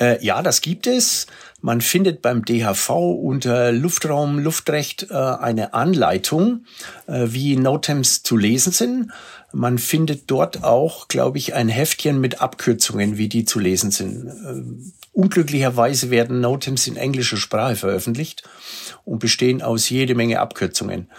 Äh, 0.00 0.24
ja, 0.24 0.42
das 0.42 0.60
gibt 0.60 0.86
es. 0.86 1.26
Man 1.60 1.82
findet 1.82 2.22
beim 2.22 2.44
DHV 2.44 2.90
unter 2.90 3.70
Luftraum, 3.70 4.38
Luftrecht 4.38 5.08
äh, 5.10 5.14
eine 5.14 5.74
Anleitung, 5.74 6.64
äh, 7.06 7.26
wie 7.28 7.56
Notems 7.56 8.22
zu 8.22 8.36
lesen 8.36 8.72
sind. 8.72 9.12
Man 9.52 9.78
findet 9.78 10.30
dort 10.30 10.64
auch, 10.64 11.08
glaube 11.08 11.38
ich, 11.38 11.54
ein 11.54 11.68
Heftchen 11.68 12.20
mit 12.20 12.40
Abkürzungen, 12.40 13.18
wie 13.18 13.28
die 13.28 13.44
zu 13.44 13.58
lesen 13.58 13.90
sind. 13.90 14.26
Äh, 14.26 14.62
unglücklicherweise 15.12 16.10
werden 16.10 16.40
Notems 16.40 16.86
in 16.86 16.96
englischer 16.96 17.36
Sprache 17.36 17.76
veröffentlicht 17.76 18.42
und 19.04 19.18
bestehen 19.18 19.60
aus 19.60 19.90
jede 19.90 20.14
Menge 20.14 20.40
Abkürzungen. 20.40 21.10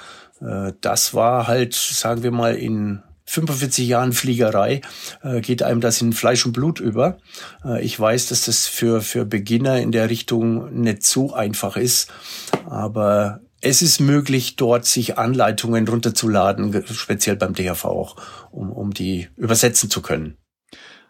Äh, 0.41 0.73
das 0.81 1.13
war 1.13 1.45
halt, 1.45 1.75
sagen 1.75 2.23
wir 2.23 2.31
mal, 2.31 2.55
in 2.55 3.03
45 3.25 3.87
Jahren 3.87 4.13
Fliegerei 4.13 4.81
äh, 5.23 5.41
geht 5.41 5.63
einem 5.63 5.81
das 5.81 6.01
in 6.01 6.13
Fleisch 6.13 6.45
und 6.45 6.53
Blut 6.53 6.79
über. 6.79 7.17
ich 7.81 7.99
weiß, 7.99 8.27
dass 8.27 8.45
das 8.45 8.67
für, 8.67 9.01
für 9.01 9.25
Beginner 9.25 9.79
in 9.79 9.91
der 9.91 10.09
Richtung 10.09 10.81
nicht 10.81 11.03
so 11.03 11.33
einfach 11.33 11.77
ist, 11.77 12.11
aber 12.69 13.41
es 13.61 13.81
ist 13.81 13.99
möglich, 13.99 14.55
dort 14.55 14.85
sich 14.85 15.17
Anleitungen 15.17 15.87
runterzuladen, 15.87 16.83
speziell 16.91 17.35
beim 17.35 17.53
DHV 17.53 17.85
auch, 17.85 18.15
um, 18.49 18.71
um 18.71 18.91
die 18.91 19.29
übersetzen 19.37 19.89
zu 19.89 20.01
können. 20.01 20.37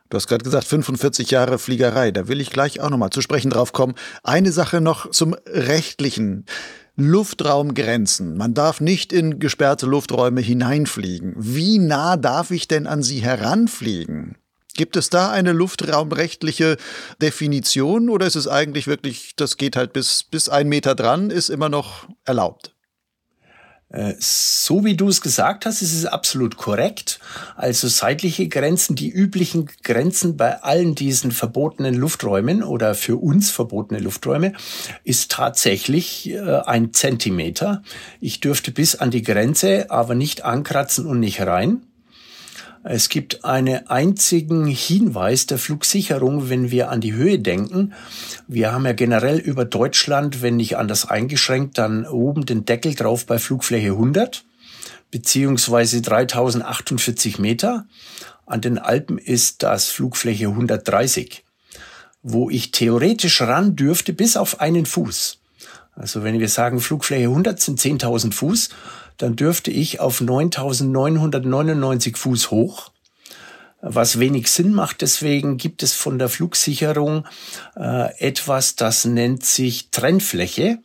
Du 0.09 0.17
hast 0.17 0.27
gerade 0.27 0.43
gesagt, 0.43 0.67
45 0.67 1.31
Jahre 1.31 1.57
Fliegerei. 1.57 2.11
Da 2.11 2.27
will 2.27 2.41
ich 2.41 2.49
gleich 2.49 2.81
auch 2.81 2.89
nochmal 2.89 3.11
zu 3.11 3.21
sprechen 3.21 3.49
drauf 3.49 3.71
kommen. 3.71 3.95
Eine 4.23 4.51
Sache 4.51 4.81
noch 4.81 5.09
zum 5.11 5.37
rechtlichen. 5.45 6.45
Luftraumgrenzen. 6.95 8.37
Man 8.37 8.53
darf 8.53 8.81
nicht 8.81 9.13
in 9.13 9.39
gesperrte 9.39 9.85
Lufträume 9.85 10.41
hineinfliegen. 10.41 11.33
Wie 11.37 11.79
nah 11.79 12.17
darf 12.17 12.51
ich 12.51 12.67
denn 12.67 12.87
an 12.87 13.01
sie 13.03 13.19
heranfliegen? 13.19 14.37
Gibt 14.73 14.95
es 14.95 15.09
da 15.09 15.31
eine 15.31 15.51
luftraumrechtliche 15.51 16.77
Definition 17.21 18.09
oder 18.09 18.25
ist 18.25 18.35
es 18.35 18.47
eigentlich 18.47 18.87
wirklich, 18.87 19.35
das 19.35 19.57
geht 19.57 19.75
halt 19.75 19.93
bis, 19.93 20.23
bis 20.23 20.47
ein 20.47 20.69
Meter 20.69 20.95
dran, 20.95 21.29
ist 21.29 21.49
immer 21.49 21.69
noch 21.69 22.07
erlaubt? 22.23 22.73
Äh, 23.91 24.13
so 24.19 24.85
wie 24.85 24.95
du 24.95 25.09
es 25.09 25.21
gesagt 25.21 25.65
hast, 25.65 25.81
ist 25.81 25.93
es 25.93 26.05
absolut 26.05 26.57
korrekt. 26.57 27.19
Also 27.55 27.87
seitliche 27.87 28.47
Grenzen, 28.47 28.95
die 28.95 29.09
üblichen 29.09 29.69
Grenzen 29.83 30.37
bei 30.37 30.61
allen 30.63 30.95
diesen 30.95 31.31
verbotenen 31.31 31.95
Lufträumen 31.95 32.63
oder 32.63 32.95
für 32.95 33.17
uns 33.17 33.49
verbotene 33.49 33.99
Lufträume, 33.99 34.53
ist 35.03 35.31
tatsächlich 35.31 36.29
äh, 36.29 36.39
ein 36.65 36.93
Zentimeter. 36.93 37.83
Ich 38.19 38.39
dürfte 38.39 38.71
bis 38.71 38.95
an 38.95 39.11
die 39.11 39.23
Grenze, 39.23 39.91
aber 39.91 40.15
nicht 40.15 40.45
ankratzen 40.45 41.05
und 41.05 41.19
nicht 41.19 41.41
rein. 41.41 41.81
Es 42.83 43.09
gibt 43.09 43.45
einen 43.45 43.87
einzigen 43.87 44.65
Hinweis 44.65 45.45
der 45.45 45.59
Flugsicherung, 45.59 46.49
wenn 46.49 46.71
wir 46.71 46.89
an 46.89 46.99
die 46.99 47.13
Höhe 47.13 47.37
denken. 47.37 47.93
Wir 48.47 48.71
haben 48.71 48.85
ja 48.85 48.93
generell 48.93 49.37
über 49.37 49.65
Deutschland, 49.65 50.41
wenn 50.41 50.55
nicht 50.55 50.77
anders 50.77 51.07
eingeschränkt, 51.07 51.77
dann 51.77 52.07
oben 52.07 52.45
den 52.45 52.65
Deckel 52.65 52.95
drauf 52.95 53.25
bei 53.25 53.37
Flugfläche 53.37 53.91
100 53.91 54.45
beziehungsweise 55.11 56.01
3048 56.01 57.37
Meter. 57.37 57.85
An 58.45 58.61
den 58.61 58.79
Alpen 58.79 59.17
ist 59.17 59.61
das 59.61 59.89
Flugfläche 59.89 60.47
130, 60.47 61.43
wo 62.23 62.49
ich 62.49 62.71
theoretisch 62.71 63.41
ran 63.41 63.75
dürfte 63.75 64.13
bis 64.13 64.37
auf 64.37 64.59
einen 64.59 64.85
Fuß. 64.85 65.37
Also 65.93 66.23
wenn 66.23 66.39
wir 66.39 66.49
sagen 66.49 66.79
Flugfläche 66.79 67.25
100 67.25 67.59
sind 67.59 67.79
10.000 67.79 68.33
Fuß, 68.33 68.69
dann 69.21 69.35
dürfte 69.35 69.69
ich 69.69 69.99
auf 69.99 70.19
9.999 70.19 72.17
Fuß 72.17 72.49
hoch, 72.49 72.91
was 73.79 74.19
wenig 74.19 74.47
Sinn 74.47 74.73
macht. 74.73 75.01
Deswegen 75.01 75.57
gibt 75.57 75.83
es 75.83 75.93
von 75.93 76.17
der 76.17 76.27
Flugsicherung 76.27 77.27
äh, 77.75 78.17
etwas, 78.19 78.75
das 78.75 79.05
nennt 79.05 79.45
sich 79.45 79.91
Trennfläche. 79.91 80.79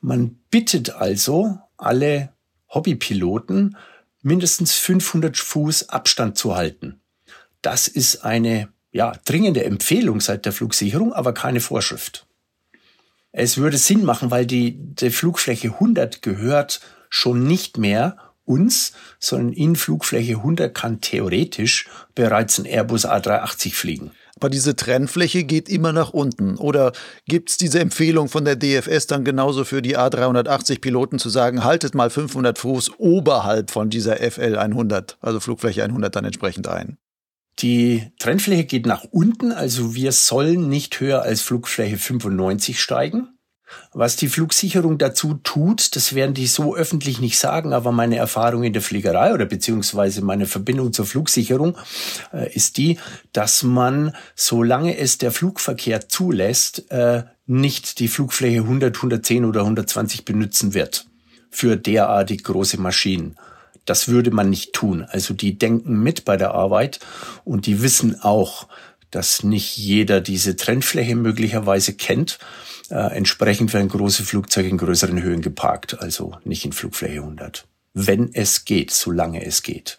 Man 0.00 0.38
bittet 0.50 0.90
also 0.90 1.58
alle 1.76 2.32
Hobbypiloten, 2.70 3.76
mindestens 4.22 4.72
500 4.74 5.36
Fuß 5.36 5.90
Abstand 5.90 6.38
zu 6.38 6.56
halten. 6.56 7.00
Das 7.60 7.88
ist 7.88 8.24
eine 8.24 8.68
ja, 8.90 9.12
dringende 9.26 9.64
Empfehlung 9.64 10.22
seit 10.22 10.46
der 10.46 10.52
Flugsicherung, 10.52 11.12
aber 11.12 11.34
keine 11.34 11.60
Vorschrift. 11.60 12.26
Es 13.32 13.58
würde 13.58 13.76
Sinn 13.76 14.02
machen, 14.02 14.30
weil 14.30 14.46
die, 14.46 14.78
die 14.78 15.10
Flugfläche 15.10 15.68
100 15.74 16.22
gehört 16.22 16.80
schon 17.08 17.44
nicht 17.44 17.78
mehr 17.78 18.16
uns, 18.44 18.92
sondern 19.18 19.52
in 19.52 19.76
Flugfläche 19.76 20.36
100 20.36 20.72
kann 20.74 21.00
theoretisch 21.00 21.88
bereits 22.14 22.58
ein 22.58 22.64
Airbus 22.64 23.06
A380 23.06 23.74
fliegen. 23.74 24.12
Aber 24.36 24.50
diese 24.50 24.76
Trennfläche 24.76 25.44
geht 25.44 25.68
immer 25.68 25.92
nach 25.92 26.10
unten. 26.10 26.56
Oder 26.56 26.92
gibt 27.26 27.50
es 27.50 27.56
diese 27.56 27.80
Empfehlung 27.80 28.28
von 28.28 28.44
der 28.44 28.56
DFS 28.56 29.06
dann 29.06 29.24
genauso 29.24 29.64
für 29.64 29.80
die 29.80 29.96
A380-Piloten 29.96 31.18
zu 31.18 31.30
sagen, 31.30 31.64
haltet 31.64 31.94
mal 31.94 32.10
500 32.10 32.58
Fuß 32.58 32.92
oberhalb 32.98 33.70
von 33.70 33.88
dieser 33.88 34.18
FL 34.18 34.56
100, 34.56 35.16
also 35.22 35.40
Flugfläche 35.40 35.82
100 35.82 36.14
dann 36.14 36.26
entsprechend 36.26 36.68
ein? 36.68 36.98
Die 37.60 38.12
Trennfläche 38.18 38.64
geht 38.64 38.84
nach 38.84 39.04
unten, 39.10 39.52
also 39.52 39.94
wir 39.94 40.12
sollen 40.12 40.68
nicht 40.68 41.00
höher 41.00 41.22
als 41.22 41.40
Flugfläche 41.40 41.96
95 41.96 42.78
steigen. 42.78 43.35
Was 43.92 44.16
die 44.16 44.28
Flugsicherung 44.28 44.98
dazu 44.98 45.34
tut, 45.42 45.96
das 45.96 46.14
werden 46.14 46.34
die 46.34 46.46
so 46.46 46.76
öffentlich 46.76 47.20
nicht 47.20 47.38
sagen, 47.38 47.72
aber 47.72 47.92
meine 47.92 48.16
Erfahrung 48.16 48.62
in 48.62 48.72
der 48.72 48.82
Fliegerei 48.82 49.34
oder 49.34 49.46
beziehungsweise 49.46 50.22
meine 50.22 50.46
Verbindung 50.46 50.92
zur 50.92 51.06
Flugsicherung 51.06 51.76
äh, 52.32 52.52
ist 52.54 52.76
die, 52.76 52.98
dass 53.32 53.62
man, 53.62 54.14
solange 54.34 54.96
es 54.96 55.18
der 55.18 55.32
Flugverkehr 55.32 56.08
zulässt, 56.08 56.90
äh, 56.90 57.24
nicht 57.46 57.98
die 58.00 58.08
Flugfläche 58.08 58.60
100, 58.60 58.96
110 58.96 59.44
oder 59.44 59.60
120 59.60 60.24
benutzen 60.24 60.74
wird 60.74 61.06
für 61.50 61.76
derartig 61.76 62.44
große 62.44 62.78
Maschinen. 62.80 63.36
Das 63.84 64.08
würde 64.08 64.30
man 64.30 64.50
nicht 64.50 64.72
tun. 64.72 65.06
Also 65.08 65.32
die 65.32 65.58
denken 65.58 66.02
mit 66.02 66.24
bei 66.24 66.36
der 66.36 66.52
Arbeit 66.52 67.00
und 67.44 67.66
die 67.66 67.82
wissen 67.82 68.20
auch, 68.20 68.68
dass 69.10 69.44
nicht 69.44 69.76
jeder 69.76 70.20
diese 70.20 70.56
Trennfläche 70.56 71.14
möglicherweise 71.14 71.94
kennt 71.94 72.38
äh, 72.90 73.16
entsprechend 73.16 73.72
werden 73.72 73.88
große 73.88 74.24
Flugzeuge 74.24 74.68
in 74.68 74.78
größeren 74.78 75.22
Höhen 75.22 75.40
geparkt, 75.40 76.00
also 76.00 76.36
nicht 76.44 76.64
in 76.64 76.72
Flugfläche 76.72 77.20
100. 77.20 77.66
Wenn 77.94 78.32
es 78.34 78.64
geht, 78.64 78.90
solange 78.90 79.44
es 79.44 79.62
geht. 79.62 79.98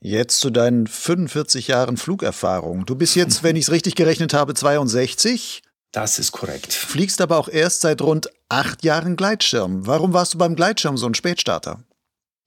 Jetzt 0.00 0.38
zu 0.38 0.50
deinen 0.50 0.86
45 0.86 1.68
Jahren 1.68 1.96
Flugerfahrung. 1.96 2.86
Du 2.86 2.94
bist 2.94 3.16
jetzt, 3.16 3.42
wenn 3.42 3.56
ich 3.56 3.64
es 3.64 3.72
richtig 3.72 3.96
gerechnet 3.96 4.32
habe, 4.32 4.54
62. 4.54 5.62
Das 5.90 6.18
ist 6.18 6.32
korrekt. 6.32 6.72
Fliegst 6.72 7.20
aber 7.20 7.36
auch 7.36 7.48
erst 7.48 7.80
seit 7.80 8.00
rund 8.00 8.30
acht 8.48 8.84
Jahren 8.84 9.16
Gleitschirm. 9.16 9.86
Warum 9.86 10.12
warst 10.12 10.34
du 10.34 10.38
beim 10.38 10.54
Gleitschirm 10.54 10.96
so 10.96 11.06
ein 11.06 11.14
Spätstarter? 11.14 11.80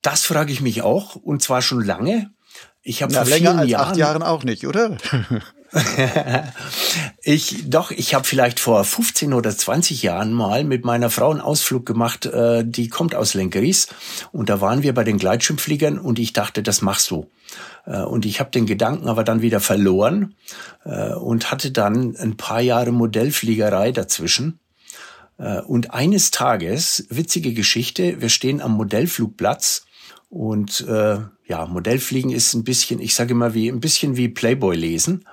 Das 0.00 0.24
frage 0.24 0.52
ich 0.52 0.60
mich 0.60 0.82
auch 0.82 1.16
und 1.16 1.42
zwar 1.42 1.60
schon 1.60 1.84
lange. 1.84 2.30
Ich 2.82 3.02
habe 3.02 3.12
vor 3.12 3.24
länger 3.24 3.58
als 3.58 3.70
Jahren, 3.70 3.88
acht 3.90 3.96
Jahren 3.96 4.22
auch 4.22 4.44
nicht, 4.44 4.66
oder? 4.66 4.96
ich 7.22 7.70
doch, 7.70 7.90
ich 7.90 8.14
habe 8.14 8.24
vielleicht 8.24 8.60
vor 8.60 8.84
15 8.84 9.32
oder 9.32 9.56
20 9.56 10.02
Jahren 10.02 10.32
mal 10.32 10.64
mit 10.64 10.84
meiner 10.84 11.08
Frau 11.10 11.30
einen 11.30 11.40
Ausflug 11.40 11.86
gemacht, 11.86 12.26
äh, 12.26 12.64
die 12.64 12.88
kommt 12.88 13.14
aus 13.14 13.34
Lenkeris 13.34 13.88
und 14.32 14.48
da 14.50 14.60
waren 14.60 14.82
wir 14.82 14.92
bei 14.92 15.04
den 15.04 15.18
Gleitschirmfliegern 15.18 15.98
und 15.98 16.18
ich 16.18 16.32
dachte, 16.32 16.62
das 16.62 16.82
machst 16.82 17.10
du. 17.10 17.30
Äh, 17.86 18.02
und 18.02 18.26
ich 18.26 18.40
habe 18.40 18.50
den 18.50 18.66
Gedanken 18.66 19.08
aber 19.08 19.24
dann 19.24 19.40
wieder 19.42 19.60
verloren 19.60 20.34
äh, 20.84 21.14
und 21.14 21.50
hatte 21.50 21.70
dann 21.70 22.16
ein 22.16 22.36
paar 22.36 22.60
Jahre 22.60 22.92
Modellfliegerei 22.92 23.92
dazwischen. 23.92 24.60
Äh, 25.38 25.60
und 25.60 25.94
eines 25.94 26.30
Tages, 26.30 27.06
witzige 27.08 27.54
Geschichte, 27.54 28.20
wir 28.20 28.28
stehen 28.28 28.60
am 28.60 28.72
Modellflugplatz 28.72 29.86
und 30.28 30.80
äh, 30.82 31.18
ja, 31.52 31.66
Modellfliegen 31.66 32.30
ist 32.30 32.54
ein 32.54 32.64
bisschen, 32.64 32.98
ich 32.98 33.14
sage 33.14 33.32
immer 33.32 33.52
wie 33.52 33.68
ein 33.68 33.80
bisschen 33.80 34.16
wie 34.16 34.30
Playboy 34.30 34.74
lesen. 34.74 35.28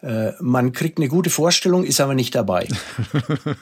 Äh, 0.00 0.32
man 0.40 0.72
kriegt 0.72 0.96
eine 0.96 1.08
gute 1.08 1.28
Vorstellung, 1.28 1.84
ist 1.84 2.00
aber 2.00 2.14
nicht 2.14 2.34
dabei. 2.34 2.66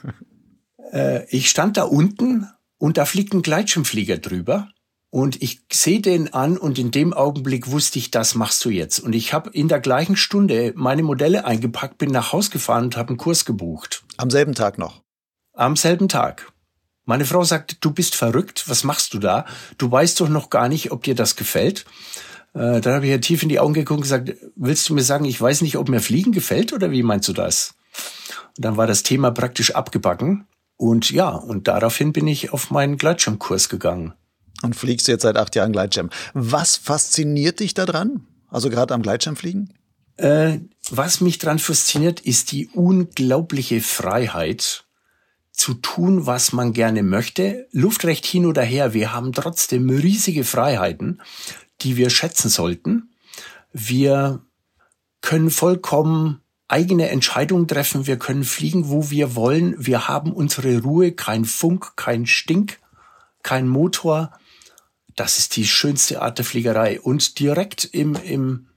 äh, 0.92 1.26
ich 1.30 1.50
stand 1.50 1.76
da 1.76 1.82
unten 1.82 2.46
und 2.78 2.96
da 2.96 3.06
fliegt 3.06 3.34
ein 3.34 3.42
Gleitschirmflieger 3.42 4.18
drüber. 4.18 4.68
Und 5.10 5.42
ich 5.42 5.62
sehe 5.72 6.00
den 6.00 6.32
an 6.32 6.56
und 6.58 6.78
in 6.78 6.92
dem 6.92 7.12
Augenblick 7.12 7.72
wusste 7.72 7.98
ich, 7.98 8.12
das 8.12 8.36
machst 8.36 8.64
du 8.64 8.70
jetzt. 8.70 9.00
Und 9.00 9.12
ich 9.12 9.32
habe 9.32 9.50
in 9.50 9.66
der 9.66 9.80
gleichen 9.80 10.14
Stunde 10.14 10.74
meine 10.76 11.02
Modelle 11.02 11.44
eingepackt, 11.44 11.98
bin 11.98 12.12
nach 12.12 12.32
Haus 12.32 12.52
gefahren 12.52 12.84
und 12.84 12.96
habe 12.96 13.08
einen 13.08 13.18
Kurs 13.18 13.44
gebucht. 13.44 14.04
Am 14.16 14.30
selben 14.30 14.54
Tag 14.54 14.78
noch? 14.78 15.02
Am 15.54 15.74
selben 15.74 16.08
Tag. 16.08 16.52
Meine 17.06 17.24
Frau 17.24 17.44
sagt, 17.44 17.78
du 17.84 17.92
bist 17.92 18.16
verrückt, 18.16 18.68
was 18.68 18.84
machst 18.84 19.14
du 19.14 19.18
da? 19.18 19.46
Du 19.78 19.90
weißt 19.90 20.20
doch 20.20 20.28
noch 20.28 20.50
gar 20.50 20.68
nicht, 20.68 20.90
ob 20.90 21.04
dir 21.04 21.14
das 21.14 21.36
gefällt. 21.36 21.86
Äh, 22.52 22.80
dann 22.80 22.94
habe 22.94 23.06
ich 23.06 23.12
ja 23.12 23.18
tief 23.18 23.42
in 23.44 23.48
die 23.48 23.60
Augen 23.60 23.74
geguckt 23.74 23.98
und 23.98 24.02
gesagt, 24.02 24.34
willst 24.56 24.88
du 24.88 24.94
mir 24.94 25.04
sagen, 25.04 25.24
ich 25.24 25.40
weiß 25.40 25.62
nicht, 25.62 25.76
ob 25.76 25.88
mir 25.88 26.00
Fliegen 26.00 26.32
gefällt 26.32 26.72
oder 26.72 26.90
wie 26.90 27.04
meinst 27.04 27.28
du 27.28 27.32
das? 27.32 27.74
Und 28.56 28.64
dann 28.64 28.76
war 28.76 28.88
das 28.88 29.04
Thema 29.04 29.30
praktisch 29.30 29.74
abgebacken. 29.74 30.46
Und 30.76 31.10
ja, 31.10 31.28
und 31.30 31.68
daraufhin 31.68 32.12
bin 32.12 32.26
ich 32.26 32.52
auf 32.52 32.70
meinen 32.70 32.96
Gleitschirmkurs 32.96 33.68
gegangen. 33.68 34.12
Und 34.62 34.74
fliegst 34.74 35.06
jetzt 35.06 35.22
seit 35.22 35.36
acht 35.36 35.54
Jahren 35.54 35.72
Gleitschirm. 35.72 36.10
Was 36.34 36.76
fasziniert 36.76 37.60
dich 37.60 37.74
daran? 37.74 38.26
Also 38.48 38.68
gerade 38.68 38.94
am 38.94 39.02
Gleitschirmfliegen? 39.02 39.74
Äh, 40.16 40.60
was 40.90 41.20
mich 41.20 41.38
daran 41.38 41.58
fasziniert, 41.58 42.20
ist 42.20 42.52
die 42.52 42.68
unglaubliche 42.68 43.80
Freiheit, 43.80 44.85
zu 45.56 45.74
tun, 45.74 46.26
was 46.26 46.52
man 46.52 46.72
gerne 46.72 47.02
möchte. 47.02 47.66
Luftrecht 47.72 48.26
hin 48.26 48.46
oder 48.46 48.62
her, 48.62 48.92
wir 48.92 49.12
haben 49.12 49.32
trotzdem 49.32 49.88
riesige 49.88 50.44
Freiheiten, 50.44 51.22
die 51.80 51.96
wir 51.96 52.10
schätzen 52.10 52.50
sollten. 52.50 53.10
Wir 53.72 54.42
können 55.22 55.50
vollkommen 55.50 56.42
eigene 56.68 57.08
Entscheidungen 57.08 57.66
treffen. 57.66 58.06
Wir 58.06 58.18
können 58.18 58.44
fliegen, 58.44 58.90
wo 58.90 59.10
wir 59.10 59.34
wollen. 59.34 59.74
Wir 59.78 60.08
haben 60.08 60.32
unsere 60.32 60.82
Ruhe, 60.82 61.12
kein 61.12 61.44
Funk, 61.44 61.96
kein 61.96 62.26
Stink, 62.26 62.78
kein 63.42 63.66
Motor. 63.66 64.32
Das 65.14 65.38
ist 65.38 65.56
die 65.56 65.66
schönste 65.66 66.20
Art 66.20 66.38
der 66.38 66.44
Fliegerei. 66.44 67.00
Und 67.00 67.38
direkt 67.38 67.84
im, 67.84 68.14
im, 68.14 68.68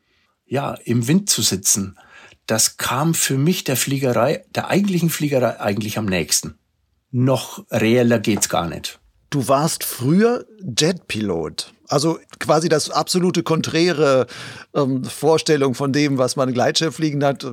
ja, 0.46 0.76
im 0.86 1.08
Wind 1.08 1.30
zu 1.30 1.42
sitzen, 1.42 2.00
das 2.46 2.78
kam 2.78 3.14
für 3.14 3.38
mich 3.38 3.64
der 3.66 3.76
Fliegerei, 3.76 4.46
der 4.56 4.70
eigentlichen 4.70 5.10
Fliegerei 5.10 5.60
eigentlich 5.60 5.98
am 5.98 6.06
nächsten 6.06 6.59
noch 7.12 7.66
reeller 7.72 8.20
geht's 8.20 8.50
gar 8.50 8.68
nicht. 8.68 9.00
Du 9.30 9.48
warst 9.48 9.84
früher 9.84 10.46
Jetpilot. 10.60 11.74
Also 11.88 12.20
quasi 12.40 12.70
das 12.70 12.90
absolute 12.92 13.42
konträre 13.42 14.28
ähm, 14.76 15.04
Vorstellung 15.04 15.74
von 15.74 15.92
dem, 15.92 16.20
was 16.20 16.36
man 16.36 16.54
Gleitschirmfliegen 16.54 17.24
hat. 17.24 17.46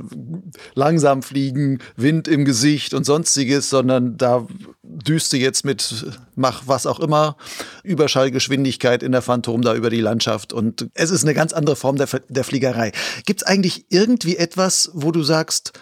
Langsam 0.75 1.23
fliegen, 1.23 1.81
Wind 1.97 2.29
im 2.29 2.45
Gesicht 2.45 2.93
und 2.93 3.05
sonstiges, 3.05 3.71
sondern 3.71 4.17
da 4.17 4.47
düste 4.83 5.37
jetzt 5.37 5.65
mit 5.65 6.07
mach 6.35 6.63
was 6.67 6.87
auch 6.87 7.01
immer, 7.01 7.37
Überschallgeschwindigkeit 7.83 9.03
in 9.03 9.13
der 9.13 9.23
Phantom 9.23 9.63
da 9.63 9.75
über 9.75 9.91
die 9.91 10.01
Landschaft 10.01 10.53
und 10.53 10.89
es 10.95 11.11
ist 11.11 11.25
eine 11.25 11.35
ganz 11.35 11.53
andere 11.53 11.77
Form 11.77 11.97
der, 11.97 12.09
der 12.29 12.45
Fliegerei. 12.45 12.93
Gibt 13.25 13.43
es 13.43 13.47
eigentlich 13.47 13.87
irgendwie 13.91 14.37
etwas, 14.37 14.91
wo 14.93 15.13
du 15.13 15.23
sagst, 15.23 15.73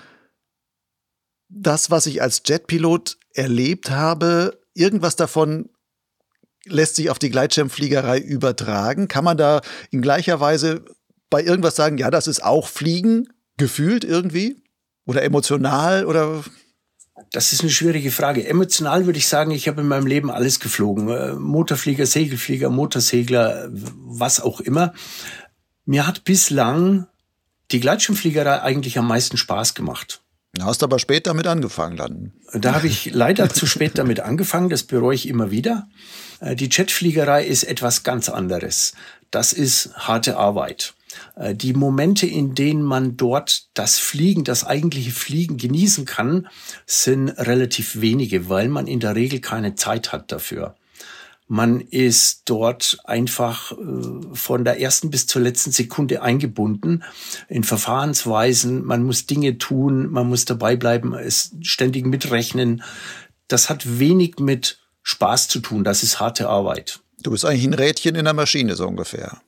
das, 1.49 1.91
was 1.91 2.07
ich 2.07 2.22
als 2.22 2.43
Jetpilot 2.47 3.16
erlebt 3.35 3.91
habe, 3.91 4.59
irgendwas 4.74 5.16
davon 5.16 5.68
lässt 6.64 6.97
sich 6.97 7.11
auf 7.11 7.18
die 7.18 7.30
Gleitschirmfliegerei 7.30 8.18
übertragen? 8.18 9.09
Kann 9.09 9.24
man 9.24 9.37
da 9.37 9.61
in 9.91 10.03
gleicher 10.03 10.41
Weise 10.41 10.85
bei 11.30 11.43
irgendwas 11.43 11.76
sagen, 11.76 11.99
ja, 11.99 12.11
das 12.11 12.26
ist 12.26 12.43
auch 12.43 12.68
Fliegen, 12.68 13.28
gefühlt 13.57 14.05
irgendwie? 14.05 14.62
Oder 15.07 15.22
emotional 15.22 16.07
oder? 16.07 16.43
Das 17.30 17.53
ist 17.53 17.61
eine 17.61 17.70
schwierige 17.70 18.11
Frage. 18.11 18.47
Emotional 18.47 19.07
würde 19.07 19.18
ich 19.18 19.28
sagen, 19.28 19.51
ich 19.51 19.68
habe 19.68 19.82
in 19.82 19.89
meinem 19.89 20.07
Leben 20.07 20.30
alles 20.30 20.61
geflogen. 20.61 21.09
Äh, 21.09 21.35
Motorflieger, 21.35 22.07
Segelflieger, 22.07 22.70
Motorsegler, 22.70 23.68
was 23.70 24.41
auch 24.41 24.61
immer. 24.61 24.95
Mir 25.85 26.07
hat 26.07 26.24
bislang 26.24 27.07
die 27.70 27.80
Gleitschirmfliegerei 27.80 28.62
eigentlich 28.62 28.99
am 28.99 29.07
meisten 29.07 29.37
Spaß 29.37 29.74
gemacht. 29.74 30.24
Du 30.55 30.64
hast 30.64 30.82
aber 30.84 30.98
spät 30.98 31.26
damit 31.26 31.46
angefangen 31.46 31.96
dann. 31.96 32.32
Da 32.52 32.74
habe 32.74 32.86
ich 32.86 33.11
leider 33.12 33.50
zu 33.50 33.66
spät 33.66 33.98
damit 33.98 34.20
angefangen, 34.20 34.68
das 34.68 34.84
bereue 34.84 35.14
ich 35.14 35.28
immer 35.28 35.50
wieder. 35.50 35.88
Äh, 36.40 36.55
die 36.55 36.68
Jetfliegerei 36.70 37.44
ist 37.44 37.64
etwas 37.64 38.05
ganz 38.05 38.28
anderes. 38.28 38.94
Das 39.30 39.52
ist 39.52 39.94
harte 39.94 40.36
Arbeit. 40.36 40.94
Äh, 41.36 41.55
die 41.55 41.72
Momente, 41.72 42.26
in 42.26 42.55
denen 42.55 42.82
man 42.82 43.16
dort 43.16 43.66
das 43.74 43.98
Fliegen, 43.98 44.44
das 44.44 44.64
eigentliche 44.64 45.11
Fliegen 45.11 45.57
genießen 45.57 46.05
kann, 46.05 46.48
sind 46.86 47.30
relativ 47.30 48.00
wenige, 48.00 48.48
weil 48.48 48.68
man 48.68 48.86
in 48.86 49.00
der 49.00 49.16
Regel 49.16 49.40
keine 49.40 49.74
Zeit 49.74 50.12
hat 50.12 50.30
dafür. 50.30 50.76
Man 51.47 51.80
ist 51.80 52.42
dort 52.47 52.99
einfach 53.05 53.72
äh, 53.72 53.74
von 54.32 54.64
der 54.64 54.80
ersten 54.80 55.11
bis 55.11 55.26
zur 55.26 55.42
letzten 55.42 55.72
Sekunde 55.72 56.22
eingebunden 56.22 57.05
in 57.49 57.64
Verfahrensweisen. 57.64 58.84
Man 58.84 59.05
muss 59.05 59.26
Dinge 59.26 59.59
tun, 59.59 60.11
man 60.11 60.28
muss 60.28 60.47
dabei 60.47 60.76
bleiben, 60.76 61.14
es 61.14 61.55
ständig 61.61 62.07
mitrechnen. 62.07 62.82
Das 63.47 63.68
hat 63.68 63.99
wenig 63.99 64.38
mit 64.38 64.78
Spaß 65.03 65.49
zu 65.49 65.61
tun. 65.61 65.84
Das 65.84 66.03
ist 66.03 66.18
harte 66.18 66.49
Arbeit. 66.49 67.01
Du 67.22 67.30
bist 67.30 67.45
eigentlich 67.45 67.64
ein 67.64 67.74
Rädchen 67.74 68.14
in 68.14 68.24
der 68.24 68.34
Maschine, 68.34 68.74
so 68.74 68.86
ungefähr. 68.86 69.42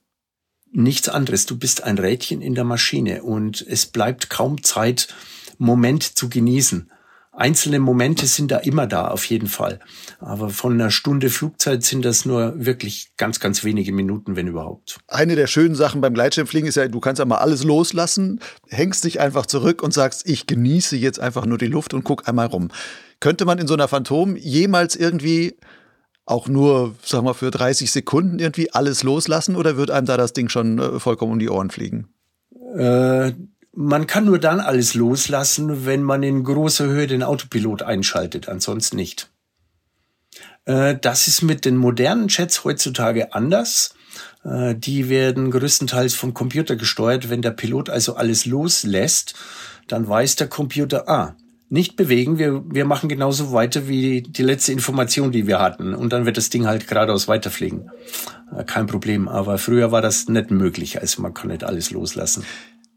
Nichts 0.72 1.08
anderes. 1.08 1.46
Du 1.46 1.58
bist 1.58 1.82
ein 1.82 1.98
Rädchen 1.98 2.42
in 2.42 2.54
der 2.54 2.64
Maschine 2.64 3.22
und 3.22 3.64
es 3.66 3.86
bleibt 3.86 4.28
kaum 4.28 4.62
Zeit, 4.62 5.08
Moment 5.56 6.02
zu 6.02 6.28
genießen. 6.28 6.90
Einzelne 7.36 7.78
Momente 7.78 8.26
sind 8.26 8.50
da 8.50 8.56
immer 8.58 8.86
da, 8.86 9.08
auf 9.08 9.26
jeden 9.26 9.46
Fall. 9.46 9.78
Aber 10.20 10.48
von 10.48 10.72
einer 10.72 10.90
Stunde 10.90 11.28
Flugzeit 11.28 11.82
sind 11.84 12.04
das 12.04 12.24
nur 12.24 12.54
wirklich 12.56 13.10
ganz, 13.18 13.40
ganz 13.40 13.62
wenige 13.62 13.92
Minuten, 13.92 14.36
wenn 14.36 14.46
überhaupt. 14.48 14.98
Eine 15.06 15.36
der 15.36 15.46
schönen 15.46 15.74
Sachen 15.74 16.00
beim 16.00 16.14
Gleitschirmfliegen 16.14 16.66
ist 16.66 16.76
ja, 16.76 16.88
du 16.88 16.98
kannst 16.98 17.18
ja 17.18 17.26
mal 17.26 17.38
alles 17.38 17.62
loslassen, 17.62 18.40
hängst 18.68 19.04
dich 19.04 19.20
einfach 19.20 19.44
zurück 19.44 19.82
und 19.82 19.92
sagst, 19.92 20.26
ich 20.26 20.46
genieße 20.46 20.96
jetzt 20.96 21.20
einfach 21.20 21.44
nur 21.44 21.58
die 21.58 21.66
Luft 21.66 21.92
und 21.92 22.04
guck 22.04 22.26
einmal 22.26 22.46
rum. 22.46 22.70
Könnte 23.20 23.44
man 23.44 23.58
in 23.58 23.66
so 23.66 23.74
einer 23.74 23.88
Phantom 23.88 24.36
jemals 24.36 24.96
irgendwie 24.96 25.56
auch 26.24 26.48
nur, 26.48 26.94
sag 27.04 27.22
mal, 27.22 27.34
für 27.34 27.50
30 27.50 27.92
Sekunden 27.92 28.38
irgendwie 28.38 28.72
alles 28.72 29.02
loslassen 29.02 29.56
oder 29.56 29.76
wird 29.76 29.90
einem 29.90 30.06
da 30.06 30.16
das 30.16 30.32
Ding 30.32 30.48
schon 30.48 30.78
äh, 30.78 30.98
vollkommen 30.98 31.32
um 31.32 31.38
die 31.38 31.50
Ohren 31.50 31.70
fliegen? 31.70 32.08
Äh, 32.76 33.32
man 33.76 34.06
kann 34.06 34.24
nur 34.24 34.38
dann 34.38 34.60
alles 34.60 34.94
loslassen, 34.94 35.84
wenn 35.84 36.02
man 36.02 36.22
in 36.22 36.42
großer 36.42 36.86
Höhe 36.86 37.06
den 37.06 37.22
Autopilot 37.22 37.82
einschaltet, 37.82 38.48
ansonsten 38.48 38.96
nicht. 38.96 39.30
Äh, 40.64 40.96
das 41.00 41.28
ist 41.28 41.42
mit 41.42 41.64
den 41.64 41.76
modernen 41.76 42.28
Jets 42.28 42.64
heutzutage 42.64 43.34
anders. 43.34 43.94
Äh, 44.44 44.74
die 44.74 45.10
werden 45.10 45.50
größtenteils 45.50 46.14
vom 46.14 46.32
Computer 46.32 46.76
gesteuert. 46.76 47.28
Wenn 47.28 47.42
der 47.42 47.50
Pilot 47.50 47.90
also 47.90 48.16
alles 48.16 48.46
loslässt, 48.46 49.34
dann 49.88 50.08
weiß 50.08 50.36
der 50.36 50.48
Computer, 50.48 51.08
ah, 51.08 51.36
nicht 51.68 51.96
bewegen. 51.96 52.38
Wir, 52.38 52.64
wir 52.66 52.84
machen 52.84 53.08
genauso 53.08 53.52
weiter 53.52 53.88
wie 53.88 54.22
die 54.22 54.42
letzte 54.42 54.72
Information, 54.72 55.32
die 55.32 55.46
wir 55.46 55.58
hatten. 55.58 55.94
Und 55.94 56.12
dann 56.12 56.24
wird 56.24 56.36
das 56.36 56.48
Ding 56.48 56.66
halt 56.66 56.86
geradeaus 56.88 57.28
weiterfliegen. 57.28 57.90
Äh, 58.56 58.64
kein 58.64 58.86
Problem. 58.86 59.28
Aber 59.28 59.58
früher 59.58 59.92
war 59.92 60.00
das 60.00 60.28
nicht 60.28 60.50
möglich. 60.50 61.00
Also 61.00 61.20
man 61.20 61.34
kann 61.34 61.48
nicht 61.48 61.64
alles 61.64 61.90
loslassen. 61.90 62.44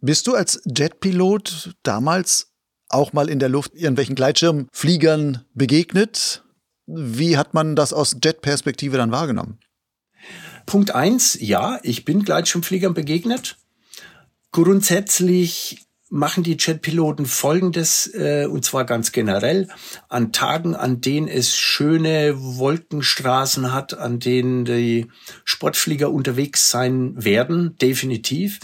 Bist 0.02 0.28
du 0.28 0.36
als 0.36 0.62
Jetpilot 0.66 1.76
damals 1.84 2.54
auch 2.88 3.14
mal 3.14 3.30
in 3.30 3.40
der 3.40 3.50
Luft 3.50 3.76
irgendwelchen 3.76 4.16
Gleitschirmfliegern 4.16 5.46
begegnet? 5.54 6.44
Wie 6.88 7.38
hat 7.38 7.54
man 7.54 7.76
das 7.76 7.94
aus 7.94 8.16
Jetperspektive 8.24 8.98
dann 8.98 9.12
wahrgenommen? 9.12 9.60
Punkt 10.66 10.92
eins, 10.92 11.38
ja, 11.40 11.80
ich 11.84 12.06
bin 12.06 12.24
Gleitschirmfliegern 12.24 12.94
begegnet. 12.94 13.58
Grundsätzlich 14.52 15.86
machen 16.10 16.44
die 16.44 16.58
Jetpiloten 16.60 17.26
Folgendes, 17.26 18.12
äh, 18.14 18.46
und 18.46 18.66
zwar 18.66 18.86
ganz 18.86 19.12
generell. 19.12 19.68
An 20.08 20.32
Tagen, 20.32 20.76
an 20.76 21.02
denen 21.02 21.28
es 21.28 21.56
schöne 21.56 22.36
Wolkenstraßen 22.38 23.74
hat, 23.74 23.98
an 23.98 24.20
denen 24.20 24.66
die 24.66 25.08
Sportflieger 25.46 26.12
unterwegs 26.12 26.72
sein 26.72 27.14
werden, 27.16 27.76
definitiv, 27.80 28.60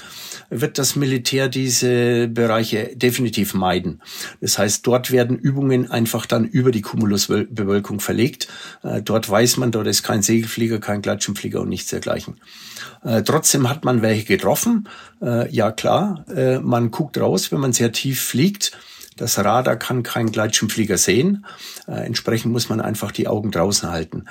wird 0.49 0.77
das 0.77 0.95
Militär 0.95 1.47
diese 1.47 2.27
Bereiche 2.27 2.95
definitiv 2.95 3.53
meiden. 3.53 4.01
Das 4.41 4.57
heißt, 4.57 4.85
dort 4.87 5.11
werden 5.11 5.37
Übungen 5.37 5.91
einfach 5.91 6.25
dann 6.25 6.45
über 6.45 6.71
die 6.71 6.81
Cumulusbewölkung 6.81 7.99
verlegt. 7.99 8.47
Äh, 8.83 9.01
dort 9.01 9.29
weiß 9.29 9.57
man, 9.57 9.71
dort 9.71 9.87
ist 9.87 10.03
kein 10.03 10.23
Segelflieger, 10.23 10.79
kein 10.79 11.01
Gleitschirmflieger 11.01 11.61
und 11.61 11.69
nichts 11.69 11.91
dergleichen. 11.91 12.39
Äh, 13.03 13.21
trotzdem 13.23 13.69
hat 13.69 13.85
man 13.85 14.01
welche 14.01 14.25
getroffen. 14.25 14.89
Äh, 15.21 15.49
ja 15.51 15.71
klar, 15.71 16.25
äh, 16.35 16.59
man 16.59 16.91
guckt 16.91 17.19
raus, 17.19 17.34
wenn 17.51 17.59
man 17.59 17.73
sehr 17.73 17.91
tief 17.91 18.21
fliegt. 18.21 18.71
Das 19.17 19.37
Radar 19.39 19.77
kann 19.77 20.03
keinen 20.03 20.31
Gleitschirmflieger 20.31 20.97
sehen. 20.97 21.45
Äh, 21.87 22.05
entsprechend 22.05 22.51
muss 22.51 22.69
man 22.69 22.81
einfach 22.81 23.11
die 23.11 23.27
Augen 23.27 23.51
draußen 23.51 23.89
halten. 23.89 24.25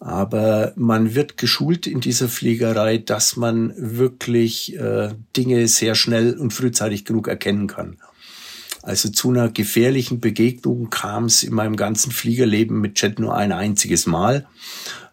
Aber 0.00 0.72
man 0.74 1.14
wird 1.14 1.36
geschult 1.36 1.86
in 1.86 2.00
dieser 2.00 2.28
Fliegerei, 2.28 2.98
dass 2.98 3.36
man 3.36 3.72
wirklich 3.76 4.76
äh, 4.76 5.14
Dinge 5.36 5.68
sehr 5.68 5.94
schnell 5.94 6.36
und 6.36 6.52
frühzeitig 6.52 7.04
genug 7.04 7.28
erkennen 7.28 7.68
kann. 7.68 7.98
Also 8.82 9.10
zu 9.10 9.30
einer 9.30 9.48
gefährlichen 9.48 10.18
Begegnung 10.18 10.90
kam 10.90 11.26
es 11.26 11.44
in 11.44 11.54
meinem 11.54 11.76
ganzen 11.76 12.10
Fliegerleben 12.10 12.80
mit 12.80 13.00
Jet 13.00 13.20
nur 13.20 13.36
ein 13.36 13.52
einziges 13.52 14.06
Mal. 14.06 14.46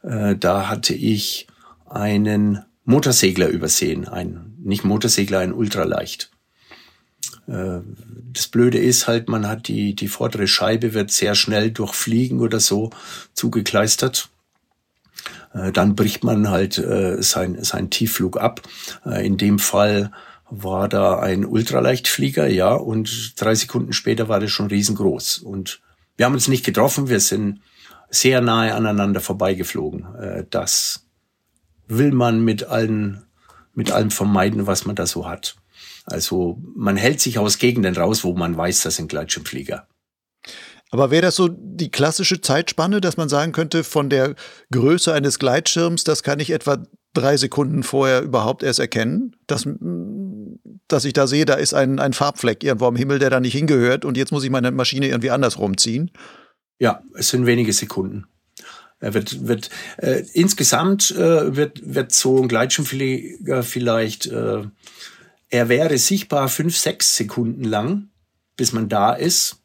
Äh, 0.01 0.35
da 0.35 0.69
hatte 0.69 0.95
ich 0.95 1.45
einen 1.85 2.63
Motorsegler 2.85 3.49
übersehen. 3.49 4.07
Ein, 4.07 4.55
nicht 4.57 4.85
Motorsegler, 4.85 5.39
ein 5.39 5.53
Ultraleicht. 5.53 6.31
Äh, 7.49 7.81
das 8.31 8.47
Blöde 8.47 8.77
ist 8.77 9.07
halt, 9.07 9.27
man 9.27 9.47
hat 9.47 9.67
die, 9.67 9.95
die 9.95 10.07
vordere 10.07 10.47
Scheibe 10.47 10.93
wird 10.93 11.11
sehr 11.11 11.35
schnell 11.35 11.71
durch 11.71 11.93
Fliegen 11.93 12.39
oder 12.39 12.59
so 12.59 12.91
zugekleistert. 13.33 14.29
Äh, 15.53 15.71
dann 15.71 15.95
bricht 15.95 16.23
man 16.23 16.49
halt 16.49 16.77
äh, 16.77 17.21
sein, 17.21 17.57
sein 17.63 17.89
Tiefflug 17.89 18.39
ab. 18.39 18.61
In 19.05 19.37
dem 19.37 19.59
Fall 19.59 20.11
war 20.49 20.87
da 20.89 21.19
ein 21.19 21.45
Ultraleichtflieger, 21.45 22.47
ja, 22.47 22.73
und 22.73 23.39
drei 23.39 23.53
Sekunden 23.55 23.93
später 23.93 24.29
war 24.29 24.39
das 24.39 24.51
schon 24.51 24.67
riesengroß. 24.67 25.39
Und 25.39 25.81
wir 26.17 26.25
haben 26.25 26.33
uns 26.33 26.47
nicht 26.47 26.65
getroffen, 26.65 27.07
wir 27.07 27.19
sind 27.19 27.61
sehr 28.09 28.41
nahe 28.41 28.73
aneinander 28.73 29.21
vorbeigeflogen. 29.21 30.47
Das 30.49 31.05
will 31.87 32.11
man 32.11 32.43
mit 32.43 32.63
allen, 32.63 33.21
mit 33.75 33.91
allem 33.91 34.09
vermeiden, 34.09 34.65
was 34.65 34.85
man 34.85 34.95
da 34.95 35.05
so 35.05 35.29
hat. 35.29 35.58
Also 36.11 36.61
man 36.75 36.97
hält 36.97 37.21
sich 37.21 37.37
aus 37.37 37.57
Gegenden 37.57 37.95
raus, 37.95 38.23
wo 38.23 38.33
man 38.33 38.55
weiß, 38.55 38.81
das 38.81 38.95
sind 38.95 39.09
Gleitschirmflieger. 39.09 39.87
Aber 40.91 41.11
wäre 41.11 41.21
das 41.21 41.35
so 41.35 41.49
die 41.49 41.91
klassische 41.91 42.41
Zeitspanne, 42.41 42.99
dass 42.99 43.17
man 43.17 43.29
sagen 43.29 43.51
könnte, 43.51 43.83
von 43.83 44.09
der 44.09 44.35
Größe 44.71 45.13
eines 45.13 45.37
Gleitschirms, 45.37 46.03
das 46.03 46.23
kann 46.23 46.39
ich 46.39 46.49
etwa 46.49 46.83
drei 47.13 47.37
Sekunden 47.37 47.83
vorher 47.83 48.21
überhaupt 48.21 48.63
erst 48.63 48.79
erkennen, 48.79 49.35
dass, 49.45 49.67
dass 50.87 51.05
ich 51.05 51.13
da 51.13 51.27
sehe, 51.27 51.45
da 51.45 51.55
ist 51.55 51.73
ein, 51.73 51.99
ein 51.99 52.13
Farbfleck 52.13 52.63
irgendwo 52.63 52.87
am 52.87 52.95
Himmel, 52.95 53.19
der 53.19 53.29
da 53.29 53.39
nicht 53.39 53.53
hingehört 53.53 54.03
und 54.03 54.17
jetzt 54.17 54.31
muss 54.31 54.43
ich 54.43 54.49
meine 54.49 54.71
Maschine 54.71 55.07
irgendwie 55.07 55.31
andersrum 55.31 55.77
ziehen? 55.77 56.11
Ja, 56.79 57.03
es 57.15 57.29
sind 57.29 57.45
wenige 57.45 57.73
Sekunden. 57.73 58.25
Er 59.01 59.13
wird, 59.13 59.47
wird 59.47 59.69
äh, 59.97 60.23
insgesamt 60.33 61.11
äh, 61.11 61.55
wird, 61.55 61.81
wird 61.83 62.11
so 62.11 62.41
ein 62.41 62.49
Gleitschirmflieger 62.49 63.63
vielleicht, 63.63 64.27
äh, 64.27 64.63
er 65.49 65.69
wäre 65.69 65.97
sichtbar 65.97 66.47
fünf, 66.49 66.77
sechs 66.77 67.15
Sekunden 67.15 67.63
lang, 67.63 68.09
bis 68.55 68.71
man 68.73 68.89
da 68.89 69.13
ist. 69.13 69.57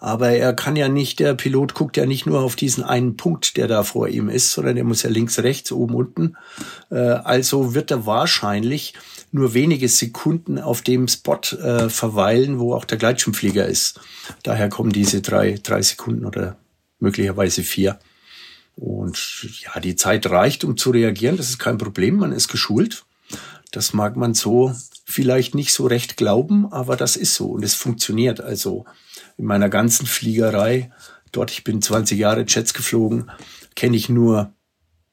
Aber 0.00 0.30
er 0.30 0.54
kann 0.54 0.76
ja 0.76 0.88
nicht, 0.88 1.20
der 1.20 1.34
Pilot 1.34 1.74
guckt 1.74 1.96
ja 1.96 2.06
nicht 2.06 2.26
nur 2.26 2.40
auf 2.40 2.56
diesen 2.56 2.82
einen 2.82 3.16
Punkt, 3.16 3.56
der 3.56 3.68
da 3.68 3.84
vor 3.84 4.08
ihm 4.08 4.28
ist, 4.28 4.52
sondern 4.52 4.76
er 4.76 4.84
muss 4.84 5.02
ja 5.02 5.10
links, 5.10 5.38
rechts, 5.38 5.70
oben, 5.70 5.94
unten. 5.94 6.36
Äh, 6.90 6.96
also 6.98 7.74
wird 7.74 7.90
er 7.90 8.06
wahrscheinlich 8.06 8.94
nur 9.30 9.54
wenige 9.54 9.88
Sekunden 9.88 10.58
auf 10.58 10.82
dem 10.82 11.06
Spot 11.06 11.40
äh, 11.52 11.88
verweilen, 11.90 12.58
wo 12.58 12.74
auch 12.74 12.84
der 12.84 12.98
Gleitschirmflieger 12.98 13.66
ist. 13.66 14.00
Daher 14.42 14.68
kommen 14.68 14.90
diese 14.90 15.20
drei, 15.20 15.58
drei 15.62 15.82
Sekunden 15.82 16.24
oder 16.24 16.56
möglicherweise 16.98 17.62
vier. 17.62 17.98
Und 18.74 19.46
ja, 19.64 19.80
die 19.80 19.96
Zeit 19.96 20.28
reicht, 20.30 20.64
um 20.64 20.76
zu 20.76 20.90
reagieren. 20.90 21.36
Das 21.36 21.48
ist 21.50 21.58
kein 21.58 21.78
Problem. 21.78 22.16
Man 22.16 22.32
ist 22.32 22.48
geschult. 22.48 23.04
Das 23.70 23.92
mag 23.92 24.16
man 24.16 24.34
so 24.34 24.72
vielleicht 25.08 25.54
nicht 25.54 25.72
so 25.72 25.86
recht 25.86 26.18
glauben, 26.18 26.70
aber 26.70 26.94
das 26.94 27.16
ist 27.16 27.34
so 27.34 27.46
und 27.46 27.64
es 27.64 27.74
funktioniert. 27.74 28.42
Also 28.42 28.84
in 29.38 29.46
meiner 29.46 29.70
ganzen 29.70 30.06
Fliegerei, 30.06 30.92
dort 31.32 31.50
ich 31.50 31.64
bin 31.64 31.80
20 31.80 32.18
Jahre 32.18 32.44
Jets 32.46 32.74
geflogen, 32.74 33.30
kenne 33.74 33.96
ich 33.96 34.10
nur 34.10 34.52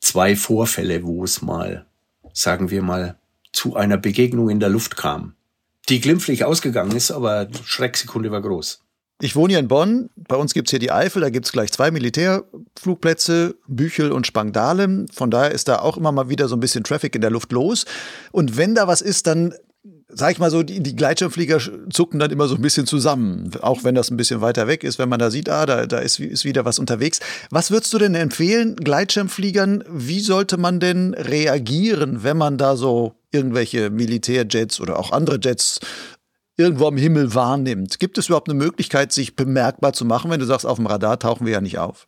zwei 0.01 0.35
Vorfälle, 0.35 1.03
wo 1.03 1.23
es 1.23 1.41
mal, 1.41 1.85
sagen 2.33 2.71
wir 2.71 2.81
mal, 2.81 3.17
zu 3.53 3.77
einer 3.77 3.97
Begegnung 3.97 4.49
in 4.49 4.59
der 4.59 4.67
Luft 4.67 4.97
kam. 4.97 5.33
Die 5.87 6.01
glimpflich 6.01 6.43
ausgegangen 6.43 6.95
ist, 6.95 7.11
aber 7.11 7.47
Schrecksekunde 7.63 8.31
war 8.31 8.41
groß. 8.41 8.81
Ich 9.21 9.37
wohne 9.37 9.53
hier 9.53 9.59
in 9.59 9.69
Bonn. 9.69 10.09
Bei 10.17 10.35
uns 10.35 10.53
gibt's 10.53 10.71
hier 10.71 10.79
die 10.79 10.91
Eifel. 10.91 11.21
Da 11.21 11.29
gibt's 11.29 11.53
gleich 11.53 11.71
zwei 11.71 11.89
Militärflugplätze, 11.89 13.55
Büchel 13.65 14.11
und 14.11 14.27
Spangdahlem. 14.27 15.07
Von 15.13 15.31
daher 15.31 15.51
ist 15.51 15.69
da 15.69 15.79
auch 15.79 15.95
immer 15.95 16.11
mal 16.11 16.27
wieder 16.27 16.49
so 16.49 16.57
ein 16.57 16.59
bisschen 16.59 16.83
Traffic 16.83 17.15
in 17.15 17.21
der 17.21 17.29
Luft 17.29 17.53
los. 17.53 17.85
Und 18.33 18.57
wenn 18.57 18.75
da 18.75 18.89
was 18.89 19.01
ist, 19.01 19.27
dann 19.27 19.53
sag 20.15 20.31
ich 20.31 20.39
mal 20.39 20.49
so, 20.49 20.63
die, 20.63 20.81
die 20.81 20.95
Gleitschirmflieger 20.95 21.59
zucken 21.91 22.19
dann 22.19 22.31
immer 22.31 22.47
so 22.47 22.55
ein 22.55 22.61
bisschen 22.61 22.87
zusammen. 22.87 23.51
Auch 23.61 23.83
wenn 23.83 23.95
das 23.95 24.09
ein 24.09 24.17
bisschen 24.17 24.41
weiter 24.41 24.67
weg 24.67 24.83
ist, 24.83 24.97
wenn 24.97 25.09
man 25.09 25.19
da 25.19 25.29
sieht, 25.29 25.49
ah, 25.49 25.65
da, 25.65 25.85
da 25.85 25.99
ist, 25.99 26.19
ist 26.19 26.45
wieder 26.45 26.63
was 26.63 26.79
unterwegs. 26.79 27.19
Was 27.51 27.69
würdest 27.69 27.93
du 27.93 27.97
denn 27.97 28.15
empfehlen, 28.15 28.77
Gleitschirmfliegern? 28.77 29.83
Wie 29.89 30.21
sollte 30.21 30.57
man 30.57 30.79
denn 30.79 31.13
reagieren, 31.13 32.23
wenn 32.23 32.37
man 32.37 32.57
da 32.57 32.77
so 32.77 33.13
irgendwelche 33.31 33.89
Militärjets 33.89 34.79
oder 34.79 34.97
auch 34.97 35.11
andere 35.11 35.37
Jets 35.41 35.81
irgendwo 36.55 36.87
am 36.87 36.97
Himmel 36.97 37.35
wahrnimmt? 37.35 37.99
Gibt 37.99 38.17
es 38.17 38.27
überhaupt 38.27 38.49
eine 38.49 38.57
Möglichkeit, 38.57 39.11
sich 39.11 39.35
bemerkbar 39.35 39.91
zu 39.91 40.05
machen, 40.05 40.31
wenn 40.31 40.39
du 40.39 40.45
sagst, 40.45 40.65
auf 40.65 40.77
dem 40.77 40.87
Radar 40.87 41.19
tauchen 41.19 41.45
wir 41.45 41.53
ja 41.53 41.61
nicht 41.61 41.77
auf? 41.77 42.07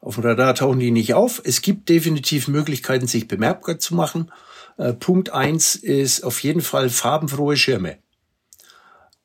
Auf 0.00 0.16
dem 0.16 0.24
Radar 0.24 0.54
tauchen 0.54 0.80
die 0.80 0.90
nicht 0.90 1.14
auf. 1.14 1.40
Es 1.44 1.62
gibt 1.62 1.88
definitiv 1.88 2.48
Möglichkeiten, 2.48 3.06
sich 3.06 3.28
bemerkbar 3.28 3.78
zu 3.78 3.94
machen. 3.94 4.30
Äh, 4.78 4.94
Punkt 4.94 5.30
eins 5.30 5.74
ist 5.74 6.22
auf 6.24 6.42
jeden 6.42 6.62
Fall 6.62 6.88
farbenfrohe 6.88 7.56
Schirme. 7.56 7.98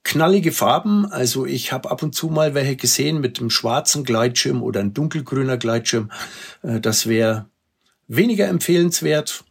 Knallige 0.04 0.52
Farben, 0.52 1.06
also 1.06 1.46
ich 1.46 1.72
habe 1.72 1.90
ab 1.90 2.04
und 2.04 2.14
zu 2.14 2.28
mal 2.28 2.54
welche 2.56 2.76
gesehen 2.76 3.22
mit 3.22 3.40
einem 3.40 3.50
schwarzen 3.50 4.04
Gleitschirm 4.04 4.62
oder 4.62 4.82
ein 4.82 4.94
dunkelgrüner 4.94 5.58
Gleitschirm. 5.58 6.12
Äh, 6.64 6.82
das 6.82 7.08
wäre 7.08 7.46
weniger 8.08 8.48
empfehlenswert 8.48 9.46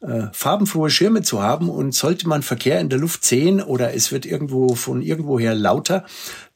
äh, 0.00 0.26
farbenfrohe 0.32 0.90
Schirme 0.90 1.22
zu 1.22 1.42
haben 1.42 1.68
und 1.68 1.94
sollte 1.94 2.28
man 2.28 2.42
Verkehr 2.42 2.80
in 2.80 2.88
der 2.88 2.98
Luft 2.98 3.24
sehen 3.24 3.62
oder 3.62 3.94
es 3.94 4.12
wird 4.12 4.26
irgendwo 4.26 4.74
von 4.74 5.02
irgendwoher 5.02 5.54
lauter, 5.54 6.04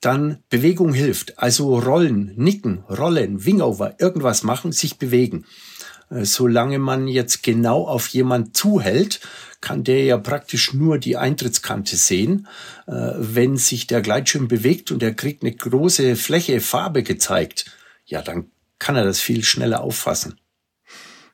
dann 0.00 0.38
Bewegung 0.50 0.92
hilft. 0.92 1.38
Also 1.38 1.78
rollen, 1.78 2.32
nicken, 2.36 2.84
rollen, 2.88 3.44
Wingover, 3.44 3.96
irgendwas 3.98 4.42
machen, 4.42 4.72
sich 4.72 4.98
bewegen. 4.98 5.46
Äh, 6.10 6.24
solange 6.24 6.78
man 6.78 7.08
jetzt 7.08 7.42
genau 7.42 7.86
auf 7.86 8.08
jemand 8.08 8.56
zuhält, 8.56 9.20
kann 9.60 9.84
der 9.84 10.04
ja 10.04 10.18
praktisch 10.18 10.72
nur 10.72 10.98
die 10.98 11.16
Eintrittskante 11.16 11.96
sehen. 11.96 12.46
Äh, 12.86 13.12
wenn 13.16 13.56
sich 13.56 13.86
der 13.86 14.00
Gleitschirm 14.00 14.48
bewegt 14.48 14.90
und 14.90 15.02
er 15.02 15.14
kriegt 15.14 15.42
eine 15.42 15.54
große 15.54 16.16
Fläche 16.16 16.60
Farbe 16.60 17.02
gezeigt, 17.02 17.70
ja, 18.06 18.22
dann 18.22 18.50
kann 18.78 18.96
er 18.96 19.04
das 19.04 19.20
viel 19.20 19.44
schneller 19.44 19.82
auffassen. 19.82 20.38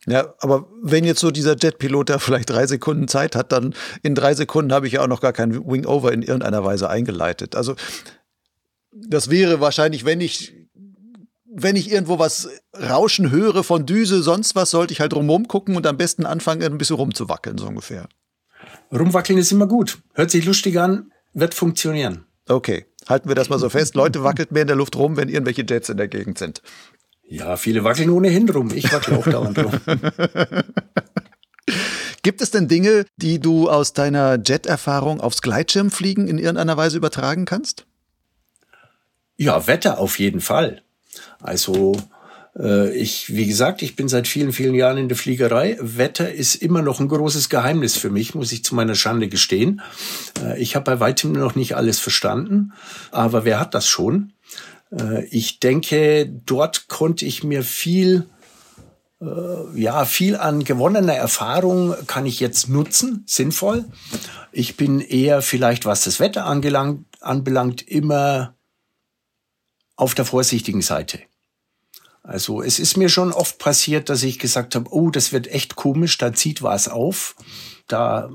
Ja, 0.06 0.34
aber 0.40 0.68
wenn 0.82 1.04
jetzt 1.04 1.20
so 1.20 1.30
dieser 1.30 1.56
Jetpilot 1.56 2.10
da 2.10 2.18
vielleicht 2.18 2.50
drei 2.50 2.66
Sekunden 2.66 3.08
Zeit 3.08 3.36
hat, 3.36 3.52
dann 3.52 3.74
in 4.02 4.14
drei 4.14 4.34
Sekunden 4.34 4.72
habe 4.72 4.86
ich 4.86 4.94
ja 4.94 5.02
auch 5.02 5.08
noch 5.08 5.20
gar 5.20 5.32
kein 5.32 5.54
Wingover 5.66 6.12
in 6.12 6.22
irgendeiner 6.22 6.62
Weise 6.62 6.90
eingeleitet. 6.90 7.56
Also 7.56 7.74
das 8.92 9.30
wäre 9.30 9.60
wahrscheinlich, 9.60 10.04
wenn 10.04 10.20
ich 10.20 10.63
wenn 11.56 11.76
ich 11.76 11.90
irgendwo 11.90 12.18
was 12.18 12.48
rauschen 12.76 13.30
höre 13.30 13.62
von 13.62 13.86
Düse, 13.86 14.22
sonst 14.22 14.54
was, 14.54 14.70
sollte 14.70 14.92
ich 14.92 15.00
halt 15.00 15.12
drumherum 15.12 15.48
gucken 15.48 15.76
und 15.76 15.86
am 15.86 15.96
besten 15.96 16.26
anfangen, 16.26 16.62
ein 16.62 16.78
bisschen 16.78 16.96
rumzuwackeln, 16.96 17.58
so 17.58 17.66
ungefähr. 17.66 18.08
Rumwackeln 18.92 19.38
ist 19.38 19.52
immer 19.52 19.66
gut. 19.66 19.98
Hört 20.14 20.30
sich 20.30 20.44
lustig 20.44 20.78
an, 20.78 21.12
wird 21.32 21.54
funktionieren. 21.54 22.26
Okay, 22.48 22.86
halten 23.08 23.28
wir 23.28 23.34
das 23.34 23.48
mal 23.48 23.58
so 23.58 23.68
fest. 23.68 23.94
Leute, 23.94 24.22
wackelt 24.22 24.52
mehr 24.52 24.62
in 24.62 24.68
der 24.68 24.76
Luft 24.76 24.96
rum, 24.96 25.16
wenn 25.16 25.28
irgendwelche 25.28 25.64
Jets 25.66 25.88
in 25.88 25.96
der 25.96 26.08
Gegend 26.08 26.38
sind. 26.38 26.62
Ja, 27.26 27.56
viele 27.56 27.84
wackeln 27.84 28.10
ohnehin 28.10 28.48
rum. 28.50 28.70
Ich 28.74 28.92
wackel 28.92 29.16
auch 29.16 29.24
dauernd 29.24 29.58
rum. 29.58 29.80
Gibt 32.22 32.40
es 32.40 32.50
denn 32.50 32.68
Dinge, 32.68 33.06
die 33.16 33.38
du 33.38 33.68
aus 33.68 33.92
deiner 33.92 34.38
Jet-Erfahrung 34.42 35.20
aufs 35.20 35.42
Gleitschirmfliegen 35.42 36.26
in 36.28 36.38
irgendeiner 36.38 36.76
Weise 36.76 36.96
übertragen 36.96 37.44
kannst? 37.44 37.86
Ja, 39.36 39.66
Wetter 39.66 39.98
auf 39.98 40.18
jeden 40.18 40.40
Fall. 40.40 40.83
Also 41.42 41.96
äh, 42.58 42.94
ich, 42.96 43.34
wie 43.34 43.46
gesagt, 43.46 43.82
ich 43.82 43.96
bin 43.96 44.08
seit 44.08 44.28
vielen, 44.28 44.52
vielen 44.52 44.74
Jahren 44.74 44.98
in 44.98 45.08
der 45.08 45.16
Fliegerei. 45.16 45.76
Wetter 45.80 46.32
ist 46.32 46.56
immer 46.56 46.82
noch 46.82 47.00
ein 47.00 47.08
großes 47.08 47.48
Geheimnis 47.48 47.96
für 47.96 48.10
mich, 48.10 48.34
muss 48.34 48.52
ich 48.52 48.64
zu 48.64 48.74
meiner 48.74 48.94
Schande 48.94 49.28
gestehen. 49.28 49.82
Äh, 50.42 50.60
ich 50.60 50.76
habe 50.76 50.84
bei 50.84 51.00
weitem 51.00 51.32
noch 51.32 51.54
nicht 51.54 51.76
alles 51.76 51.98
verstanden, 51.98 52.72
aber 53.10 53.44
wer 53.44 53.60
hat 53.60 53.74
das 53.74 53.86
schon? 53.86 54.32
Äh, 54.92 55.24
ich 55.26 55.60
denke, 55.60 56.26
dort 56.46 56.88
konnte 56.88 57.24
ich 57.24 57.44
mir 57.44 57.62
viel 57.62 58.26
ja, 59.74 60.04
viel 60.04 60.36
an 60.36 60.64
gewonnener 60.64 61.14
Erfahrung 61.14 61.94
kann 62.06 62.26
ich 62.26 62.40
jetzt 62.40 62.68
nutzen, 62.68 63.22
sinnvoll. 63.26 63.86
Ich 64.52 64.76
bin 64.76 65.00
eher 65.00 65.40
vielleicht, 65.40 65.86
was 65.86 66.04
das 66.04 66.20
Wetter 66.20 66.44
angelangt, 66.44 67.06
anbelangt, 67.20 67.80
immer 67.80 68.53
auf 69.96 70.14
der 70.14 70.24
vorsichtigen 70.24 70.82
Seite. 70.82 71.20
Also 72.22 72.62
es 72.62 72.78
ist 72.78 72.96
mir 72.96 73.10
schon 73.10 73.32
oft 73.32 73.58
passiert, 73.58 74.08
dass 74.08 74.22
ich 74.22 74.38
gesagt 74.38 74.74
habe, 74.74 74.92
oh, 74.92 75.10
das 75.10 75.32
wird 75.32 75.46
echt 75.48 75.76
komisch, 75.76 76.16
da 76.16 76.32
zieht 76.32 76.62
was 76.62 76.88
auf, 76.88 77.36
da 77.86 78.30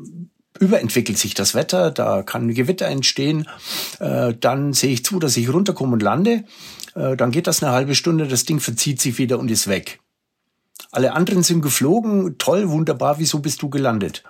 überentwickelt 0.60 1.18
sich 1.18 1.34
das 1.34 1.56
Wetter, 1.56 1.90
da 1.90 2.22
kann 2.22 2.54
Gewitter 2.54 2.86
entstehen, 2.86 3.48
äh, 4.00 4.34
dann 4.40 4.74
sehe 4.74 4.92
ich 4.92 5.04
zu, 5.04 5.20
dass 5.20 5.38
ich 5.38 5.52
runterkomme 5.52 5.94
und 5.94 6.04
lande, 6.04 6.44
äh, 6.96 7.16
dann 7.16 7.32
geht 7.32 7.48
das 7.48 7.64
eine 7.64 7.72
halbe 7.72 7.96
Stunde, 7.96 8.28
das 8.28 8.46
Ding 8.46 8.60
verzieht 8.60 9.02
sich 9.02 9.18
wieder 9.18 9.40
und 9.40 9.50
ist 9.50 9.68
weg. 9.68 10.00
Alle 10.92 11.14
anderen 11.14 11.44
sind 11.44 11.62
geflogen, 11.62 12.38
toll, 12.38 12.70
wunderbar, 12.70 13.20
wieso 13.20 13.40
bist 13.40 13.62
du 13.62 13.70
gelandet? 13.70 14.24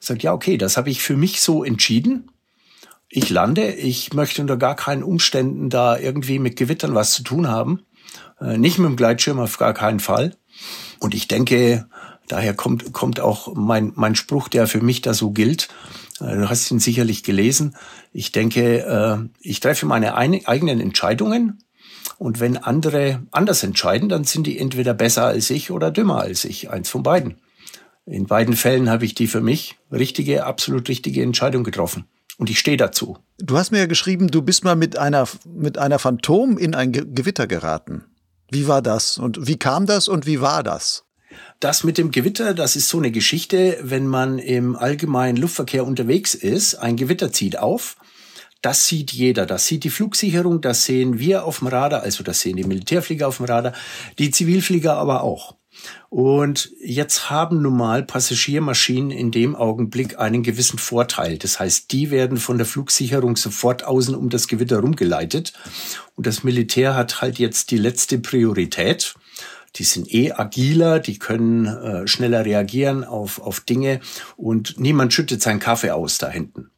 Sagt 0.00 0.22
ja, 0.22 0.32
okay, 0.32 0.58
das 0.58 0.76
habe 0.76 0.90
ich 0.90 1.02
für 1.02 1.16
mich 1.16 1.40
so 1.40 1.64
entschieden. 1.64 2.30
Ich 3.10 3.30
lande, 3.30 3.72
ich 3.72 4.12
möchte 4.12 4.42
unter 4.42 4.56
gar 4.56 4.76
keinen 4.76 5.02
Umständen 5.02 5.70
da 5.70 5.98
irgendwie 5.98 6.38
mit 6.38 6.56
Gewittern 6.56 6.94
was 6.94 7.12
zu 7.12 7.22
tun 7.22 7.48
haben. 7.48 7.82
Äh, 8.40 8.58
nicht 8.58 8.78
mit 8.78 8.88
dem 8.88 8.96
Gleitschirm 8.96 9.40
auf 9.40 9.58
gar 9.58 9.72
keinen 9.72 10.00
Fall. 10.00 10.36
Und 10.98 11.14
ich 11.14 11.26
denke, 11.28 11.86
daher 12.28 12.54
kommt, 12.54 12.92
kommt 12.92 13.20
auch 13.20 13.54
mein, 13.54 13.92
mein 13.94 14.14
Spruch, 14.14 14.48
der 14.48 14.66
für 14.66 14.82
mich 14.82 15.00
da 15.00 15.14
so 15.14 15.30
gilt. 15.30 15.68
Äh, 16.20 16.36
du 16.36 16.50
hast 16.50 16.70
ihn 16.70 16.80
sicherlich 16.80 17.22
gelesen. 17.22 17.76
Ich 18.12 18.32
denke, 18.32 18.80
äh, 18.80 19.28
ich 19.40 19.60
treffe 19.60 19.86
meine 19.86 20.14
eigenen 20.14 20.80
Entscheidungen. 20.80 21.62
Und 22.18 22.40
wenn 22.40 22.56
andere 22.56 23.22
anders 23.30 23.62
entscheiden, 23.62 24.08
dann 24.08 24.24
sind 24.24 24.46
die 24.46 24.58
entweder 24.58 24.92
besser 24.92 25.26
als 25.26 25.50
ich 25.50 25.70
oder 25.70 25.90
dümmer 25.90 26.20
als 26.20 26.44
ich. 26.44 26.68
Eins 26.68 26.90
von 26.90 27.02
beiden. 27.02 27.40
In 28.06 28.26
beiden 28.26 28.54
Fällen 28.54 28.90
habe 28.90 29.04
ich 29.04 29.14
die 29.14 29.28
für 29.28 29.40
mich 29.40 29.76
richtige, 29.92 30.44
absolut 30.44 30.88
richtige 30.88 31.22
Entscheidung 31.22 31.62
getroffen. 31.62 32.06
Und 32.38 32.48
ich 32.48 32.58
stehe 32.58 32.76
dazu. 32.76 33.18
Du 33.38 33.58
hast 33.58 33.72
mir 33.72 33.78
ja 33.78 33.86
geschrieben, 33.86 34.28
du 34.28 34.42
bist 34.42 34.64
mal 34.64 34.76
mit 34.76 34.96
einer, 34.96 35.28
mit 35.44 35.76
einer 35.76 35.98
Phantom 35.98 36.56
in 36.56 36.74
ein 36.74 36.92
Gewitter 36.92 37.46
geraten. 37.46 38.04
Wie 38.50 38.66
war 38.66 38.80
das 38.80 39.18
und 39.18 39.46
wie 39.46 39.58
kam 39.58 39.84
das 39.84 40.08
und 40.08 40.24
wie 40.24 40.40
war 40.40 40.62
das? 40.62 41.04
Das 41.60 41.84
mit 41.84 41.98
dem 41.98 42.10
Gewitter, 42.10 42.54
das 42.54 42.76
ist 42.76 42.88
so 42.88 42.98
eine 42.98 43.10
Geschichte, 43.10 43.78
wenn 43.82 44.06
man 44.06 44.38
im 44.38 44.76
allgemeinen 44.76 45.36
Luftverkehr 45.36 45.84
unterwegs 45.84 46.34
ist, 46.34 46.76
ein 46.76 46.96
Gewitter 46.96 47.32
zieht 47.32 47.58
auf. 47.58 47.96
Das 48.62 48.86
sieht 48.86 49.12
jeder. 49.12 49.44
Das 49.44 49.66
sieht 49.66 49.84
die 49.84 49.90
Flugsicherung, 49.90 50.60
das 50.60 50.84
sehen 50.84 51.18
wir 51.18 51.44
auf 51.44 51.58
dem 51.58 51.68
Radar, 51.68 52.02
also 52.02 52.24
das 52.24 52.40
sehen 52.40 52.56
die 52.56 52.64
Militärflieger 52.64 53.28
auf 53.28 53.36
dem 53.36 53.46
Radar, 53.46 53.72
die 54.18 54.30
Zivilflieger 54.30 54.94
aber 54.94 55.22
auch. 55.22 55.57
Und 56.10 56.72
jetzt 56.80 57.30
haben 57.30 57.62
nun 57.62 57.76
mal 57.76 58.02
Passagiermaschinen 58.02 59.10
in 59.10 59.30
dem 59.30 59.54
Augenblick 59.54 60.18
einen 60.18 60.42
gewissen 60.42 60.78
Vorteil. 60.78 61.38
Das 61.38 61.60
heißt, 61.60 61.92
die 61.92 62.10
werden 62.10 62.38
von 62.38 62.58
der 62.58 62.66
Flugsicherung 62.66 63.36
sofort 63.36 63.84
außen 63.84 64.14
um 64.14 64.30
das 64.30 64.48
Gewitter 64.48 64.78
rumgeleitet. 64.80 65.52
Und 66.14 66.26
das 66.26 66.44
Militär 66.44 66.94
hat 66.94 67.20
halt 67.20 67.38
jetzt 67.38 67.70
die 67.70 67.78
letzte 67.78 68.18
Priorität. 68.18 69.14
Die 69.76 69.84
sind 69.84 70.12
eh 70.12 70.32
agiler, 70.32 70.98
die 70.98 71.18
können 71.18 71.66
äh, 71.66 72.08
schneller 72.08 72.44
reagieren 72.44 73.04
auf, 73.04 73.40
auf 73.40 73.60
Dinge 73.60 74.00
und 74.36 74.80
niemand 74.80 75.12
schüttet 75.12 75.42
seinen 75.42 75.60
Kaffee 75.60 75.90
aus 75.90 76.18
da 76.18 76.30
hinten. 76.30 76.70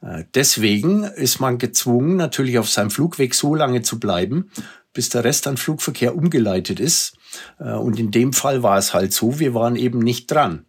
Äh, 0.00 0.24
deswegen 0.34 1.02
ist 1.02 1.40
man 1.40 1.58
gezwungen, 1.58 2.16
natürlich 2.16 2.58
auf 2.58 2.70
seinem 2.70 2.90
Flugweg 2.90 3.34
so 3.34 3.54
lange 3.54 3.82
zu 3.82 3.98
bleiben, 3.98 4.50
bis 4.92 5.08
der 5.08 5.24
Rest 5.24 5.46
an 5.46 5.56
Flugverkehr 5.56 6.16
umgeleitet 6.16 6.80
ist. 6.80 7.17
Äh, 7.58 7.72
und 7.72 7.98
in 7.98 8.10
dem 8.10 8.32
Fall 8.32 8.62
war 8.62 8.78
es 8.78 8.94
halt 8.94 9.12
so, 9.12 9.38
wir 9.38 9.54
waren 9.54 9.76
eben 9.76 9.98
nicht 9.98 10.30
dran. 10.30 10.66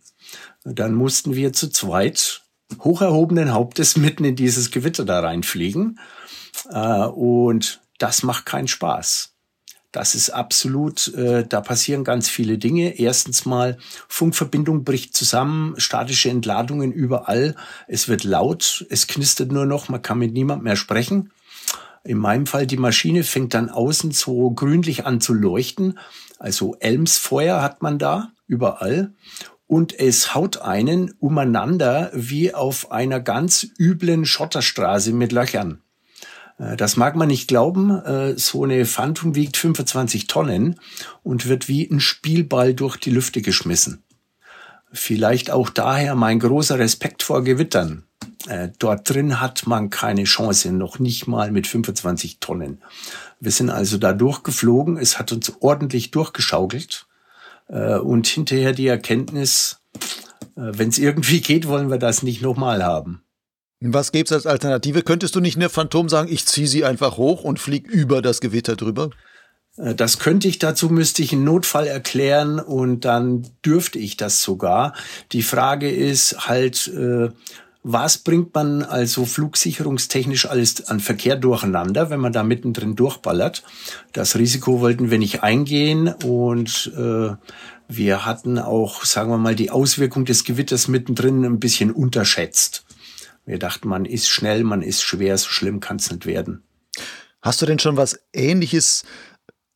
Dann 0.63 0.93
mussten 0.93 1.35
wir 1.35 1.53
zu 1.53 1.69
zweit 1.69 2.43
hoch 2.79 3.01
erhobenen 3.01 3.53
Hauptes 3.53 3.97
mitten 3.97 4.25
in 4.25 4.35
dieses 4.35 4.71
Gewitter 4.71 5.05
da 5.05 5.19
reinfliegen. 5.21 5.99
Äh, 6.69 7.05
und 7.05 7.81
das 7.97 8.23
macht 8.23 8.45
keinen 8.45 8.67
Spaß. 8.67 9.33
Das 9.91 10.13
ist 10.13 10.29
absolut, 10.29 11.11
äh, 11.15 11.47
da 11.47 11.61
passieren 11.61 12.03
ganz 12.03 12.29
viele 12.29 12.59
Dinge. 12.59 12.99
Erstens 12.99 13.45
mal, 13.45 13.79
Funkverbindung 14.07 14.83
bricht 14.83 15.15
zusammen, 15.15 15.73
statische 15.79 16.29
Entladungen 16.29 16.91
überall. 16.91 17.55
Es 17.87 18.07
wird 18.07 18.23
laut, 18.23 18.85
es 18.91 19.07
knistert 19.07 19.51
nur 19.51 19.65
noch, 19.65 19.89
man 19.89 20.03
kann 20.03 20.19
mit 20.19 20.33
niemand 20.33 20.63
mehr 20.63 20.75
sprechen. 20.75 21.31
In 22.03 22.17
meinem 22.17 22.45
Fall, 22.45 22.65
die 22.65 22.77
Maschine 22.77 23.23
fängt 23.23 23.53
dann 23.53 23.69
außen 23.69 24.11
so 24.11 24.51
grünlich 24.51 25.05
an 25.05 25.21
zu 25.21 25.33
leuchten. 25.33 25.99
Also 26.37 26.75
Elmsfeuer 26.79 27.61
hat 27.61 27.81
man 27.81 27.99
da 27.99 28.31
überall. 28.47 29.13
Und 29.67 29.97
es 29.99 30.33
haut 30.33 30.61
einen 30.61 31.13
umeinander 31.19 32.09
wie 32.13 32.53
auf 32.53 32.91
einer 32.91 33.19
ganz 33.19 33.67
üblen 33.77 34.25
Schotterstraße 34.25 35.13
mit 35.13 35.31
Löchern. 35.31 35.81
Äh, 36.57 36.75
das 36.77 36.97
mag 36.97 37.15
man 37.15 37.27
nicht 37.27 37.47
glauben. 37.47 37.91
Äh, 37.91 38.37
so 38.37 38.63
eine 38.63 38.85
Phantom 38.85 39.35
wiegt 39.35 39.57
25 39.57 40.27
Tonnen 40.27 40.79
und 41.23 41.47
wird 41.47 41.67
wie 41.67 41.87
ein 41.89 41.99
Spielball 41.99 42.73
durch 42.73 42.97
die 42.97 43.11
Lüfte 43.11 43.41
geschmissen. 43.41 44.03
Vielleicht 44.91 45.51
auch 45.51 45.69
daher 45.69 46.15
mein 46.15 46.39
großer 46.39 46.79
Respekt 46.79 47.21
vor 47.21 47.43
Gewittern. 47.43 48.05
Äh, 48.47 48.69
dort 48.79 49.09
drin 49.09 49.39
hat 49.39 49.67
man 49.67 49.89
keine 49.89 50.23
Chance, 50.23 50.71
noch 50.71 50.99
nicht 50.99 51.27
mal 51.27 51.51
mit 51.51 51.67
25 51.67 52.39
Tonnen. 52.39 52.81
Wir 53.39 53.51
sind 53.51 53.69
also 53.69 53.97
da 53.97 54.13
durchgeflogen, 54.13 54.97
es 54.97 55.19
hat 55.19 55.31
uns 55.31 55.53
ordentlich 55.59 56.11
durchgeschaukelt 56.11 57.05
und 57.71 58.25
hinterher 58.25 58.73
die 58.73 58.87
Erkenntnis, 58.87 59.79
wenn 60.55 60.89
es 60.89 60.97
irgendwie 60.97 61.39
geht, 61.41 61.67
wollen 61.67 61.91
wir 61.91 61.99
das 61.99 62.23
nicht 62.23 62.41
nochmal 62.41 62.83
haben. 62.83 63.21
Was 63.81 64.11
gäbe 64.11 64.25
es 64.25 64.31
als 64.31 64.45
Alternative? 64.45 65.03
Könntest 65.03 65.35
du 65.35 65.39
nicht 65.39 65.55
eine 65.55 65.69
Phantom 65.69 66.09
sagen, 66.09 66.29
ich 66.31 66.45
ziehe 66.45 66.67
sie 66.67 66.83
einfach 66.83 67.17
hoch 67.17 67.43
und 67.43 67.59
fliege 67.59 67.89
über 67.89 68.21
das 68.21 68.41
Gewitter 68.41 68.75
drüber? 68.75 69.11
Äh, 69.77 69.95
das 69.95 70.19
könnte 70.19 70.47
ich, 70.47 70.59
dazu 70.59 70.89
müsste 70.89 71.23
ich 71.23 71.31
einen 71.31 71.45
Notfall 71.45 71.87
erklären 71.87 72.59
und 72.59 73.05
dann 73.05 73.47
dürfte 73.65 73.97
ich 73.97 74.17
das 74.17 74.41
sogar. 74.41 74.93
Die 75.31 75.43
Frage 75.43 75.89
ist 75.89 76.47
halt, 76.47 76.87
äh, 76.89 77.29
was 77.83 78.17
bringt 78.17 78.53
man 78.53 78.83
also 78.83 79.25
flugsicherungstechnisch 79.25 80.47
alles 80.47 80.87
an 80.87 80.99
Verkehr 80.99 81.35
durcheinander, 81.35 82.09
wenn 82.09 82.19
man 82.19 82.33
da 82.33 82.43
mittendrin 82.43 82.95
durchballert? 82.95 83.63
Das 84.11 84.35
Risiko 84.35 84.81
wollten 84.81 85.11
wir 85.11 85.17
nicht 85.17 85.43
eingehen 85.43 86.13
und 86.23 86.91
äh, 86.97 87.35
wir 87.87 88.25
hatten 88.25 88.59
auch, 88.59 89.03
sagen 89.05 89.31
wir 89.31 89.37
mal, 89.37 89.55
die 89.55 89.71
Auswirkung 89.71 90.25
des 90.25 90.43
Gewitters 90.43 90.87
mittendrin 90.87 91.45
ein 91.45 91.59
bisschen 91.59 91.91
unterschätzt. 91.91 92.85
Wir 93.45 93.57
dachten, 93.57 93.87
man 93.87 94.05
ist 94.05 94.29
schnell, 94.29 94.63
man 94.63 94.81
ist 94.81 95.01
schwer, 95.01 95.37
so 95.37 95.49
schlimm 95.49 95.79
kann 95.79 95.97
es 95.97 96.11
nicht 96.11 96.25
werden. 96.25 96.63
Hast 97.41 97.61
du 97.61 97.65
denn 97.65 97.79
schon 97.79 97.97
was 97.97 98.19
Ähnliches, 98.33 99.05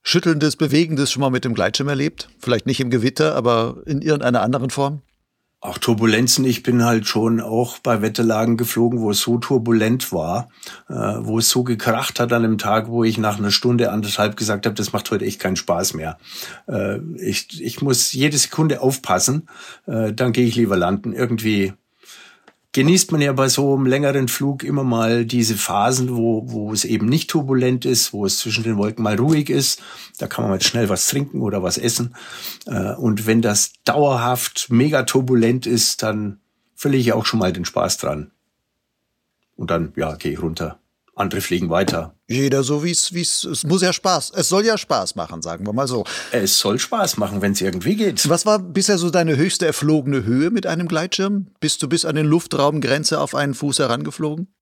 Schüttelndes, 0.04 0.58
Bewegendes 0.58 1.12
schon 1.12 1.22
mal 1.22 1.30
mit 1.30 1.46
dem 1.46 1.54
Gleitschirm 1.54 1.88
erlebt? 1.88 2.30
Vielleicht 2.40 2.66
nicht 2.66 2.82
im 2.82 2.90
Gewitter, 2.90 3.36
aber 3.36 3.82
in 3.86 4.02
irgendeiner 4.02 4.42
anderen 4.42 4.70
Form? 4.70 5.02
Auch 5.64 5.78
Turbulenzen. 5.78 6.44
Ich 6.44 6.62
bin 6.62 6.84
halt 6.84 7.08
schon 7.08 7.40
auch 7.40 7.80
bei 7.80 8.02
Wetterlagen 8.02 8.58
geflogen, 8.58 9.00
wo 9.00 9.12
es 9.12 9.22
so 9.22 9.38
turbulent 9.38 10.12
war, 10.12 10.50
äh, 10.90 10.94
wo 10.94 11.40
es 11.40 11.48
so 11.48 11.64
gekracht 11.64 12.20
hat 12.20 12.34
an 12.34 12.44
dem 12.44 12.58
Tag, 12.58 12.90
wo 12.90 13.06
ich 13.06 13.18
nach 13.18 13.38
einer 13.38 13.50
Stunde, 13.50 13.90
anderthalb 13.90 14.36
gesagt 14.36 14.66
habe, 14.66 14.76
das 14.76 14.92
macht 14.92 15.10
heute 15.10 15.24
echt 15.24 15.40
keinen 15.40 15.56
Spaß 15.56 15.94
mehr. 15.94 16.18
Äh, 16.68 16.98
ich, 17.16 17.62
ich 17.62 17.82
muss 17.82 18.12
jede 18.12 18.38
Sekunde 18.38 18.82
aufpassen, 18.82 19.48
äh, 19.86 20.12
dann 20.12 20.34
gehe 20.34 20.46
ich 20.46 20.58
lieber 20.58 20.76
landen. 20.76 21.14
Irgendwie 21.14 21.72
genießt 22.74 23.12
man 23.12 23.22
ja 23.22 23.32
bei 23.34 23.48
so 23.50 23.76
einem 23.76 23.86
längeren 23.86 24.28
Flug 24.28 24.64
immer 24.64 24.84
mal 24.84 25.26
diese 25.26 25.56
Phasen, 25.56 26.16
wo, 26.16 26.44
wo 26.52 26.74
es 26.74 26.86
eben 26.86 27.08
nicht 27.08 27.30
turbulent 27.30 27.86
ist, 27.86 28.14
wo 28.14 28.26
es 28.26 28.40
zwischen 28.40 28.64
den 28.64 28.78
Wolken 28.78 29.04
mal 29.04 29.16
ruhig 29.16 29.50
ist. 29.50 29.82
Da 30.18 30.28
kann 30.28 30.44
man 30.44 30.52
mal 30.52 30.62
schnell 30.62 30.90
was 30.90 31.08
trinken 31.08 31.42
oder 31.42 31.64
was 31.64 31.78
essen. 31.78 32.16
Äh, 32.66 32.94
und 32.96 33.26
wenn 33.26 33.42
das 33.42 33.74
dauerhaft 33.86 34.68
mega 34.70 35.04
turbulent 35.04 35.66
ist, 35.66 36.04
dann 36.04 36.40
verliere 36.76 37.02
ich 37.02 37.14
auch 37.14 37.26
schon 37.26 37.40
mal 37.40 37.54
den 37.54 37.66
Spaß 37.66 37.98
dran. 37.98 38.32
Und 39.56 39.72
dann, 39.72 39.94
ja, 39.96 40.16
gehe 40.16 40.34
ich 40.34 40.42
runter 40.42 40.80
andere 41.16 41.42
fliegen 41.42 41.70
weiter. 41.70 42.16
Jeder 42.28 42.64
so 42.64 42.84
wie 42.84 42.92
es, 42.92 43.14
wie 43.14 43.22
es, 43.22 43.44
es 43.44 43.64
muss 43.64 43.82
ja 43.82 43.94
Spaß, 43.94 44.32
es 44.36 44.50
soll 44.50 44.66
ja 44.66 44.78
Spaß 44.78 45.16
machen, 45.16 45.42
sagen 45.42 45.66
wir 45.66 45.74
mal 45.74 45.88
so. 45.88 46.04
Es 46.32 46.60
soll 46.60 46.80
Spaß 46.80 47.18
machen, 47.18 47.42
wenn 47.42 47.52
es 47.52 47.62
irgendwie 47.62 47.96
geht. 47.96 48.28
Was 48.30 48.46
war 48.46 48.60
bisher 48.60 48.98
so 48.98 49.10
deine 49.10 49.38
höchste 49.38 49.66
erflogene 49.66 50.24
Höhe 50.24 50.50
mit 50.50 50.66
einem 50.66 50.88
Gleitschirm? 50.88 51.48
Bist 51.60 51.84
du 51.84 51.90
bis 51.90 52.06
an 52.06 52.16
den 52.16 52.26
Luftraumgrenze 52.26 53.20
auf 53.20 53.36
einen 53.36 53.54
Fuß 53.54 53.80
herangeflogen? 53.80 54.54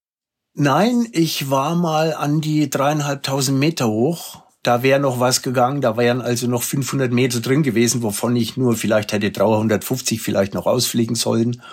Nein, 0.54 1.08
ich 1.14 1.50
war 1.50 1.76
mal 1.76 2.14
an 2.14 2.42
die 2.42 2.70
dreieinhalbtausend 2.70 3.58
Meter 3.58 3.88
hoch 3.88 4.44
da 4.64 4.84
wäre 4.84 5.00
noch 5.00 5.20
was 5.20 5.42
gegangen, 5.42 5.82
da 5.82 5.98
wären 5.98 6.22
also 6.22 6.46
noch 6.48 6.62
500 6.62 7.12
Meter 7.12 7.40
drin 7.40 7.64
gewesen, 7.64 8.04
wovon 8.04 8.36
ich 8.36 8.58
nur 8.58 8.76
vielleicht 8.76 9.12
hätte 9.12 9.32
350 9.32 10.22
vielleicht 10.22 10.54
noch 10.54 10.68
ausfliegen 10.68 11.16
sollen 11.16 11.64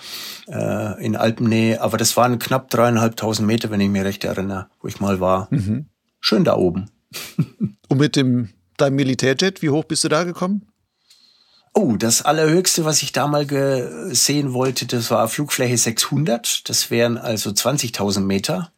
äh, 0.51 1.05
in 1.05 1.17
Alpennähe. 1.17 1.81
Aber 1.81 1.97
das 1.97 2.17
waren 2.17 2.39
knapp 2.39 2.71
dreieinhalbtausend 2.71 3.47
Meter, 3.47 3.71
wenn 3.71 3.81
ich 3.81 3.89
mich 3.89 4.03
recht 4.03 4.25
erinnere, 4.25 4.69
wo 4.81 4.89
ich 4.89 5.01
mal 5.01 5.21
war. 5.21 5.49
Mhm. 5.51 5.87
Schön 6.21 6.45
da 6.45 6.57
oben. 6.57 6.91
Und 7.89 7.99
mit 7.99 8.17
dem 8.17 8.51
deinem 8.77 8.97
Militärjet, 8.97 9.63
wie 9.63 9.71
hoch 9.71 9.85
bist 9.85 10.05
du 10.05 10.09
da 10.09 10.25
gekommen? 10.25 10.67
Oh, 11.75 11.97
das 11.97 12.23
allerhöchste, 12.23 12.85
was 12.85 13.03
ich 13.03 13.13
da 13.13 13.27
mal 13.27 13.47
gesehen 13.47 14.53
wollte, 14.53 14.87
das 14.87 15.11
war 15.11 15.29
Flugfläche 15.29 15.77
600. 15.77 16.69
Das 16.69 16.91
wären 16.91 17.19
also 17.19 17.51
20.000 17.51 18.21
Meter. 18.21 18.73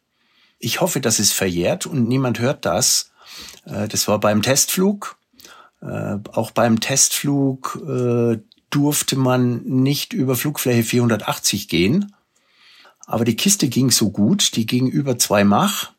Ich 0.59 0.81
hoffe, 0.81 1.01
das 1.01 1.19
ist 1.19 1.33
verjährt 1.33 1.85
und 1.85 2.07
niemand 2.07 2.39
hört 2.39 2.65
das. 2.65 3.11
Äh, 3.65 3.87
das 3.87 4.07
war 4.07 4.19
beim 4.19 4.41
Testflug. 4.41 5.17
Äh, 5.81 6.17
auch 6.33 6.51
beim 6.51 6.79
Testflug 6.79 7.79
äh, 7.87 8.37
durfte 8.71 9.15
man 9.15 9.63
nicht 9.63 10.13
über 10.13 10.35
Flugfläche 10.35 10.83
480 10.83 11.67
gehen. 11.67 12.13
Aber 13.05 13.25
die 13.25 13.35
Kiste 13.35 13.67
ging 13.67 13.91
so 13.91 14.09
gut, 14.09 14.55
die 14.55 14.65
ging 14.65 14.87
über 14.87 15.19
zwei 15.19 15.43
Mach. 15.43 15.91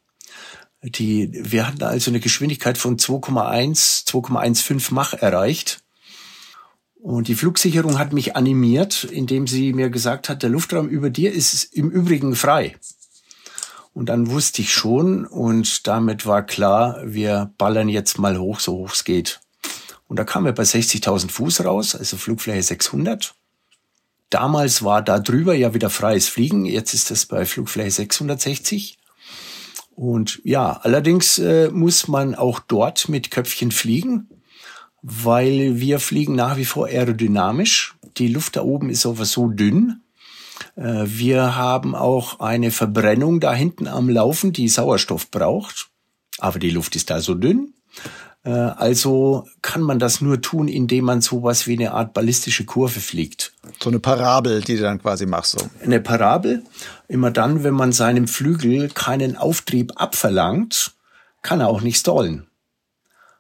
Die, 0.83 1.31
wir 1.33 1.67
hatten 1.67 1.83
also 1.83 2.11
eine 2.11 2.21
Geschwindigkeit 2.21 2.77
von 2.77 2.97
2,1, 2.97 4.07
2,15 4.09 4.89
Mach 4.93 5.13
erreicht. 5.13 5.83
Und 7.03 7.29
die 7.29 7.35
Flugsicherung 7.35 7.99
hat 7.99 8.13
mich 8.13 8.37
animiert, 8.37 9.05
indem 9.05 9.47
sie 9.47 9.73
mir 9.73 9.91
gesagt 9.91 10.29
hat, 10.29 10.43
der 10.43 10.51
Luftraum 10.51 10.89
über 10.89 11.11
dir 11.11 11.33
ist 11.33 11.65
im 11.75 11.91
Übrigen 11.91 12.35
frei. 12.35 12.77
Und 13.93 14.09
dann 14.09 14.31
wusste 14.31 14.63
ich 14.63 14.73
schon 14.73 15.27
und 15.27 15.87
damit 15.87 16.25
war 16.25 16.47
klar, 16.47 17.01
wir 17.05 17.53
ballern 17.59 17.89
jetzt 17.89 18.19
mal 18.19 18.39
hoch, 18.39 18.59
so 18.59 18.79
hoch 18.79 18.93
es 18.95 19.05
geht. 19.05 19.42
Und 20.13 20.19
da 20.19 20.25
kamen 20.25 20.45
wir 20.45 20.53
bei 20.53 20.65
60.000 20.65 21.31
Fuß 21.31 21.65
raus, 21.65 21.95
also 21.95 22.19
Flugfläche 22.19 22.63
600. 22.63 23.35
Damals 24.29 24.83
war 24.83 25.01
da 25.01 25.19
drüber 25.19 25.55
ja 25.55 25.73
wieder 25.73 25.89
freies 25.89 26.29
Fliegen, 26.29 26.67
jetzt 26.67 26.93
ist 26.93 27.11
das 27.11 27.25
bei 27.25 27.47
Flugfläche 27.47 27.93
660. 27.93 28.99
Und 29.93 30.43
ja, 30.45 30.79
allerdings 30.83 31.39
äh, 31.39 31.71
muss 31.71 32.09
man 32.09 32.35
auch 32.35 32.61
dort 32.61 33.09
mit 33.09 33.31
Köpfchen 33.31 33.71
fliegen, 33.71 34.29
weil 35.01 35.81
wir 35.81 35.99
fliegen 35.99 36.35
nach 36.35 36.59
wie 36.59 36.67
vor 36.67 36.89
aerodynamisch. 36.89 37.95
Die 38.19 38.29
Luft 38.29 38.57
da 38.57 38.65
oben 38.65 38.91
ist 38.91 39.07
aber 39.07 39.25
so 39.25 39.49
dünn, 39.49 40.03
äh, 40.77 41.05
wir 41.07 41.57
haben 41.57 41.95
auch 41.95 42.39
eine 42.41 42.71
Verbrennung 42.71 43.41
da 43.41 43.55
hinten 43.55 43.89
am 43.89 44.11
Laufen, 44.11 44.53
die 44.53 44.69
Sauerstoff 44.69 45.31
braucht. 45.31 45.89
Aber 46.37 46.59
die 46.59 46.69
Luft 46.69 46.97
ist 46.97 47.09
da 47.09 47.23
so 47.23 47.33
dünn. 47.33 47.73
Äh, 48.45 48.51
also 48.51 49.47
kann 49.61 49.83
man 49.83 49.99
das 49.99 50.21
nur 50.21 50.41
tun, 50.41 50.69
indem 50.69 51.05
man 51.05 51.21
sowas 51.21 51.67
wie 51.67 51.75
eine 51.75 51.93
Art 51.93 52.13
ballistische 52.15 52.65
Kurve 52.65 53.01
fliegt. 53.01 53.53
So 53.81 53.91
eine 53.91 54.01
Parabel, 54.01 54.61
die 54.63 54.77
du 54.77 54.83
dann 54.83 55.01
quasi 55.01 55.27
machst. 55.27 55.59
So. 55.59 55.71
Eine 55.83 56.01
Parabel. 56.01 56.63
Immer 57.09 57.31
dann, 57.31 57.65
wenn 57.65 57.75
man 57.75 57.93
seinem 57.93 58.27
Flügel 58.27 58.89
keinen 58.89 59.37
Auftrieb 59.37 59.93
abverlangt, 59.97 60.93
kann 61.43 61.61
er 61.61 61.69
auch 61.69 61.81
nicht 61.81 61.99
stallen. 61.99 62.47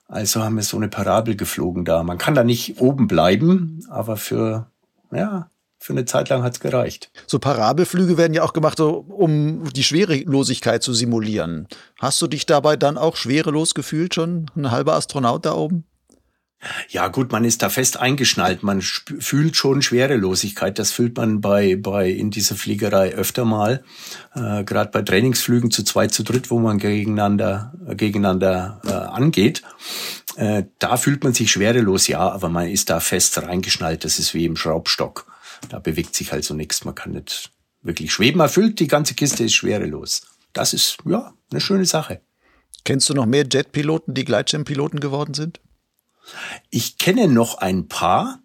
Also 0.09 0.42
haben 0.42 0.57
wir 0.57 0.62
so 0.62 0.76
eine 0.76 0.88
Parabel 0.88 1.36
geflogen 1.36 1.84
da. 1.84 2.03
Man 2.03 2.18
kann 2.18 2.34
da 2.34 2.44
nicht 2.44 2.80
oben 2.80 3.09
bleiben, 3.09 3.86
aber 3.88 4.18
für, 4.18 4.66
ja, 5.11 5.48
für 5.83 5.93
eine 5.93 6.05
Zeit 6.05 6.28
lang 6.28 6.43
hat 6.43 6.55
es 6.55 6.61
gereicht. 6.61 7.11
So 7.26 7.39
Parabelflüge 7.39 8.16
werden 8.16 8.35
ja 8.35 8.45
auch 8.45 8.53
gemacht, 8.53 8.78
um 8.80 9.64
die 9.72 9.83
Schwerelosigkeit 9.83 10.83
zu 10.83 10.95
simulieren. 10.95 11.66
Hast 11.99 12.22
du 12.22 12.26
dich 12.26 12.47
dabei 12.47 12.76
dann 12.76 12.97
auch 12.97 13.16
schwerelos 13.16 13.74
gefühlt, 13.74 14.14
schon 14.14 14.47
ein 14.57 14.70
halber 14.70 14.95
Astronaut 14.95 15.45
da 15.45 15.55
oben? 15.55 15.85
Ja, 16.89 17.09
gut, 17.09 17.33
man 17.33 17.45
ist 17.45 17.62
da 17.62 17.68
fest 17.68 17.99
eingeschnallt. 17.99 18.62
Man 18.62 18.80
fühlt 18.80 19.57
schon 19.57 19.83
Schwerelosigkeit. 19.83 20.78
Das 20.78 20.93
fühlt 20.93 21.16
man 21.16 21.41
bei, 21.41 21.74
bei 21.74 22.09
in 22.09 22.30
dieser 22.30 22.55
Fliegerei 22.55 23.14
öfter 23.14 23.45
mal. 23.45 23.83
Äh, 24.35 24.62
Gerade 24.62 24.91
bei 24.93 25.03
Trainingsflügen 25.03 25.72
zu 25.72 25.83
zweit, 25.83 26.14
zu 26.14 26.22
dritt, 26.22 26.53
wo 26.53 26.61
man 26.61 26.78
gegeneinander, 26.78 27.72
äh, 27.89 27.97
gegeneinander 27.97 28.80
äh, 28.87 28.93
angeht. 28.93 29.62
Äh, 30.37 30.64
da 30.78 30.97
fühlt 30.97 31.24
man 31.24 31.35
sich 31.35 31.51
schwerelos, 31.51 32.07
ja, 32.07 32.20
aber 32.20 32.49
man 32.49 32.68
ist 32.68 32.91
da 32.91 33.01
fest 33.01 33.43
reingeschnallt. 33.43 34.05
Das 34.05 34.20
ist 34.20 34.33
wie 34.33 34.45
im 34.45 34.55
Schraubstock. 34.55 35.32
Da 35.68 35.78
bewegt 35.78 36.14
sich 36.14 36.32
also 36.32 36.54
nichts. 36.54 36.84
Man 36.84 36.94
kann 36.94 37.12
nicht 37.12 37.52
wirklich 37.82 38.12
schweben. 38.12 38.40
Erfüllt, 38.40 38.80
die 38.80 38.88
ganze 38.88 39.14
Kiste 39.14 39.44
ist 39.44 39.54
schwerelos. 39.54 40.22
Das 40.52 40.72
ist, 40.72 40.98
ja, 41.04 41.32
eine 41.50 41.60
schöne 41.60 41.84
Sache. 41.84 42.20
Kennst 42.84 43.08
du 43.08 43.14
noch 43.14 43.26
mehr 43.26 43.46
Jetpiloten, 43.50 44.14
die 44.14 44.24
Gleitschirmpiloten 44.24 45.00
geworden 45.00 45.34
sind? 45.34 45.60
Ich 46.70 46.98
kenne 46.98 47.28
noch 47.28 47.58
ein 47.58 47.88
paar, 47.88 48.40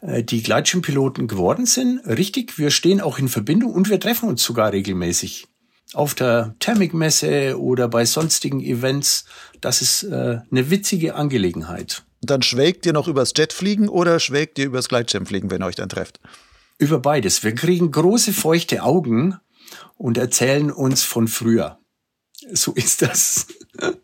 äh, 0.00 0.22
die 0.22 0.42
Gleitschirmpiloten 0.42 1.28
geworden 1.28 1.66
sind. 1.66 2.00
Richtig, 2.06 2.58
wir 2.58 2.70
stehen 2.70 3.00
auch 3.00 3.18
in 3.18 3.28
Verbindung 3.28 3.72
und 3.72 3.88
wir 3.88 4.00
treffen 4.00 4.28
uns 4.28 4.42
sogar 4.42 4.72
regelmäßig. 4.72 5.46
Auf 5.94 6.14
der 6.14 6.54
Thermikmesse 6.58 7.58
oder 7.58 7.88
bei 7.88 8.04
sonstigen 8.04 8.60
Events. 8.60 9.24
Das 9.60 9.80
ist 9.80 10.02
äh, 10.02 10.40
eine 10.50 10.70
witzige 10.70 11.14
Angelegenheit. 11.14 12.04
Dann 12.20 12.42
schwelgt 12.42 12.86
ihr 12.86 12.92
noch 12.92 13.08
übers 13.08 13.32
Jetfliegen 13.36 13.88
oder 13.88 14.18
schwelgt 14.20 14.58
ihr 14.58 14.66
übers 14.66 14.88
Gleitschirmfliegen, 14.88 15.50
wenn 15.50 15.62
ihr 15.62 15.66
euch 15.66 15.76
dann 15.76 15.88
trefft? 15.88 16.20
Über 16.78 16.98
beides. 16.98 17.42
Wir 17.44 17.54
kriegen 17.54 17.90
große 17.90 18.32
feuchte 18.32 18.82
Augen 18.82 19.38
und 19.96 20.18
erzählen 20.18 20.70
uns 20.70 21.02
von 21.02 21.28
früher. 21.28 21.78
So 22.52 22.72
ist 22.72 23.02
das. 23.02 23.46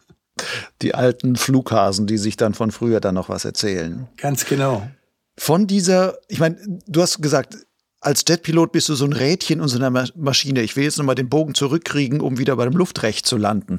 die 0.83 0.95
alten 0.95 1.37
Flughasen, 1.37 2.07
die 2.07 2.19
sich 2.19 2.37
dann 2.37 2.55
von 2.55 2.71
früher 2.71 3.01
dann 3.01 3.15
noch 3.15 3.29
was 3.29 3.45
erzählen. 3.45 4.09
Ganz 4.17 4.47
genau. 4.47 4.89
Von 5.37 5.67
dieser, 5.67 6.19
ich 6.29 6.39
meine, 6.39 6.59
du 6.87 7.03
hast 7.03 7.23
gesagt, 7.23 7.59
als 8.01 8.25
Jetpilot 8.29 8.71
bist 8.73 8.89
du 8.89 8.95
so 8.95 9.07
ein 9.07 9.12
Rädchen 9.12 9.61
in 9.61 9.69
so 9.69 9.79
einer 9.83 10.07
Maschine. 10.15 10.62
Ich 10.62 10.77
will 10.77 10.85
jetzt 10.85 10.99
nochmal 10.99 11.15
den 11.15 11.31
Bogen 11.31 11.55
zurückkriegen, 11.55 12.21
um 12.21 12.39
wieder 12.39 12.57
bei 12.57 12.65
dem 12.65 12.77
Luftrecht 12.77 13.27
zu 13.27 13.37
landen. 13.37 13.77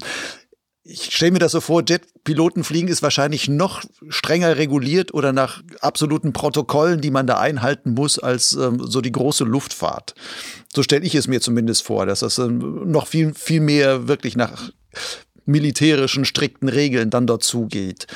Ich 0.88 1.14
stelle 1.14 1.32
mir 1.32 1.38
das 1.40 1.52
so 1.52 1.60
vor, 1.60 1.82
Jetpiloten 1.86 2.62
fliegen 2.62 2.86
ist 2.86 3.02
wahrscheinlich 3.02 3.48
noch 3.48 3.82
strenger 4.08 4.56
reguliert 4.56 5.12
oder 5.12 5.32
nach 5.32 5.62
absoluten 5.80 6.32
Protokollen, 6.32 7.00
die 7.00 7.10
man 7.10 7.26
da 7.26 7.38
einhalten 7.38 7.94
muss, 7.94 8.20
als 8.20 8.52
ähm, 8.52 8.80
so 8.84 9.00
die 9.00 9.10
große 9.10 9.42
Luftfahrt. 9.42 10.14
So 10.72 10.84
stelle 10.84 11.04
ich 11.04 11.16
es 11.16 11.26
mir 11.26 11.40
zumindest 11.40 11.82
vor, 11.82 12.06
dass 12.06 12.20
das 12.20 12.38
ähm, 12.38 12.90
noch 12.90 13.08
viel, 13.08 13.34
viel 13.34 13.60
mehr 13.60 14.06
wirklich 14.06 14.36
nach 14.36 14.70
militärischen, 15.44 16.24
strikten 16.24 16.68
Regeln 16.68 17.10
dann 17.10 17.26
dort 17.26 17.42
zugeht. 17.42 18.06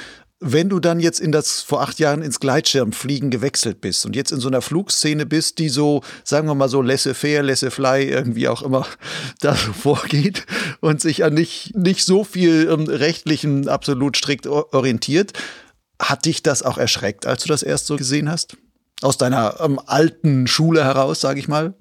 Wenn 0.43 0.71
du 0.71 0.81
dann 0.81 1.01
jetzt 1.01 1.21
in 1.21 1.33
das 1.33 1.61
vor 1.61 1.83
acht 1.83 1.99
Jahren 1.99 2.23
ins 2.23 2.41
Gleitschirmfliegen 2.41 3.31
gewechselt 3.31 3.83
bist 3.83 4.07
und 4.07 4.17
jetzt 4.17 4.33
in 4.33 4.41
so 4.41 4.49
einer 4.49 4.63
Flugszene 4.63 5.27
bist, 5.27 5.59
die 5.59 5.69
so, 5.69 6.03
sagen 6.25 6.49
wir 6.49 6.55
mal 6.55 6.71
so 6.71 6.81
laissez-faire, 6.81 7.43
laissez-fly, 7.43 8.09
irgendwie 8.09 8.49
auch 8.49 8.63
immer 8.63 8.87
da 9.41 9.55
vorgeht 9.55 10.47
und 10.81 11.03
sich 11.03 11.25
an 11.25 11.35
nicht, 11.35 11.77
nicht 11.77 12.07
so 12.07 12.25
viel 12.25 12.69
ähm, 12.71 12.85
rechtlichen 12.85 13.69
absolut 13.69 14.17
strikt 14.17 14.47
orientiert, 14.47 15.35
hat 16.01 16.25
dich 16.25 16.43
das 16.43 16.63
auch 16.63 16.79
erschreckt, 16.79 17.27
als 17.27 17.43
du 17.43 17.49
das 17.49 17.63
erst 17.63 17.87
so 17.87 17.97
gesehen 17.97 18.31
hast? 18.31 18.57
Aus 19.03 19.19
deiner 19.19 19.61
ähm, 19.61 19.79
alten 19.85 20.47
Schule 20.47 20.85
heraus, 20.85 21.21
sage 21.21 21.39
ich 21.39 21.49
mal? 21.49 21.75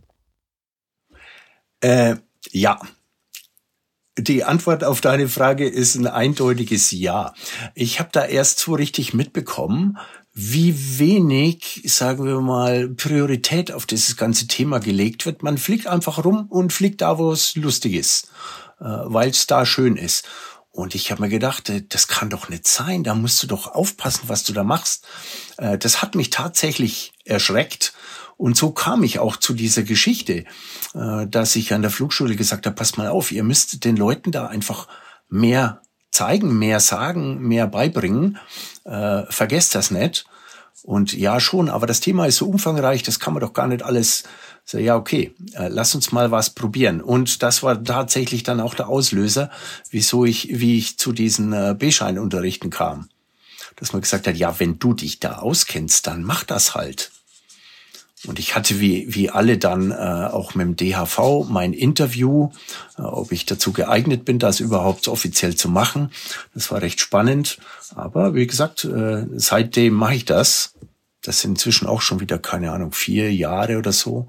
Äh, 1.80 2.16
ja, 2.52 2.80
die 4.22 4.44
Antwort 4.44 4.84
auf 4.84 5.02
deine 5.02 5.28
Frage 5.28 5.68
ist 5.68 5.96
ein 5.96 6.08
eindeutiges 6.08 6.92
Ja. 6.92 7.34
Ich 7.76 8.00
habe 8.00 8.10
da 8.12 8.26
erst 8.26 8.60
so 8.60 8.74
richtig 8.74 9.14
mitbekommen, 9.14 9.98
wie 10.34 11.00
wenig, 11.00 11.82
sagen 11.86 12.26
wir 12.26 12.40
mal, 12.40 12.88
Priorität 12.90 13.72
auf 13.72 13.86
dieses 13.86 14.16
ganze 14.16 14.48
Thema 14.48 14.80
gelegt 14.80 15.26
wird. 15.26 15.44
Man 15.44 15.58
fliegt 15.58 15.88
einfach 15.88 16.24
rum 16.24 16.48
und 16.50 16.72
fliegt 16.72 17.02
da, 17.02 17.18
wo 17.18 17.32
es 17.32 17.56
lustig 17.56 17.94
ist, 17.94 18.30
äh, 18.80 18.86
weil 18.86 19.30
es 19.30 19.48
da 19.48 19.66
schön 19.66 19.98
ist. 19.98 20.26
Und 20.72 20.96
ich 20.96 21.12
habe 21.12 21.24
mir 21.24 21.30
gedacht, 21.30 21.70
äh, 21.70 21.84
das 21.88 22.08
kann 22.08 22.30
doch 22.30 22.48
nicht 22.48 22.68
sein, 22.68 23.04
da 23.04 23.16
musst 23.16 23.44
du 23.44 23.48
doch 23.48 23.68
aufpassen, 23.68 24.24
was 24.28 24.44
du 24.44 24.54
da 24.54 24.64
machst. 24.64 25.06
Äh, 25.58 25.78
das 25.78 26.02
hat 26.02 26.16
mich 26.16 26.30
tatsächlich 26.30 27.12
erschreckt. 27.26 27.94
Und 28.40 28.56
so 28.56 28.72
kam 28.72 29.04
ich 29.04 29.20
auch 29.20 29.36
zu 29.36 29.54
dieser 29.54 29.84
Geschichte, 29.84 30.46
äh, 30.94 31.28
dass 31.28 31.58
ich 31.58 31.74
an 31.74 31.82
der 31.82 31.92
Flugschule 31.92 32.38
gesagt 32.38 32.66
habe, 32.66 32.76
passt 32.76 32.98
mal 32.98 33.10
auf, 33.10 33.34
ihr 33.34 33.44
müsst 33.44 33.84
den 33.84 33.98
Leuten 33.98 34.32
da 34.32 34.48
einfach 34.48 34.88
mehr 35.28 35.82
zeigen, 36.10 36.58
mehr 36.58 36.80
sagen, 36.80 37.42
mehr 37.42 37.68
beibringen. 37.68 38.38
Äh, 38.86 39.24
vergesst 39.30 39.76
das 39.76 39.92
nicht. 39.92 40.24
Und 40.84 41.12
ja, 41.12 41.42
schon, 41.42 41.68
aber 41.68 41.86
das 41.86 42.00
Thema 42.00 42.28
ist 42.28 42.38
so 42.38 42.48
umfangreich, 42.48 43.04
das 43.04 43.20
kann 43.20 43.34
man 43.34 43.42
doch 43.42 43.52
gar 43.52 43.68
nicht 43.68 43.84
alles. 43.84 44.24
So, 44.64 44.78
ja, 44.78 44.96
okay, 44.96 45.36
äh, 45.56 45.68
lass 45.68 45.94
uns 45.94 46.14
mal 46.14 46.32
was 46.32 46.52
probieren. 46.52 47.02
Und 47.02 47.44
das 47.44 47.62
war 47.62 47.84
tatsächlich 47.84 48.44
dann 48.44 48.62
auch 48.62 48.74
der 48.74 48.88
Auslöser, 48.88 49.52
wieso 49.92 50.24
ich, 50.24 50.48
wie 50.62 50.78
ich 50.78 50.98
zu 50.98 51.12
diesen 51.12 51.52
äh, 51.52 51.76
B-Schein-Unterrichten 51.78 52.70
kam. 52.70 53.10
Dass 53.76 53.92
man 53.92 54.02
gesagt 54.02 54.28
hat, 54.28 54.38
ja, 54.38 54.58
wenn 54.62 54.80
du 54.80 54.94
dich 54.94 55.20
da 55.20 55.40
auskennst, 55.40 56.08
dann 56.08 56.24
mach 56.24 56.46
das 56.46 56.74
halt. 56.74 57.12
Und 58.28 58.38
ich 58.38 58.56
hatte 58.56 58.80
wie, 58.82 59.14
wie 59.14 59.30
alle 59.30 59.58
dann 59.58 59.92
äh, 59.92 59.96
auch 59.96 60.54
mit 60.54 60.66
dem 60.66 60.76
DHV 60.76 61.48
mein 61.48 61.72
Interview, 61.72 62.50
äh, 62.98 63.04
ob 63.04 63.32
ich 63.32 63.46
dazu 63.46 63.72
geeignet 63.72 64.26
bin, 64.26 64.40
das 64.40 64.60
überhaupt 64.60 65.08
offiziell 65.08 65.56
zu 65.56 65.70
machen. 65.70 66.12
Das 66.54 66.70
war 66.70 66.82
recht 66.82 67.00
spannend. 67.00 67.60
Aber 67.96 68.36
wie 68.36 68.46
gesagt, 68.46 68.84
äh, 68.84 69.26
seitdem 69.36 69.94
mache 69.94 70.16
ich 70.16 70.26
das. 70.26 70.74
Das 71.22 71.42
sind 71.42 71.52
inzwischen 71.52 71.88
auch 71.88 72.02
schon 72.02 72.20
wieder, 72.20 72.40
keine 72.40 72.72
Ahnung, 72.72 72.92
vier 72.92 73.34
Jahre 73.34 73.78
oder 73.78 73.94
so, 73.94 74.28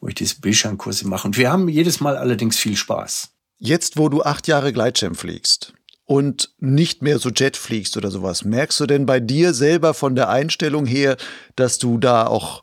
wo 0.00 0.08
ich 0.08 0.14
diese 0.14 0.40
Bildschirmkurse 0.40 1.08
mache. 1.08 1.26
Und 1.26 1.36
wir 1.38 1.50
haben 1.50 1.68
jedes 1.68 2.00
Mal 2.00 2.16
allerdings 2.16 2.58
viel 2.58 2.76
Spaß. 2.76 3.30
Jetzt, 3.58 3.96
wo 3.96 4.08
du 4.08 4.22
acht 4.22 4.46
Jahre 4.48 4.72
Gleitschirm 4.72 5.14
fliegst, 5.14 5.72
und 6.04 6.50
nicht 6.58 7.00
mehr 7.00 7.18
so 7.18 7.30
Jet 7.30 7.56
fliegst 7.56 7.96
oder 7.96 8.10
sowas. 8.10 8.44
Merkst 8.44 8.80
du 8.80 8.86
denn 8.86 9.06
bei 9.06 9.20
dir 9.20 9.54
selber 9.54 9.94
von 9.94 10.14
der 10.14 10.28
Einstellung 10.28 10.84
her, 10.84 11.16
dass 11.56 11.78
du 11.78 11.96
da 11.96 12.26
auch 12.26 12.62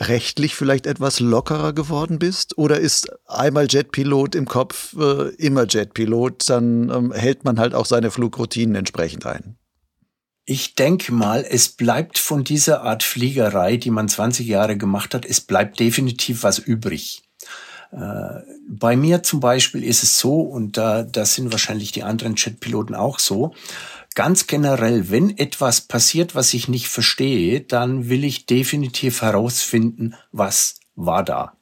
rechtlich 0.00 0.54
vielleicht 0.54 0.86
etwas 0.86 1.20
lockerer 1.20 1.72
geworden 1.72 2.18
bist? 2.18 2.58
Oder 2.58 2.80
ist 2.80 3.08
einmal 3.26 3.66
Jetpilot 3.68 4.34
im 4.34 4.46
Kopf 4.46 4.94
äh, 4.98 5.28
immer 5.36 5.66
Jetpilot? 5.68 6.48
Dann 6.48 6.90
ähm, 6.90 7.12
hält 7.12 7.44
man 7.44 7.58
halt 7.58 7.74
auch 7.74 7.86
seine 7.86 8.10
Flugroutinen 8.10 8.74
entsprechend 8.74 9.26
ein. 9.26 9.56
Ich 10.44 10.74
denke 10.74 11.12
mal, 11.12 11.46
es 11.48 11.68
bleibt 11.68 12.18
von 12.18 12.42
dieser 12.42 12.82
Art 12.82 13.04
Fliegerei, 13.04 13.76
die 13.76 13.90
man 13.90 14.08
20 14.08 14.46
Jahre 14.46 14.76
gemacht 14.76 15.14
hat, 15.14 15.24
es 15.24 15.40
bleibt 15.40 15.78
definitiv 15.78 16.42
was 16.42 16.58
übrig. 16.58 17.22
Äh, 17.92 18.40
bei 18.68 18.96
mir 18.96 19.22
zum 19.22 19.40
Beispiel 19.40 19.84
ist 19.84 20.02
es 20.02 20.18
so, 20.18 20.40
und 20.40 20.76
da, 20.76 21.04
da 21.04 21.24
sind 21.24 21.52
wahrscheinlich 21.52 21.92
die 21.92 22.02
anderen 22.02 22.34
Jetpiloten 22.36 22.96
auch 22.96 23.18
so, 23.18 23.54
ganz 24.14 24.46
generell, 24.46 25.10
wenn 25.10 25.36
etwas 25.36 25.82
passiert, 25.82 26.34
was 26.34 26.54
ich 26.54 26.68
nicht 26.68 26.88
verstehe, 26.88 27.60
dann 27.60 28.08
will 28.08 28.24
ich 28.24 28.46
definitiv 28.46 29.22
herausfinden, 29.22 30.14
was 30.32 30.80
war 30.94 31.24
da. 31.24 31.56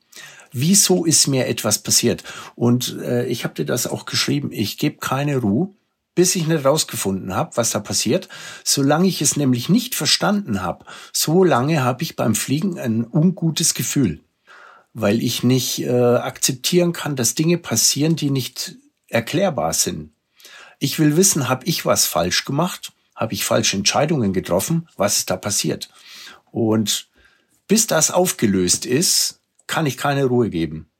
Wieso 0.53 1.05
ist 1.05 1.29
mir 1.29 1.47
etwas 1.47 1.83
passiert? 1.83 2.25
Und 2.57 2.99
äh, 3.01 3.27
ich 3.27 3.45
habe 3.45 3.55
dir 3.55 3.65
das 3.65 3.87
auch 3.87 4.05
geschrieben. 4.05 4.51
Ich 4.53 4.79
gebe 4.79 4.99
keine 4.99 5.37
Ruhe, 5.37 5.71
bis 6.15 6.35
ich 6.35 6.47
nicht 6.47 6.65
rausgefunden 6.65 7.35
habe, 7.35 7.57
was 7.57 7.71
da 7.71 7.79
passiert. 7.79 8.29
Solange 8.65 9.07
ich 9.07 9.23
es 9.23 9.37
nämlich 9.37 9.69
nicht 9.69 9.95
verstanden 9.95 10.63
habe, 10.63 10.85
so 11.13 11.45
lange 11.45 11.85
habe 11.85 12.03
ich 12.03 12.17
beim 12.17 12.35
Fliegen 12.35 12.79
ein 12.79 13.07
ungutes 13.07 13.75
Gefühl, 13.75 14.21
weil 14.93 15.23
ich 15.23 15.45
nicht 15.45 15.83
äh, 15.83 15.91
akzeptieren 15.91 16.93
kann, 16.93 17.15
dass 17.15 17.37
Dinge 17.37 17.59
passieren, 17.59 18.17
die 18.17 18.31
nicht 18.31 18.77
erklärbar 19.09 19.73
sind. 19.73 20.11
Ich 20.81 20.99
will 20.99 21.17
wissen, 21.17 21.49
habe 21.49 21.67
ich 21.67 21.85
was 21.85 22.07
falsch 22.07 22.47
gemacht? 22.47 22.93
Habe 23.15 23.35
ich 23.35 23.45
falsche 23.45 23.77
Entscheidungen 23.77 24.33
getroffen? 24.33 24.89
Was 24.97 25.19
ist 25.19 25.31
da 25.31 25.37
passiert? 25.37 25.91
Und 26.51 27.09
bis 27.69 27.87
das 27.87 28.11
aufgelöst 28.11 28.87
ist, 28.87 29.41
kann 29.67 29.85
ich 29.85 29.99
keine 29.99 30.25
Ruhe 30.25 30.49
geben. 30.49 30.91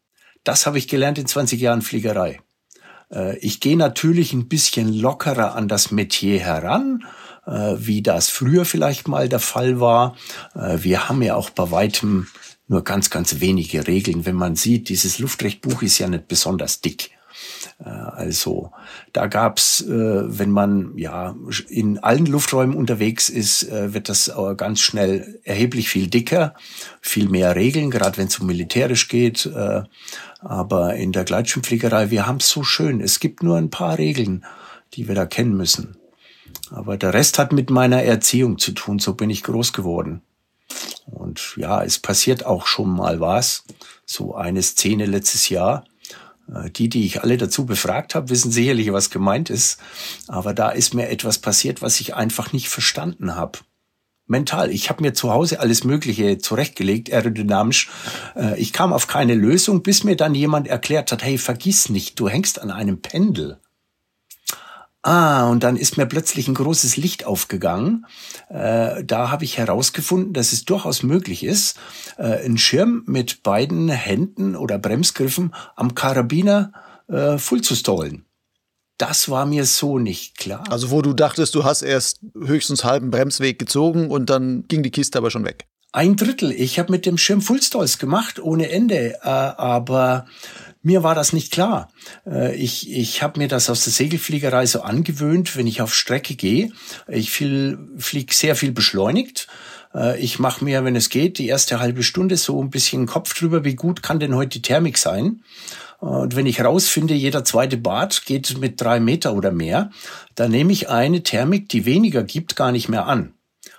Das 0.45 0.67
habe 0.67 0.79
ich 0.79 0.87
gelernt 0.87 1.19
in 1.19 1.27
20 1.27 1.59
Jahren 1.61 1.81
Fliegerei. 1.81 2.41
Äh, 3.11 3.39
ich 3.39 3.61
gehe 3.61 3.77
natürlich 3.77 4.35
ein 4.35 4.49
bisschen 4.49 4.93
lockerer 4.93 5.55
an 5.55 5.67
das 5.67 5.91
Metier 5.91 6.41
heran, 6.41 7.07
äh, 7.47 7.77
wie 7.79 8.03
das 8.03 8.29
früher 8.29 8.67
vielleicht 8.67 9.09
mal 9.09 9.31
der 9.31 9.41
Fall 9.41 9.81
war. 9.81 10.15
Äh, 10.55 10.79
wir 10.83 11.09
haben 11.09 11.23
ja 11.23 11.37
auch 11.37 11.49
bei 11.49 11.71
weitem 11.71 12.29
nur 12.69 12.85
ganz, 12.85 13.09
ganz 13.09 13.41
wenige 13.41 13.87
Regeln. 13.87 14.27
Wenn 14.27 14.37
man 14.37 14.57
sieht, 14.57 14.91
dieses 14.91 15.19
Luftrechtbuch 15.19 15.81
ist 15.81 15.99
ja 15.99 16.07
nicht 16.07 16.29
besonders 16.29 16.83
dick. 16.83 17.11
Äh, 17.85 17.89
also 17.89 18.73
da 19.13 19.27
gab's, 19.27 19.81
äh, 19.81 19.89
wenn 19.89 20.51
man 20.51 20.97
ja 20.97 21.35
in 21.69 21.99
allen 21.99 22.27
Lufträumen 22.27 22.77
unterwegs 22.77 23.29
ist, 23.29 23.65
äh, 23.65 23.95
wird 23.95 24.09
das 24.09 24.31
ganz 24.57 24.81
schnell 24.81 25.41
erheblich 25.45 25.89
viel 25.89 26.09
dicker, 26.09 26.55
viel 27.01 27.29
mehr 27.29 27.57
Regeln, 27.57 27.91
gerade 27.91 28.19
wenn 28.19 28.29
es 28.29 28.39
um 28.39 28.47
militärisch 28.47 29.09
geht. 29.09 29.51
Aber 30.41 30.95
in 30.95 31.13
der 31.13 31.25
Gleitschirmfliegerei, 31.25 32.11
wir 32.11 32.27
haben 32.27 32.39
es 32.39 32.49
so 32.49 32.63
schön. 32.63 33.01
Es 33.01 33.21
gibt 33.21 33.43
nur 33.43 33.57
ein 33.57 33.71
paar 33.71 33.99
Regeln, 33.99 34.45
die 34.95 35.09
wir 35.09 35.15
da 35.15 35.27
kennen 35.27 35.57
müssen. 35.57 35.97
Aber 36.71 36.97
der 36.97 37.15
Rest 37.15 37.39
hat 37.39 37.53
mit 37.53 37.71
meiner 37.71 38.03
Erziehung 38.03 38.59
zu 38.59 38.73
tun. 38.73 38.99
So 38.99 39.15
bin 39.15 39.31
ich 39.31 39.43
groß 39.43 39.73
geworden. 39.73 40.23
Und 41.07 41.55
ja, 41.57 41.83
es 41.83 41.99
passiert 41.99 42.47
auch 42.47 42.67
schon 42.67 42.91
mal 42.91 43.21
was. 43.21 43.65
So 44.07 44.35
eine 44.35 44.63
Szene 44.63 45.07
letztes 45.07 45.49
Jahr. 45.49 45.85
Äh, 46.55 46.71
die, 46.71 46.89
die 46.89 47.05
ich 47.05 47.23
alle 47.23 47.37
dazu 47.37 47.67
befragt 47.67 48.15
habe, 48.15 48.31
wissen 48.31 48.51
sicherlich, 48.51 48.93
was 48.93 49.11
gemeint 49.11 49.51
ist. 49.51 49.81
Aber 50.29 50.55
da 50.55 50.71
ist 50.71 50.95
mir 50.95 51.09
etwas 51.09 51.39
passiert, 51.39 51.83
was 51.83 52.01
ich 52.01 52.15
einfach 52.15 52.53
nicht 52.53 52.69
verstanden 52.69 53.37
habe. 53.37 53.59
Mental. 54.27 54.71
Ich 54.71 54.89
habe 54.91 55.03
mir 55.03 55.13
zu 55.13 55.33
Hause 55.33 55.59
alles 55.59 55.83
Mögliche 55.83 56.39
zurechtgelegt, 56.39 57.13
aerodynamisch. 57.13 57.91
Äh, 58.37 58.59
ich 58.61 58.73
kam 58.73 58.93
auf 58.93 59.09
keine 59.09 59.35
Lösung, 59.35 59.83
bis 59.83 60.05
mir 60.05 60.17
dann 60.17 60.35
jemand 60.35 60.69
erklärt 60.69 61.11
hat, 61.11 61.25
hey, 61.25 61.37
vergiss 61.37 61.89
nicht, 61.89 62.19
du 62.21 62.29
hängst 62.29 62.61
an 62.61 62.71
einem 62.71 63.03
Pendel. 63.03 63.59
Ah, 65.03 65.49
und 65.49 65.63
dann 65.63 65.77
ist 65.79 65.97
mir 65.97 66.05
plötzlich 66.05 66.47
ein 66.47 66.55
großes 66.55 66.99
Licht 66.99 67.25
aufgegangen. 67.25 68.05
Äh, 68.51 69.03
da 69.03 69.31
habe 69.31 69.45
ich 69.45 69.57
herausgefunden, 69.57 70.35
dass 70.35 70.53
es 70.53 70.67
durchaus 70.67 71.03
möglich 71.03 71.43
ist, 71.43 71.79
äh, 72.19 72.45
einen 72.45 72.59
Schirm 72.59 73.05
mit 73.07 73.43
beiden 73.43 73.89
Händen 73.89 74.57
oder 74.57 74.79
Bremsgriffen 74.79 75.55
am 75.75 75.95
Karabiner 75.95 76.73
äh, 77.09 77.39
full 77.39 77.63
zu 77.63 77.75
stollen. 77.75 78.27
Das 78.99 79.31
war 79.31 79.47
mir 79.47 79.65
so 79.65 79.99
nicht 79.99 80.37
klar. 80.37 80.65
Also 80.69 80.91
wo 80.91 81.01
du 81.01 81.15
dachtest, 81.15 81.55
du 81.55 81.65
hast 81.65 81.81
erst 81.81 82.21
höchstens 82.39 82.85
halben 82.85 83.11
Bremsweg 83.11 83.59
gezogen 83.59 84.11
und 84.11 84.29
dann 84.29 84.65
ging 84.69 84.83
die 84.83 84.91
Kiste 84.91 85.17
aber 85.17 85.31
schon 85.31 85.47
weg. 85.47 85.67
Ein 85.93 86.17
Drittel. 86.17 86.53
Ich 86.53 86.79
habe 86.79 86.93
mit 86.93 87.07
dem 87.07 87.17
Schirm 87.17 87.41
Fullstalls 87.41 87.99
gemacht, 87.99 88.39
ohne 88.39 88.71
Ende. 88.71 89.19
Äh, 89.23 89.29
aber 89.29 90.27
mir 90.83 91.03
war 91.03 91.15
das 91.15 91.33
nicht 91.33 91.53
klar. 91.53 91.91
Äh, 92.27 92.55
ich, 92.57 92.91
ich 92.91 93.23
habe 93.23 93.39
mir 93.39 93.49
das 93.49 93.69
aus 93.69 93.85
der 93.85 93.93
Segelfliegerei 93.93 94.67
so 94.67 94.83
angewöhnt, 94.83 95.57
wenn 95.57 95.67
ich 95.67 95.83
auf 95.83 95.95
Strecke 95.95 96.35
gehe. 96.35 96.73
Ich 97.09 97.31
fliege 97.31 98.35
sehr 98.35 98.57
viel 98.57 98.73
beschleunigt. 98.73 99.47
Äh, 99.95 100.19
ich 100.21 100.39
mache 100.39 100.65
mir, 100.65 100.85
wenn 100.85 100.97
es 100.97 101.11
geht, 101.11 101.39
die 101.39 101.49
erste 101.49 101.81
halbe 101.81 102.03
Stunde 102.03 102.37
so 102.37 102.63
ein 102.63 102.71
bisschen 102.71 103.07
Kopf 103.07 103.35
drüber, 103.35 103.65
wie 103.65 103.75
gut 103.75 104.03
kann 104.03 104.21
denn 104.21 104.35
heute 104.35 104.59
die 104.59 104.63
Thermik 104.63 104.99
sein. 104.99 105.43
Und 105.99 106.35
wenn 106.35 106.47
ich 106.47 106.65
rausfinde, 106.65 107.13
jeder 107.13 107.45
zweite 107.45 107.77
Bad 107.77 108.25
geht 108.25 108.59
mit 108.59 108.81
drei 108.81 109.01
Meter 109.01 109.35
oder 109.35 109.53
mehr, 109.53 109.91
dann 110.35 110.51
nehme 110.51 110.73
ich 110.73 110.89
eine 110.89 111.23
Thermik, 111.23 111.69
die 111.69 111.85
weniger 111.85 112.23
gibt, 112.23 112.57
gar 112.57 112.73
nicht 112.73 112.89
mehr 112.89 113.07
an. 113.07 113.35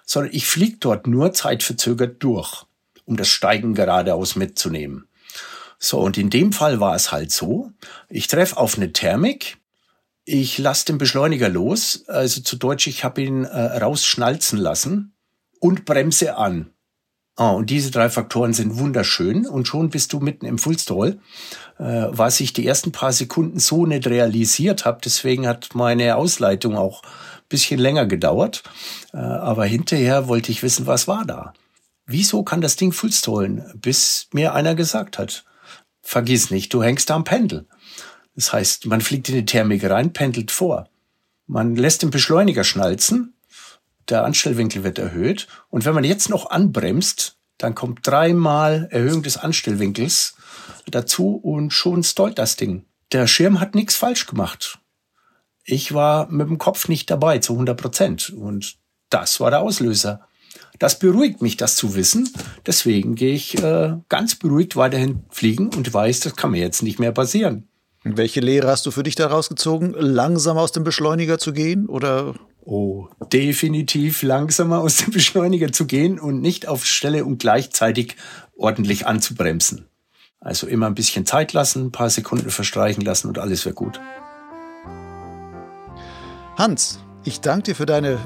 Sondern 0.06 0.32
ich 0.32 0.46
fliege 0.46 0.78
dort 0.80 1.08
nur 1.08 1.34
zeitverzögert 1.34 2.22
durch, 2.22 2.66
um 3.06 3.18
das 3.18 3.28
Steigen 3.28 3.74
geradeaus 3.74 4.36
mitzunehmen. 4.36 5.08
So, 5.84 6.00
und 6.00 6.16
in 6.20 6.30
dem 6.30 6.54
Fall 6.54 6.80
war 6.80 6.96
es 6.96 7.12
halt 7.12 7.32
so, 7.32 7.72
ich 8.08 8.28
treffe 8.28 8.58
auf 8.58 8.78
eine 8.78 8.94
Thermik, 8.94 9.58
ich 10.26 10.60
lasse 10.60 10.86
den 10.86 11.00
Beschleuniger 11.00 11.50
los, 11.50 12.04
also 12.08 12.42
zu 12.42 12.56
Deutsch, 12.56 12.86
ich 12.86 13.04
habe 13.04 13.24
ihn 13.24 13.46
äh, 13.46 13.80
rausschnalzen 13.80 14.60
lassen 14.60 15.16
und 15.60 15.86
bremse 15.86 16.38
an. 16.38 16.70
Ah, 17.36 17.50
und 17.50 17.72
diese 17.72 17.90
drei 17.90 18.10
Faktoren 18.10 18.54
sind 18.54 18.78
wunderschön 18.78 19.48
und 19.48 19.68
schon 19.68 19.90
bist 19.90 20.14
du 20.14 20.20
mitten 20.20 20.46
im 20.46 20.60
Fullstall, 20.60 21.18
äh, 21.80 22.06
was 22.10 22.40
ich 22.42 22.54
die 22.54 22.68
ersten 22.68 22.92
paar 22.92 23.12
Sekunden 23.12 23.60
so 23.60 23.88
nicht 23.88 24.06
realisiert 24.06 24.86
habe. 24.86 25.00
Deswegen 25.04 25.48
hat 25.48 25.74
meine 25.74 26.16
Ausleitung 26.16 26.78
auch 26.78 27.02
bisschen 27.50 27.80
länger 27.80 28.06
gedauert. 28.06 28.62
Äh, 29.14 29.18
aber 29.18 29.66
hinterher 29.66 30.28
wollte 30.28 30.52
ich 30.52 30.62
wissen, 30.62 30.86
was 30.86 31.08
war 31.08 31.26
da? 31.26 31.54
Wieso 32.06 32.44
kann 32.44 32.62
das 32.62 32.76
Ding 32.76 32.92
Fullstallen? 32.92 33.64
Bis 33.74 34.28
mir 34.32 34.54
einer 34.54 34.76
gesagt 34.76 35.18
hat, 35.18 35.44
vergiss 36.02 36.52
nicht, 36.52 36.74
du 36.74 36.84
hängst 36.84 37.12
am 37.12 37.24
Pendel. 37.24 37.68
Das 38.36 38.54
heißt, 38.54 38.86
man 38.86 39.02
fliegt 39.02 39.30
in 39.30 39.36
die 39.36 39.46
Thermik 39.46 39.84
rein, 39.84 40.14
pendelt 40.14 40.52
vor. 40.52 40.90
Man 41.48 41.76
lässt 41.76 42.02
den 42.02 42.12
Beschleuniger 42.12 42.64
schnalzen, 42.64 43.34
der 44.10 44.24
Anstellwinkel 44.24 44.84
wird 44.84 45.00
erhöht 45.00 45.48
und 45.70 45.86
wenn 45.86 45.94
man 45.94 46.04
jetzt 46.04 46.30
noch 46.30 46.50
anbremst, 46.50 47.38
dann 47.58 47.76
kommt 47.76 48.06
dreimal 48.06 48.88
Erhöhung 48.92 49.22
des 49.24 49.38
Anstellwinkels 49.38 50.36
dazu 50.88 51.36
und 51.36 51.72
schon 51.72 52.04
stallt 52.04 52.40
das 52.40 52.56
Ding. 52.56 52.86
Der 53.12 53.28
Schirm 53.28 53.60
hat 53.60 53.76
nichts 53.76 53.96
falsch 53.96 54.26
gemacht. 54.26 54.80
Ich 55.64 55.94
war 55.94 56.30
mit 56.32 56.48
dem 56.48 56.58
Kopf 56.58 56.88
nicht 56.88 57.10
dabei 57.10 57.38
zu 57.40 57.54
100 57.54 57.80
Prozent 57.80 58.30
und 58.32 58.78
das 59.10 59.40
war 59.40 59.52
der 59.52 59.62
Auslöser. 59.62 60.28
Das 60.82 60.98
beruhigt 60.98 61.44
mich, 61.44 61.58
das 61.58 61.76
zu 61.76 61.94
wissen. 61.94 62.28
Deswegen 62.66 63.14
gehe 63.14 63.36
ich 63.36 63.56
äh, 63.62 63.98
ganz 64.10 64.34
beruhigt 64.34 64.76
weiterhin 64.76 65.22
fliegen 65.30 65.68
und 65.68 65.94
weiß, 65.94 66.22
das 66.22 66.36
kann 66.36 66.50
mir 66.50 66.60
jetzt 66.60 66.82
nicht 66.82 66.98
mehr 66.98 67.12
passieren. 67.12 67.68
Welche 68.04 68.40
Lehre 68.40 68.68
hast 68.68 68.88
du 68.88 68.90
für 68.90 69.04
dich 69.04 69.14
daraus 69.14 69.48
gezogen? 69.48 69.94
Langsam 69.96 70.58
aus 70.58 70.72
dem 70.72 70.84
Beschleuniger 70.84 71.38
zu 71.38 71.54
gehen 71.54 71.86
oder? 71.86 72.34
Oh, 72.66 73.10
definitiv 73.32 74.24
langsamer 74.24 74.80
aus 74.80 74.98
dem 74.98 75.12
Beschleuniger 75.14 75.72
zu 75.72 75.86
gehen 75.86 76.20
und 76.20 76.42
nicht 76.42 76.68
auf 76.68 76.84
Stelle 76.84 77.26
und 77.26 77.38
gleichzeitig 77.38 78.16
ordentlich 78.58 79.06
anzubremsen. 79.06 79.86
Also 80.40 80.66
immer 80.66 80.88
ein 80.88 80.96
bisschen 80.96 81.28
Zeit 81.28 81.54
lassen, 81.54 81.86
ein 81.86 81.92
paar 81.92 82.10
Sekunden 82.10 82.50
verstreichen 82.50 83.06
lassen 83.06 83.28
und 83.28 83.38
alles 83.38 83.66
wäre 83.66 83.76
gut. 83.76 84.02
Hans, 86.58 86.98
ich 87.24 87.40
danke 87.40 87.66
dir 87.66 87.76
für 87.76 87.86
deine 87.86 88.18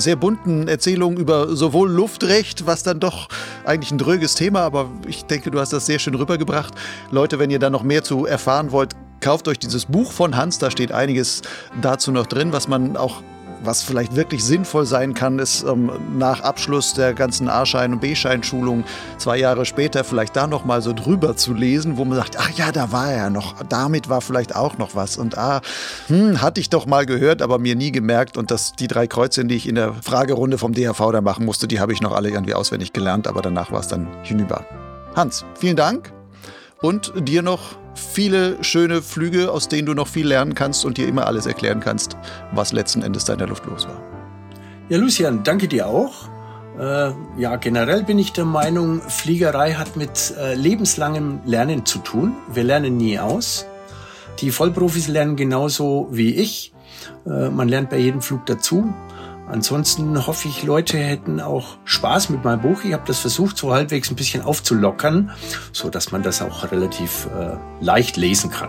sehr 0.00 0.16
bunten 0.16 0.68
Erzählungen 0.68 1.18
über 1.18 1.54
sowohl 1.56 1.90
Luftrecht, 1.90 2.66
was 2.66 2.82
dann 2.82 3.00
doch 3.00 3.28
eigentlich 3.64 3.90
ein 3.90 3.98
dröges 3.98 4.34
Thema, 4.34 4.60
aber 4.60 4.90
ich 5.06 5.24
denke, 5.24 5.50
du 5.50 5.60
hast 5.60 5.72
das 5.72 5.86
sehr 5.86 5.98
schön 5.98 6.14
rübergebracht. 6.14 6.74
Leute, 7.10 7.38
wenn 7.38 7.50
ihr 7.50 7.58
da 7.58 7.70
noch 7.70 7.82
mehr 7.82 8.02
zu 8.02 8.26
erfahren 8.26 8.72
wollt, 8.72 8.94
kauft 9.20 9.48
euch 9.48 9.58
dieses 9.58 9.86
Buch 9.86 10.12
von 10.12 10.36
Hans, 10.36 10.58
da 10.58 10.70
steht 10.70 10.92
einiges 10.92 11.42
dazu 11.80 12.12
noch 12.12 12.26
drin, 12.26 12.52
was 12.52 12.68
man 12.68 12.96
auch 12.96 13.22
was 13.62 13.82
vielleicht 13.82 14.16
wirklich 14.16 14.44
sinnvoll 14.44 14.86
sein 14.86 15.14
kann, 15.14 15.38
ist 15.38 15.62
ähm, 15.62 15.90
nach 16.16 16.40
Abschluss 16.40 16.94
der 16.94 17.14
ganzen 17.14 17.48
A-Schein- 17.48 17.92
und 17.92 18.00
B-Schein-Schulung 18.00 18.84
zwei 19.18 19.38
Jahre 19.38 19.64
später 19.64 20.04
vielleicht 20.04 20.36
da 20.36 20.46
noch 20.46 20.64
mal 20.64 20.82
so 20.82 20.92
drüber 20.92 21.36
zu 21.36 21.54
lesen, 21.54 21.96
wo 21.96 22.04
man 22.04 22.16
sagt, 22.16 22.36
ach 22.38 22.50
ja, 22.50 22.72
da 22.72 22.92
war 22.92 23.12
er 23.12 23.30
noch, 23.30 23.54
damit 23.68 24.08
war 24.08 24.20
vielleicht 24.20 24.54
auch 24.54 24.78
noch 24.78 24.94
was. 24.94 25.16
Und 25.16 25.38
ah, 25.38 25.60
hm, 26.08 26.40
hatte 26.40 26.60
ich 26.60 26.70
doch 26.70 26.86
mal 26.86 27.06
gehört, 27.06 27.42
aber 27.42 27.58
mir 27.58 27.76
nie 27.76 27.92
gemerkt. 27.92 28.36
Und 28.36 28.50
dass 28.50 28.72
die 28.72 28.88
drei 28.88 29.06
Kreuzchen, 29.06 29.48
die 29.48 29.56
ich 29.56 29.68
in 29.68 29.74
der 29.74 29.94
Fragerunde 29.94 30.58
vom 30.58 30.72
DHV 30.72 31.12
da 31.12 31.20
machen 31.20 31.44
musste, 31.44 31.68
die 31.68 31.80
habe 31.80 31.92
ich 31.92 32.00
noch 32.00 32.12
alle 32.12 32.30
irgendwie 32.30 32.54
auswendig 32.54 32.92
gelernt, 32.92 33.26
aber 33.26 33.42
danach 33.42 33.72
war 33.72 33.80
es 33.80 33.88
dann 33.88 34.08
hinüber. 34.22 34.64
Hans, 35.14 35.44
vielen 35.58 35.76
Dank 35.76 36.17
und 36.80 37.12
dir 37.28 37.42
noch 37.42 37.76
viele 37.94 38.62
schöne 38.62 39.02
Flüge, 39.02 39.50
aus 39.50 39.68
denen 39.68 39.86
du 39.86 39.94
noch 39.94 40.08
viel 40.08 40.26
lernen 40.26 40.54
kannst 40.54 40.84
und 40.84 40.98
dir 40.98 41.08
immer 41.08 41.26
alles 41.26 41.46
erklären 41.46 41.80
kannst, 41.80 42.16
was 42.52 42.72
letzten 42.72 43.02
Endes 43.02 43.24
da 43.24 43.32
in 43.32 43.38
der 43.40 43.48
Luft 43.48 43.66
los 43.66 43.86
war. 43.86 44.00
Ja, 44.88 44.98
Lucian, 44.98 45.42
danke 45.44 45.68
dir 45.68 45.86
auch. 45.86 46.28
Äh, 46.78 47.10
ja, 47.36 47.56
generell 47.56 48.04
bin 48.04 48.18
ich 48.18 48.32
der 48.32 48.44
Meinung, 48.44 49.00
Fliegerei 49.00 49.72
hat 49.72 49.96
mit 49.96 50.34
äh, 50.38 50.54
lebenslangem 50.54 51.40
Lernen 51.44 51.84
zu 51.84 51.98
tun. 51.98 52.34
Wir 52.52 52.64
lernen 52.64 52.96
nie 52.96 53.18
aus. 53.18 53.66
Die 54.40 54.52
Vollprofis 54.52 55.08
lernen 55.08 55.34
genauso 55.34 56.08
wie 56.12 56.34
ich. 56.36 56.72
Äh, 57.26 57.50
man 57.50 57.68
lernt 57.68 57.90
bei 57.90 57.98
jedem 57.98 58.22
Flug 58.22 58.46
dazu. 58.46 58.94
Ansonsten 59.50 60.26
hoffe 60.26 60.46
ich, 60.46 60.62
Leute 60.62 60.98
hätten 60.98 61.40
auch 61.40 61.78
Spaß 61.84 62.28
mit 62.28 62.44
meinem 62.44 62.60
Buch. 62.60 62.84
Ich 62.84 62.92
habe 62.92 63.04
das 63.06 63.18
versucht, 63.18 63.56
so 63.56 63.72
halbwegs 63.72 64.10
ein 64.10 64.16
bisschen 64.16 64.42
aufzulockern, 64.42 65.30
so 65.72 65.88
dass 65.88 66.12
man 66.12 66.22
das 66.22 66.42
auch 66.42 66.70
relativ 66.70 67.26
äh, 67.34 67.56
leicht 67.80 68.18
lesen 68.18 68.50
kann. 68.50 68.68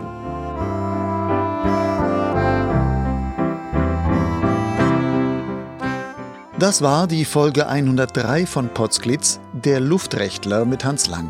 Das 6.58 6.80
war 6.80 7.06
die 7.06 7.26
Folge 7.26 7.68
103 7.68 8.46
von 8.46 8.68
Potsglitz, 8.68 9.38
der 9.52 9.80
Luftrechtler 9.80 10.64
mit 10.64 10.84
Hans 10.84 11.08
Lang. 11.08 11.28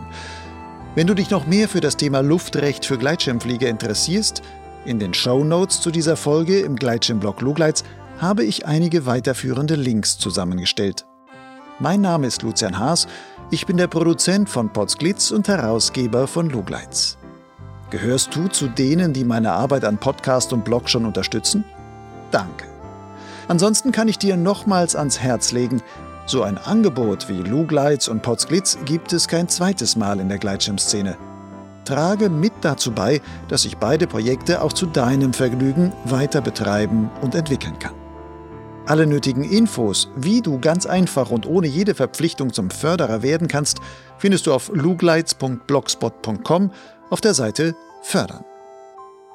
Wenn 0.94 1.08
du 1.08 1.14
dich 1.14 1.30
noch 1.30 1.46
mehr 1.46 1.68
für 1.68 1.80
das 1.80 1.96
Thema 1.96 2.20
Luftrecht 2.20 2.86
für 2.86 2.98
Gleitschirmflieger 2.98 3.68
interessierst, 3.68 4.42
in 4.84 4.98
den 4.98 5.12
Show 5.12 5.44
Notes 5.44 5.80
zu 5.80 5.90
dieser 5.90 6.16
Folge 6.16 6.60
im 6.60 6.76
Gleitschirmblog 6.76 7.40
Lugleits 7.40 7.84
habe 8.20 8.44
ich 8.44 8.66
einige 8.66 9.06
weiterführende 9.06 9.76
Links 9.76 10.18
zusammengestellt. 10.18 11.06
Mein 11.78 12.02
Name 12.02 12.26
ist 12.26 12.42
Lucian 12.42 12.78
Haas, 12.78 13.08
ich 13.50 13.64
bin 13.64 13.78
der 13.78 13.86
Produzent 13.86 14.50
von 14.50 14.70
Potsglitz 14.70 15.30
und 15.30 15.48
Herausgeber 15.48 16.26
von 16.26 16.50
Lugleitz. 16.50 17.16
Gehörst 17.88 18.36
du 18.36 18.48
zu 18.48 18.68
denen, 18.68 19.14
die 19.14 19.24
meine 19.24 19.52
Arbeit 19.52 19.84
an 19.84 19.96
Podcast 19.96 20.52
und 20.52 20.64
Blog 20.64 20.88
schon 20.90 21.06
unterstützen? 21.06 21.64
Danke. 22.30 22.66
Ansonsten 23.48 23.90
kann 23.90 24.06
ich 24.06 24.18
dir 24.18 24.36
nochmals 24.36 24.94
ans 24.94 25.18
Herz 25.18 25.50
legen, 25.50 25.82
so 26.26 26.42
ein 26.42 26.58
Angebot 26.58 27.28
wie 27.28 27.38
Lugleitz 27.38 28.06
und 28.06 28.22
Potsglitz 28.22 28.78
gibt 28.84 29.12
es 29.14 29.26
kein 29.26 29.48
zweites 29.48 29.96
Mal 29.96 30.20
in 30.20 30.28
der 30.28 30.38
Gleitschirmszene. 30.38 31.16
Trage 31.86 32.28
mit 32.28 32.52
dazu 32.60 32.92
bei, 32.92 33.22
dass 33.48 33.64
ich 33.64 33.78
beide 33.78 34.06
Projekte 34.06 34.62
auch 34.62 34.74
zu 34.74 34.86
deinem 34.86 35.32
Vergnügen 35.32 35.92
weiter 36.04 36.42
betreiben 36.42 37.10
und 37.22 37.34
entwickeln 37.34 37.78
kann. 37.78 37.99
Alle 38.86 39.06
nötigen 39.06 39.44
Infos, 39.44 40.08
wie 40.16 40.40
du 40.40 40.58
ganz 40.58 40.86
einfach 40.86 41.30
und 41.30 41.46
ohne 41.46 41.66
jede 41.66 41.94
Verpflichtung 41.94 42.50
zum 42.52 42.70
Förderer 42.70 43.22
werden 43.22 43.48
kannst, 43.48 43.78
findest 44.18 44.46
du 44.46 44.54
auf 44.54 44.70
lugleitz.blogspot.com 44.72 46.72
auf 47.10 47.20
der 47.20 47.34
Seite 47.34 47.74
Fördern. 48.02 48.44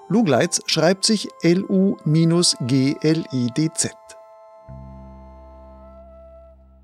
Lugleitz 0.07 0.61
schreibt 0.67 1.05
sich 1.05 1.27
L-U-G-L-I-D-Z. 1.41 1.95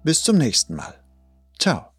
Bis 0.04 0.24
zum 0.24 0.38
nächsten 0.38 0.76
Mal. 0.76 0.96
Ciao. 1.60 1.91